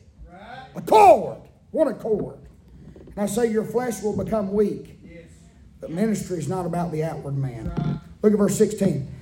Accord. 0.75 1.39
One 1.73 1.89
accord. 1.89 2.39
And 2.97 3.19
I 3.19 3.27
say 3.27 3.51
your 3.51 3.65
flesh 3.65 4.03
will 4.03 4.17
become 4.17 4.53
weak. 4.53 4.99
But 5.81 5.91
ministry 5.91 6.39
is 6.39 6.49
not 6.49 6.65
about 6.65 6.93
the 6.93 7.03
outward 7.03 7.37
man. 7.37 8.01
Look 8.23 8.33
at 8.33 8.39
verse 8.39 8.57
16. 8.57 9.13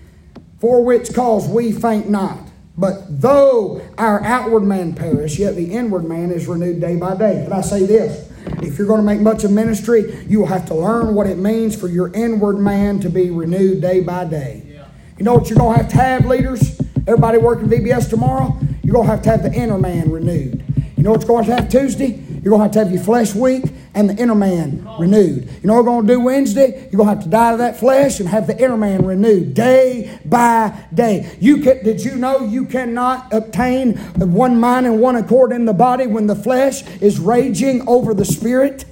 For 0.58 0.84
which 0.84 1.14
cause 1.14 1.48
we 1.48 1.72
faint 1.72 2.10
not. 2.10 2.49
But 2.80 3.20
though 3.20 3.82
our 3.98 4.24
outward 4.24 4.62
man 4.62 4.94
perish, 4.94 5.38
yet 5.38 5.54
the 5.54 5.70
inward 5.70 6.04
man 6.04 6.30
is 6.30 6.46
renewed 6.46 6.80
day 6.80 6.96
by 6.96 7.14
day. 7.14 7.44
Can 7.44 7.52
I 7.52 7.60
say 7.60 7.84
this? 7.84 8.26
If 8.62 8.78
you're 8.78 8.86
going 8.86 9.00
to 9.00 9.06
make 9.06 9.20
much 9.20 9.44
of 9.44 9.50
ministry, 9.50 10.24
you 10.26 10.40
will 10.40 10.46
have 10.46 10.64
to 10.68 10.74
learn 10.74 11.14
what 11.14 11.26
it 11.26 11.36
means 11.36 11.78
for 11.78 11.88
your 11.88 12.10
inward 12.14 12.58
man 12.58 12.98
to 13.00 13.10
be 13.10 13.30
renewed 13.30 13.82
day 13.82 14.00
by 14.00 14.24
day. 14.24 14.62
Yeah. 14.66 14.86
You 15.18 15.24
know 15.24 15.34
what 15.34 15.50
you're 15.50 15.58
going 15.58 15.76
to 15.76 15.82
have 15.82 15.90
to 15.92 15.96
have, 15.98 16.24
leaders? 16.24 16.80
Everybody 17.06 17.36
working 17.36 17.68
VBS 17.68 18.08
tomorrow? 18.08 18.58
You're 18.82 18.94
going 18.94 19.06
to 19.06 19.12
have 19.12 19.22
to 19.22 19.30
have 19.30 19.42
the 19.42 19.52
inner 19.52 19.78
man 19.78 20.10
renewed. 20.10 20.64
You 20.96 21.02
know 21.02 21.10
what's 21.10 21.26
going 21.26 21.44
to 21.44 21.54
have 21.56 21.68
Tuesday? 21.68 22.24
You're 22.42 22.56
going 22.56 22.60
to 22.60 22.64
have 22.64 22.72
to 22.72 22.78
have 22.78 22.92
your 22.92 23.02
flesh 23.02 23.34
weak 23.34 23.64
and 23.94 24.08
the 24.08 24.14
inner 24.14 24.34
man 24.34 24.86
renewed. 24.98 25.44
You 25.44 25.66
know 25.66 25.74
what 25.74 25.84
we're 25.84 25.90
going 25.90 26.06
to 26.06 26.12
do 26.14 26.20
Wednesday? 26.20 26.88
You're 26.90 27.04
going 27.04 27.08
to 27.08 27.14
have 27.14 27.24
to 27.24 27.28
die 27.28 27.50
to 27.52 27.56
that 27.58 27.78
flesh 27.78 28.20
and 28.20 28.28
have 28.28 28.46
the 28.46 28.58
inner 28.58 28.76
man 28.76 29.04
renewed 29.04 29.54
day 29.54 30.18
by 30.24 30.86
day. 30.94 31.36
You 31.40 31.58
can, 31.58 31.84
did 31.84 32.02
you 32.02 32.16
know 32.16 32.40
you 32.44 32.64
cannot 32.64 33.32
obtain 33.32 33.96
one 34.16 34.58
mind 34.58 34.86
and 34.86 35.00
one 35.00 35.16
accord 35.16 35.52
in 35.52 35.66
the 35.66 35.74
body 35.74 36.06
when 36.06 36.26
the 36.26 36.36
flesh 36.36 36.86
is 37.00 37.18
raging 37.18 37.86
over 37.86 38.14
the 38.14 38.24
spirit? 38.24 38.84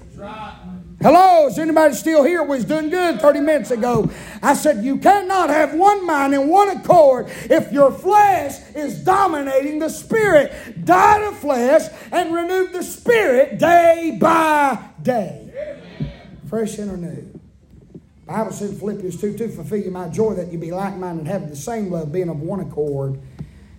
Hello, 1.00 1.46
is 1.46 1.56
anybody 1.60 1.94
still 1.94 2.24
here? 2.24 2.42
We 2.42 2.56
was 2.56 2.64
doing 2.64 2.90
good 2.90 3.20
30 3.20 3.38
minutes 3.38 3.70
ago. 3.70 4.10
I 4.42 4.54
said, 4.54 4.84
You 4.84 4.98
cannot 4.98 5.48
have 5.48 5.72
one 5.74 6.04
mind 6.04 6.34
and 6.34 6.50
one 6.50 6.70
accord 6.70 7.28
if 7.44 7.70
your 7.70 7.92
flesh 7.92 8.58
is 8.74 9.04
dominating 9.04 9.78
the 9.78 9.90
spirit. 9.90 10.84
Die 10.84 11.18
to 11.20 11.36
flesh 11.36 11.88
and 12.10 12.34
renew 12.34 12.66
the 12.72 12.82
spirit 12.82 13.60
day 13.60 14.18
by 14.20 14.76
day. 15.00 15.84
Fresh 16.48 16.78
and 16.78 16.90
renewed. 16.90 17.40
Bible 18.26 18.50
said 18.50 18.70
in 18.70 18.78
Philippians 18.80 19.20
2 19.20 19.38
2, 19.38 19.48
fulfill 19.50 19.78
you 19.78 19.92
my 19.92 20.08
joy 20.08 20.34
that 20.34 20.50
you 20.50 20.58
be 20.58 20.72
like 20.72 20.96
minded, 20.96 21.28
having 21.28 21.48
the 21.48 21.56
same 21.56 21.92
love, 21.92 22.10
being 22.10 22.28
of 22.28 22.40
one 22.40 22.58
accord 22.58 23.20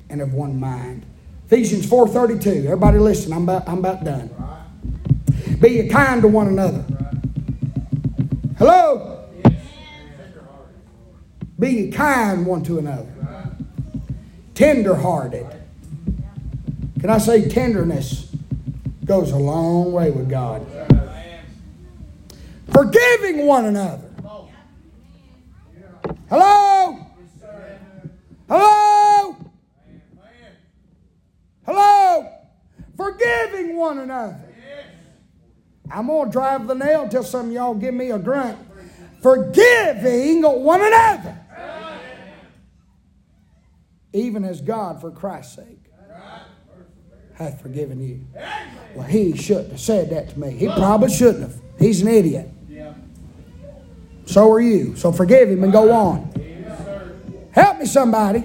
and 0.10 0.22
of 0.22 0.34
one 0.34 0.58
mind. 0.58 1.06
Ephesians 1.48 1.86
4.32. 1.86 2.64
Everybody 2.64 2.98
listen, 3.00 3.34
I'm 3.34 3.44
about, 3.44 3.68
I'm 3.68 3.80
about 3.80 4.06
done. 4.06 4.30
Be 5.60 5.86
kind 5.90 6.22
to 6.22 6.30
one 6.30 6.48
another 6.48 6.86
Hello? 8.60 9.24
Be 11.58 11.90
kind 11.92 12.46
one 12.46 12.62
to 12.64 12.78
another. 12.78 13.08
Tender 14.54 14.96
hearted. 14.96 15.48
Can 17.00 17.10
I 17.10 17.20
say 17.20 17.48
tenderness 17.48 18.30
goes 19.06 19.32
a 19.32 19.38
long 19.38 19.94
way 19.94 20.12
with 20.12 20.30
God? 20.30 20.68
Forgiving 22.74 23.48
one 23.48 23.64
another. 23.64 24.10
Hello? 26.30 27.00
Hello? 28.50 29.38
Hello? 31.66 32.34
Forgiving 32.98 33.78
one 33.78 34.00
another. 34.00 34.49
I'm 35.92 36.08
going 36.08 36.28
to 36.28 36.32
drive 36.32 36.68
the 36.68 36.76
nail 36.76 37.04
until 37.04 37.24
some 37.24 37.48
of 37.48 37.52
y'all 37.54 37.74
give 37.74 37.94
me 37.94 38.12
a 38.12 38.20
grunt. 38.20 38.58
Forgiving 39.22 40.44
one 40.44 40.82
another. 40.82 41.38
Even 44.14 44.44
as 44.44 44.62
God, 44.62 45.02
for 45.02 45.12
Christ's 45.12 45.56
sake, 45.58 45.92
hath 47.36 47.62
forgiven 47.62 48.02
you. 48.02 48.26
Well, 48.96 49.08
he 49.08 49.36
shouldn't 49.38 49.72
have 49.72 49.80
said 49.80 50.10
that 50.10 50.30
to 50.30 50.40
me. 50.40 50.52
He 50.52 50.68
probably 50.68 51.14
shouldn't 51.14 51.42
have. 51.42 51.62
He's 51.78 52.02
an 52.02 52.08
idiot. 52.08 52.50
So 54.26 54.52
are 54.52 54.60
you. 54.60 54.96
So 54.96 55.12
forgive 55.12 55.50
him 55.50 55.64
and 55.64 55.74
go 55.74 55.92
on. 55.92 56.32
Help 57.52 57.80
me, 57.80 57.86
somebody. 57.86 58.44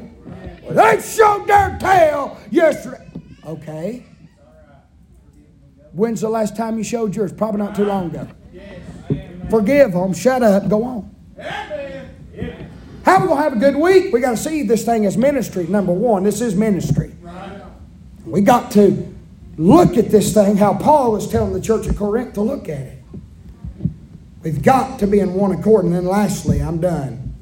Well, 0.63 0.75
they 0.75 1.03
showed 1.03 1.47
their 1.47 1.77
tail 1.79 2.39
yesterday. 2.51 3.07
Okay. 3.47 4.07
When's 5.95 6.21
the 6.21 6.29
last 6.29 6.57
time 6.57 6.77
you 6.77 6.83
showed 6.83 7.15
yours? 7.15 7.33
Probably 7.33 7.59
not 7.59 7.77
too 7.77 7.85
long 7.85 8.11
ago. 8.11 8.29
Forgive 9.49 9.93
them, 9.93 10.13
shut 10.13 10.43
up, 10.43 10.69
go 10.69 10.83
on. 10.83 11.15
How 13.05 13.17
are 13.17 13.21
we 13.21 13.27
going 13.29 13.37
to 13.37 13.43
have 13.43 13.53
a 13.53 13.57
good 13.57 13.77
week? 13.77 14.13
We 14.13 14.21
got 14.21 14.33
to 14.33 14.37
see 14.37 14.65
this 14.65 14.85
thing 14.85 15.07
as 15.07 15.17
ministry. 15.17 15.67
Number 15.69 15.93
one, 15.93 16.25
this 16.25 16.41
is 16.41 16.57
ministry. 16.57 17.15
We 18.25 18.41
got 18.41 18.73
to 18.73 19.15
look 19.57 19.97
at 19.97 20.11
this 20.11 20.35
thing 20.35 20.57
how 20.57 20.75
Paul 20.75 21.13
was 21.13 21.29
telling 21.29 21.53
the 21.53 21.61
church 21.61 21.87
of 21.87 21.97
Corinth 21.97 22.35
to 22.35 22.41
look 22.41 22.69
at 22.69 22.81
it. 22.81 22.99
We've 24.43 24.63
got 24.63 24.99
to 24.99 25.07
be 25.07 25.21
in 25.21 25.35
one 25.35 25.53
accord. 25.53 25.85
And 25.85 25.95
then 25.95 26.07
lastly, 26.07 26.61
I'm 26.61 26.81
done. 26.81 27.35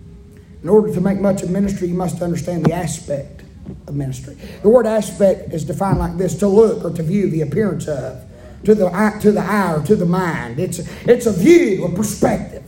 In 0.63 0.69
order 0.69 0.93
to 0.93 1.01
make 1.01 1.19
much 1.19 1.43
of 1.43 1.51
ministry, 1.51 1.89
you 1.89 1.95
must 1.95 2.21
understand 2.21 2.67
the 2.67 2.75
aspect 2.75 3.45
of 3.87 3.95
ministry. 3.95 4.37
The 4.63 4.69
word 4.69 4.87
aspect 4.87 5.53
is 5.55 5.65
defined 5.65 5.99
like 5.99 6.19
this 6.19 6.37
to 6.39 6.49
look 6.49 6.85
or 6.85 6.91
to 6.91 7.03
view 7.03 7.31
the 7.31 7.41
appearance 7.41 7.89
of 7.89 8.25
to 8.65 8.75
the 8.75 8.87
eye, 8.87 9.19
to 9.21 9.33
the 9.33 9.41
eye 9.41 9.75
or 9.75 9.83
to 9.85 9.97
the 9.97 10.07
mind. 10.07 10.59
It's, 10.59 10.81
it's 11.07 11.27
a 11.27 11.33
view, 11.33 11.85
a 11.85 11.93
perspective. 11.93 12.63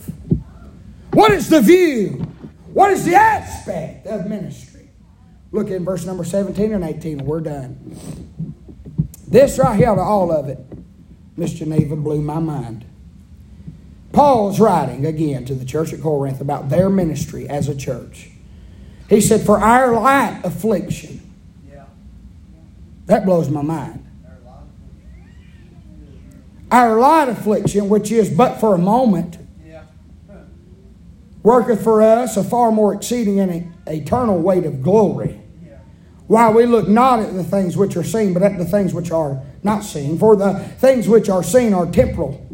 What 1.13 1.31
is 1.33 1.49
the 1.49 1.61
view? 1.61 2.27
What 2.73 2.91
is 2.91 3.05
the 3.05 3.15
aspect 3.15 4.07
of 4.07 4.27
ministry? 4.27 4.89
Look 5.53 5.71
in 5.71 5.85
verse 5.85 6.05
number 6.05 6.25
17 6.25 6.73
and 6.73 6.85
18, 6.85 7.21
and 7.21 7.29
we're 7.29 7.41
done. 7.41 8.55
This 9.29 9.59
right 9.59 9.77
here, 9.77 9.95
to 9.95 10.01
all 10.01 10.33
of 10.33 10.49
it, 10.49 10.59
Miss 11.37 11.53
Geneva 11.53 11.97
blew 11.97 12.21
my 12.21 12.41
mind. 12.41 12.85
Paul's 14.13 14.61
writing 14.61 15.07
again 15.07 15.45
to 15.45 15.55
the 15.55 15.65
church 15.65 15.93
at 15.93 16.01
Corinth 16.01 16.41
about 16.41 16.69
their 16.69 16.89
ministry 16.89 17.49
as 17.49 17.69
a 17.69 17.75
church. 17.75 18.31
He 19.09 19.21
said, 19.21 19.41
For 19.41 19.59
our 19.59 19.93
light 19.93 20.41
affliction. 20.45 21.21
That 23.07 23.27
blows 23.27 23.51
my 23.51 23.61
mind 23.61 24.04
our 26.75 26.99
light 26.99 27.29
affliction, 27.29 27.89
which 27.89 28.11
is 28.11 28.29
but 28.29 28.59
for 28.59 28.75
a 28.75 28.79
moment, 28.79 29.39
worketh 31.45 31.85
for 31.85 32.03
us 32.03 32.37
a 32.37 32.43
far 32.43 32.73
more 32.73 32.93
exceeding 32.93 33.39
and 33.39 33.73
eternal 33.87 34.41
weight 34.41 34.65
of 34.65 34.83
glory. 34.83 35.41
While 36.27 36.55
we 36.55 36.67
look 36.67 36.89
not 36.89 37.21
at 37.21 37.35
the 37.35 37.45
things 37.45 37.77
which 37.77 37.97
are 37.97 38.03
seen, 38.03 38.35
but 38.35 38.43
at 38.43 38.59
the 38.59 38.65
things 38.65 38.93
which 38.93 39.13
are 39.13 39.41
not 39.63 39.85
seen. 39.85 40.19
For 40.19 40.35
the 40.35 40.55
things 40.79 41.07
which 41.07 41.29
are 41.29 41.45
seen 41.45 41.75
are 41.75 41.87
temporal, 41.87 42.45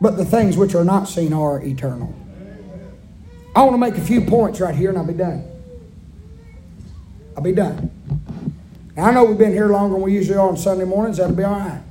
but 0.00 0.16
the 0.16 0.26
things 0.26 0.56
which 0.56 0.76
are 0.76 0.84
not 0.84 1.08
seen 1.08 1.32
are 1.32 1.60
eternal. 1.64 2.14
I 3.56 3.62
want 3.62 3.72
to 3.72 3.78
make 3.78 3.96
a 3.96 4.00
few 4.00 4.20
points 4.20 4.60
right 4.60 4.74
here 4.74 4.90
and 4.90 4.98
I'll 4.98 5.06
be 5.06 5.14
done. 5.14 5.44
I'll 7.36 7.42
be 7.42 7.52
done. 7.52 7.90
Now, 8.94 9.06
I 9.06 9.10
know 9.12 9.24
we've 9.24 9.38
been 9.38 9.52
here 9.52 9.68
longer 9.68 9.94
than 9.94 10.02
we 10.02 10.12
usually 10.12 10.36
are 10.36 10.48
on 10.48 10.56
Sunday 10.56 10.84
mornings. 10.84 11.16
That'll 11.16 11.34
be 11.34 11.44
all 11.44 11.58
right. 11.58 11.82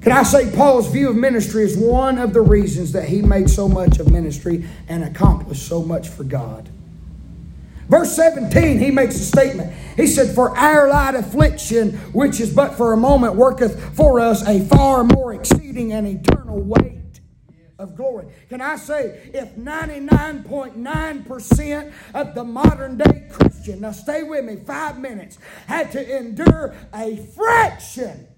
Can 0.00 0.12
I 0.12 0.22
say 0.22 0.50
Paul's 0.56 0.90
view 0.90 1.10
of 1.10 1.16
ministry 1.16 1.62
is 1.62 1.76
one 1.76 2.16
of 2.16 2.32
the 2.32 2.40
reasons 2.40 2.92
that 2.92 3.06
he 3.06 3.20
made 3.20 3.50
so 3.50 3.68
much 3.68 3.98
of 3.98 4.10
ministry 4.10 4.66
and 4.88 5.04
accomplished 5.04 5.66
so 5.66 5.82
much 5.82 6.08
for 6.08 6.24
God? 6.24 6.70
Verse 7.86 8.16
17, 8.16 8.78
he 8.78 8.90
makes 8.90 9.16
a 9.16 9.24
statement. 9.24 9.74
He 9.96 10.06
said, 10.06 10.34
For 10.34 10.56
our 10.56 10.88
light 10.88 11.16
affliction, 11.16 11.98
which 12.12 12.40
is 12.40 12.54
but 12.54 12.76
for 12.76 12.94
a 12.94 12.96
moment, 12.96 13.34
worketh 13.34 13.94
for 13.94 14.20
us 14.20 14.46
a 14.46 14.64
far 14.66 15.04
more 15.04 15.34
exceeding 15.34 15.92
and 15.92 16.06
eternal 16.06 16.60
weight 16.60 17.20
of 17.78 17.94
glory. 17.96 18.28
Can 18.48 18.62
I 18.62 18.76
say, 18.76 19.30
if 19.34 19.56
99.9% 19.56 21.92
of 22.14 22.34
the 22.34 22.44
modern 22.44 22.96
day 22.96 23.26
Christian, 23.28 23.80
now 23.80 23.92
stay 23.92 24.22
with 24.22 24.44
me 24.44 24.56
five 24.56 24.98
minutes, 24.98 25.38
had 25.66 25.92
to 25.92 26.16
endure 26.16 26.74
a 26.94 27.16
fraction 27.34 28.28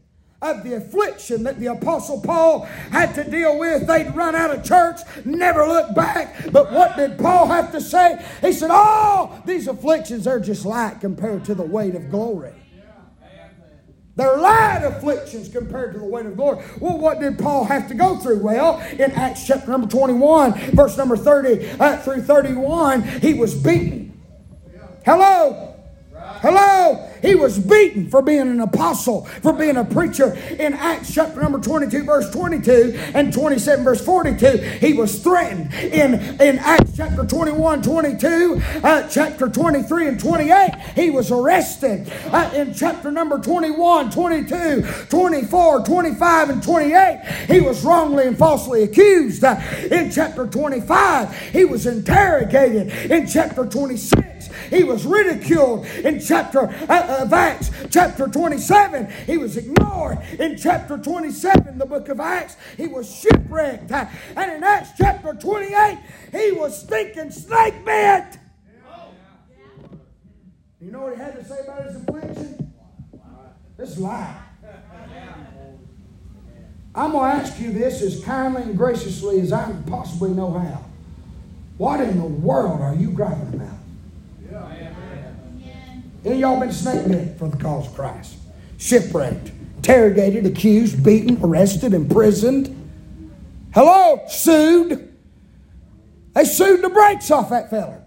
of 0.43 0.65
the 0.65 0.75
affliction 0.75 1.45
that 1.45 1.59
the 1.59 1.67
Apostle 1.67 2.21
Paul 2.21 2.63
had 2.91 3.15
to 3.15 3.25
deal 3.25 3.59
with. 3.59 3.87
They'd 3.87 4.15
run 4.15 4.35
out 4.35 4.51
of 4.51 4.65
church, 4.65 5.01
never 5.25 5.67
look 5.67 5.95
back. 5.95 6.51
But 6.51 6.73
what 6.73 6.97
did 6.97 7.17
Paul 7.17 7.47
have 7.47 7.71
to 7.73 7.81
say? 7.81 8.23
He 8.41 8.53
said, 8.53 8.71
Oh, 8.73 9.41
these 9.47 9.69
afflictions 9.69 10.27
are 10.27 10.41
just 10.41 10.67
light 10.67 11.01
compared 11.01 11.45
to 11.47 11.55
the 11.55 11.63
weight 11.63 11.95
of 11.95 12.11
glory. 12.11 12.53
They're 14.15 14.37
light 14.37 14.83
afflictions 14.85 15.49
compared 15.49 15.95
to 15.95 15.99
the 15.99 16.05
weight 16.05 16.27
of 16.27 16.37
glory. 16.37 16.63
Well, 16.81 16.99
what 16.99 17.19
did 17.19 17.39
Paul 17.39 17.65
have 17.65 17.89
to 17.89 17.95
go 17.95 18.19
through? 18.19 18.43
Well, 18.43 18.79
in 18.93 19.11
Acts 19.13 19.47
chapter 19.47 19.71
number 19.71 19.87
21, 19.87 20.53
verse 20.73 20.99
number 20.99 21.17
30 21.17 21.71
uh, 21.81 21.97
through 21.99 22.23
31, 22.23 23.03
he 23.03 23.33
was 23.33 23.55
beaten. 23.55 24.21
Hello? 25.07 25.72
Hello? 26.43 27.09
He 27.23 27.37
was 27.37 27.57
beaten 27.57 28.11
for 28.11 28.21
being 28.21 28.41
an 28.41 28.59
apostle, 28.59 29.27
for 29.27 29.53
being 29.53 29.77
a 29.77 29.85
preacher. 29.85 30.35
In 30.59 30.75
Acts 30.75 31.15
chapter 31.15 31.41
number 31.41 31.61
22, 31.61 32.03
verse 32.03 32.29
22 32.33 32.99
and 33.15 33.33
27, 33.33 33.85
verse 33.85 34.05
42, 34.05 34.57
he 34.81 34.93
was 34.93 35.23
threatened. 35.23 35.73
In, 35.73 36.15
in 36.41 36.59
Acts 36.59 36.97
chapter 36.97 37.25
21, 37.25 37.83
22, 37.83 38.61
uh, 38.83 39.09
chapter 39.09 39.49
23 39.49 40.09
and 40.09 40.19
28, 40.19 40.71
he 40.97 41.11
was 41.11 41.31
arrested. 41.31 42.13
Uh, 42.33 42.51
in 42.57 42.75
chapter 42.75 43.13
number 43.13 43.39
21, 43.39 44.11
22, 44.11 44.83
24, 45.09 45.85
25, 45.85 46.51
and 46.51 46.61
28, 46.61 47.21
he 47.47 47.61
was 47.61 47.85
wrongly 47.85 48.27
and 48.27 48.37
falsely 48.37 48.83
accused. 48.83 49.45
Uh, 49.45 49.61
in 49.93 50.11
chapter 50.11 50.49
25, 50.49 51.39
he 51.51 51.65
was 51.65 51.87
interrogated. 51.87 52.89
In 53.13 53.29
chapter 53.29 53.65
26, 53.65 54.42
he 54.71 54.85
was 54.85 55.05
ridiculed. 55.05 55.87
In 55.87 56.21
chapter 56.21 56.69
uh, 56.89 57.23
of 57.23 57.33
Acts, 57.33 57.71
chapter 57.91 58.27
27, 58.27 59.11
he 59.27 59.37
was 59.37 59.57
ignored. 59.57 60.19
In 60.39 60.57
chapter 60.57 60.99
27, 60.99 61.79
the 61.79 61.87
book 61.87 62.09
of 62.09 62.21
Acts, 62.21 62.57
he 62.77 62.87
was 62.87 63.13
shipwrecked. 63.15 63.91
And 63.91 64.53
in 64.53 64.63
Acts 64.63 64.91
chapter 64.97 65.35
28, 65.35 65.99
he 66.33 66.53
was 66.53 66.81
stinking 66.81 67.31
snake 67.31 67.85
bit. 67.85 68.39
You 70.81 70.91
know 70.91 71.03
what 71.03 71.15
he 71.15 71.19
had 71.19 71.37
to 71.37 71.45
say 71.45 71.61
about 71.61 71.85
his 71.85 71.97
affliction? 71.97 72.73
This 73.77 73.99
lie. 73.99 74.37
I'm 76.95 77.13
going 77.13 77.31
to 77.31 77.37
ask 77.37 77.59
you 77.61 77.73
this 77.73 78.03
as 78.03 78.23
kindly 78.23 78.63
and 78.63 78.77
graciously 78.77 79.41
as 79.41 79.53
I 79.53 79.73
possibly 79.87 80.31
know 80.31 80.53
how. 80.53 80.85
What 81.79 82.01
in 82.01 82.19
the 82.19 82.27
world 82.27 82.81
are 82.81 82.95
you 82.95 83.11
griping 83.11 83.55
about? 83.55 83.79
Any 86.25 86.35
of 86.35 86.41
y'all 86.41 86.61
been 86.61 86.73
snake 86.73 87.09
bit 87.09 87.39
for 87.39 87.49
the 87.49 87.57
cause 87.57 87.89
of 87.89 87.95
Christ? 87.95 88.37
Shipwrecked, 88.79 89.51
interrogated, 89.77 90.47
accused, 90.47 91.03
beaten, 91.05 91.39
arrested, 91.43 91.95
imprisoned. 91.95 92.79
Hello? 93.75 94.23
Sued. 94.29 95.13
They 96.35 96.45
sued 96.45 96.83
the 96.83 96.91
brakes 96.91 97.31
off 97.31 97.51
that 97.51 97.71
fella. 97.71 98.05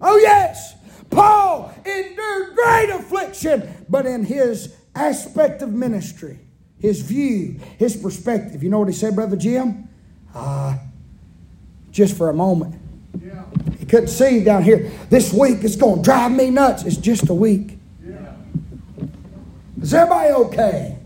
Oh, 0.00 0.16
yes. 0.16 0.74
Paul 1.10 1.72
endured 1.84 2.54
great 2.54 2.90
affliction, 2.90 3.86
but 3.88 4.06
in 4.06 4.24
his 4.24 4.74
aspect 4.94 5.62
of 5.62 5.72
ministry, 5.72 6.40
his 6.78 7.00
view, 7.00 7.60
his 7.78 7.96
perspective, 7.96 8.62
you 8.62 8.70
know 8.70 8.80
what 8.80 8.88
he 8.88 8.94
said, 8.94 9.14
Brother 9.14 9.36
Jim? 9.36 9.88
Ah, 10.34 10.74
uh, 10.74 10.78
just 11.90 12.16
for 12.16 12.28
a 12.28 12.34
moment. 12.34 12.74
Couldn't 13.84 14.08
see 14.08 14.42
down 14.42 14.62
here. 14.62 14.90
This 15.10 15.32
week 15.32 15.62
is 15.64 15.76
going 15.76 15.96
to 15.96 16.02
drive 16.02 16.32
me 16.32 16.50
nuts. 16.50 16.84
It's 16.84 16.96
just 16.96 17.28
a 17.28 17.34
week. 17.34 17.78
Is 19.80 19.92
everybody 19.92 20.30
okay? 20.32 20.98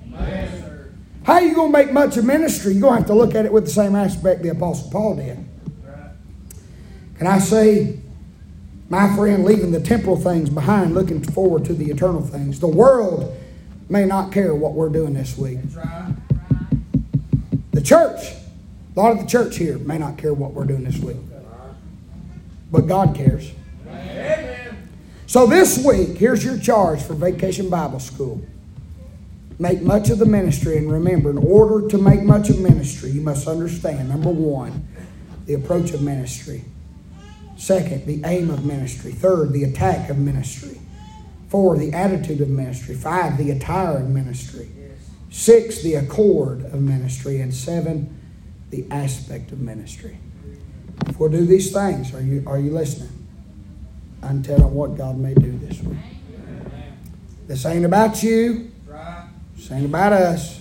How 1.25 1.35
are 1.35 1.43
you 1.43 1.55
going 1.55 1.73
to 1.73 1.79
make 1.79 1.93
much 1.93 2.17
of 2.17 2.25
ministry? 2.25 2.73
You're 2.73 2.83
going 2.83 2.95
to 2.95 2.99
have 3.01 3.07
to 3.09 3.15
look 3.15 3.35
at 3.35 3.45
it 3.45 3.53
with 3.53 3.65
the 3.65 3.71
same 3.71 3.95
aspect 3.95 4.43
the 4.43 4.51
Apostle 4.51 4.91
Paul 4.91 5.17
did. 5.17 5.45
Can 7.19 7.27
I 7.27 7.39
say, 7.39 7.99
my 8.89 9.15
friend, 9.17 9.45
leaving 9.45 9.73
the 9.73 9.81
temporal 9.81 10.17
things 10.17 10.49
behind, 10.49 10.95
looking 10.95 11.23
forward 11.23 11.65
to 11.67 11.75
the 11.75 11.91
eternal 11.91 12.23
things? 12.23 12.61
The 12.61 12.69
world 12.69 13.37
may 13.89 14.07
not 14.07 14.33
care 14.33 14.55
what 14.55 14.75
we're 14.75 14.89
doing 14.89 15.15
this 15.15 15.37
week. 15.37 15.59
The 17.73 17.83
church 17.83 18.39
a 18.99 19.01
lot 19.01 19.13
of 19.13 19.21
the 19.21 19.27
church 19.27 19.59
here 19.59 19.79
may 19.79 19.97
not 19.97 20.19
care 20.19 20.35
what 20.35 20.55
we're 20.55 20.65
doing 20.65 20.83
this 20.83 20.99
week, 20.99 21.19
but 22.71 22.87
God 22.87 23.15
cares. 23.15 23.51
Amen. 23.87 24.89
So 25.27 25.47
this 25.47 25.85
week, 25.85 26.17
here's 26.17 26.45
your 26.45 26.59
charge 26.59 27.03
for 27.03 27.15
Vacation 27.15 27.69
Bible 27.69 28.01
School. 28.01 28.41
Make 29.59 29.83
much 29.83 30.09
of 30.11 30.19
the 30.19 30.27
ministry, 30.27 30.79
and 30.79 30.91
remember, 30.91 31.31
in 31.31 31.39
order 31.39 31.89
to 31.89 31.99
make 31.99 32.23
much 32.23 32.49
of 32.49 32.61
ministry, 32.61 33.11
you 33.11 33.21
must 33.21 33.49
understand 33.49 34.09
number 34.09 34.31
one, 34.31 34.87
the 35.47 35.55
approach 35.55 35.91
of 35.93 36.01
ministry. 36.01 36.65
Second, 37.59 38.07
the 38.07 38.23
aim 38.25 38.51
of 38.51 38.65
ministry. 38.65 39.11
Third, 39.11 39.53
the 39.53 39.65
attack 39.65 40.11
of 40.11 40.17
ministry. 40.17 40.79
Four, 41.49 41.77
the 41.77 41.93
attitude 41.93 42.41
of 42.41 42.49
ministry. 42.49 42.95
Five, 42.95 43.37
the 43.37 43.51
attire 43.51 43.99
of 43.99 44.09
ministry. 44.09 44.71
Six, 45.31 45.83
the 45.83 45.95
accord 45.95 46.65
of 46.67 46.81
ministry. 46.81 47.41
And 47.41 47.53
seven, 47.53 48.17
the 48.71 48.87
aspect 48.93 49.51
of 49.51 49.59
ministry. 49.59 50.19
We'll 51.19 51.31
do 51.31 51.45
these 51.45 51.73
things, 51.73 52.15
are 52.15 52.21
you, 52.21 52.45
are 52.47 52.59
you 52.59 52.71
listening? 52.71 53.11
I'm 54.23 54.43
telling 54.43 54.73
what 54.73 54.97
God 54.97 55.19
may 55.19 55.35
do 55.35 55.57
this 55.59 55.81
week. 55.83 55.99
This 57.47 57.65
ain't 57.65 57.85
about 57.85 58.23
you. 58.23 58.71
This 59.57 59.73
ain't 59.73 59.87
about 59.87 60.13
us. 60.13 60.61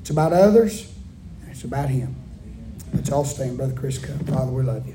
It's 0.00 0.10
about 0.10 0.32
others. 0.32 0.92
it's 1.48 1.64
about 1.64 1.88
Him. 1.88 2.14
Let's 2.92 3.10
all 3.10 3.24
stand, 3.24 3.56
Brother 3.56 3.74
Chris. 3.74 3.98
Come. 3.98 4.18
Father, 4.20 4.52
we 4.52 4.62
love 4.62 4.86
you. 4.86 4.93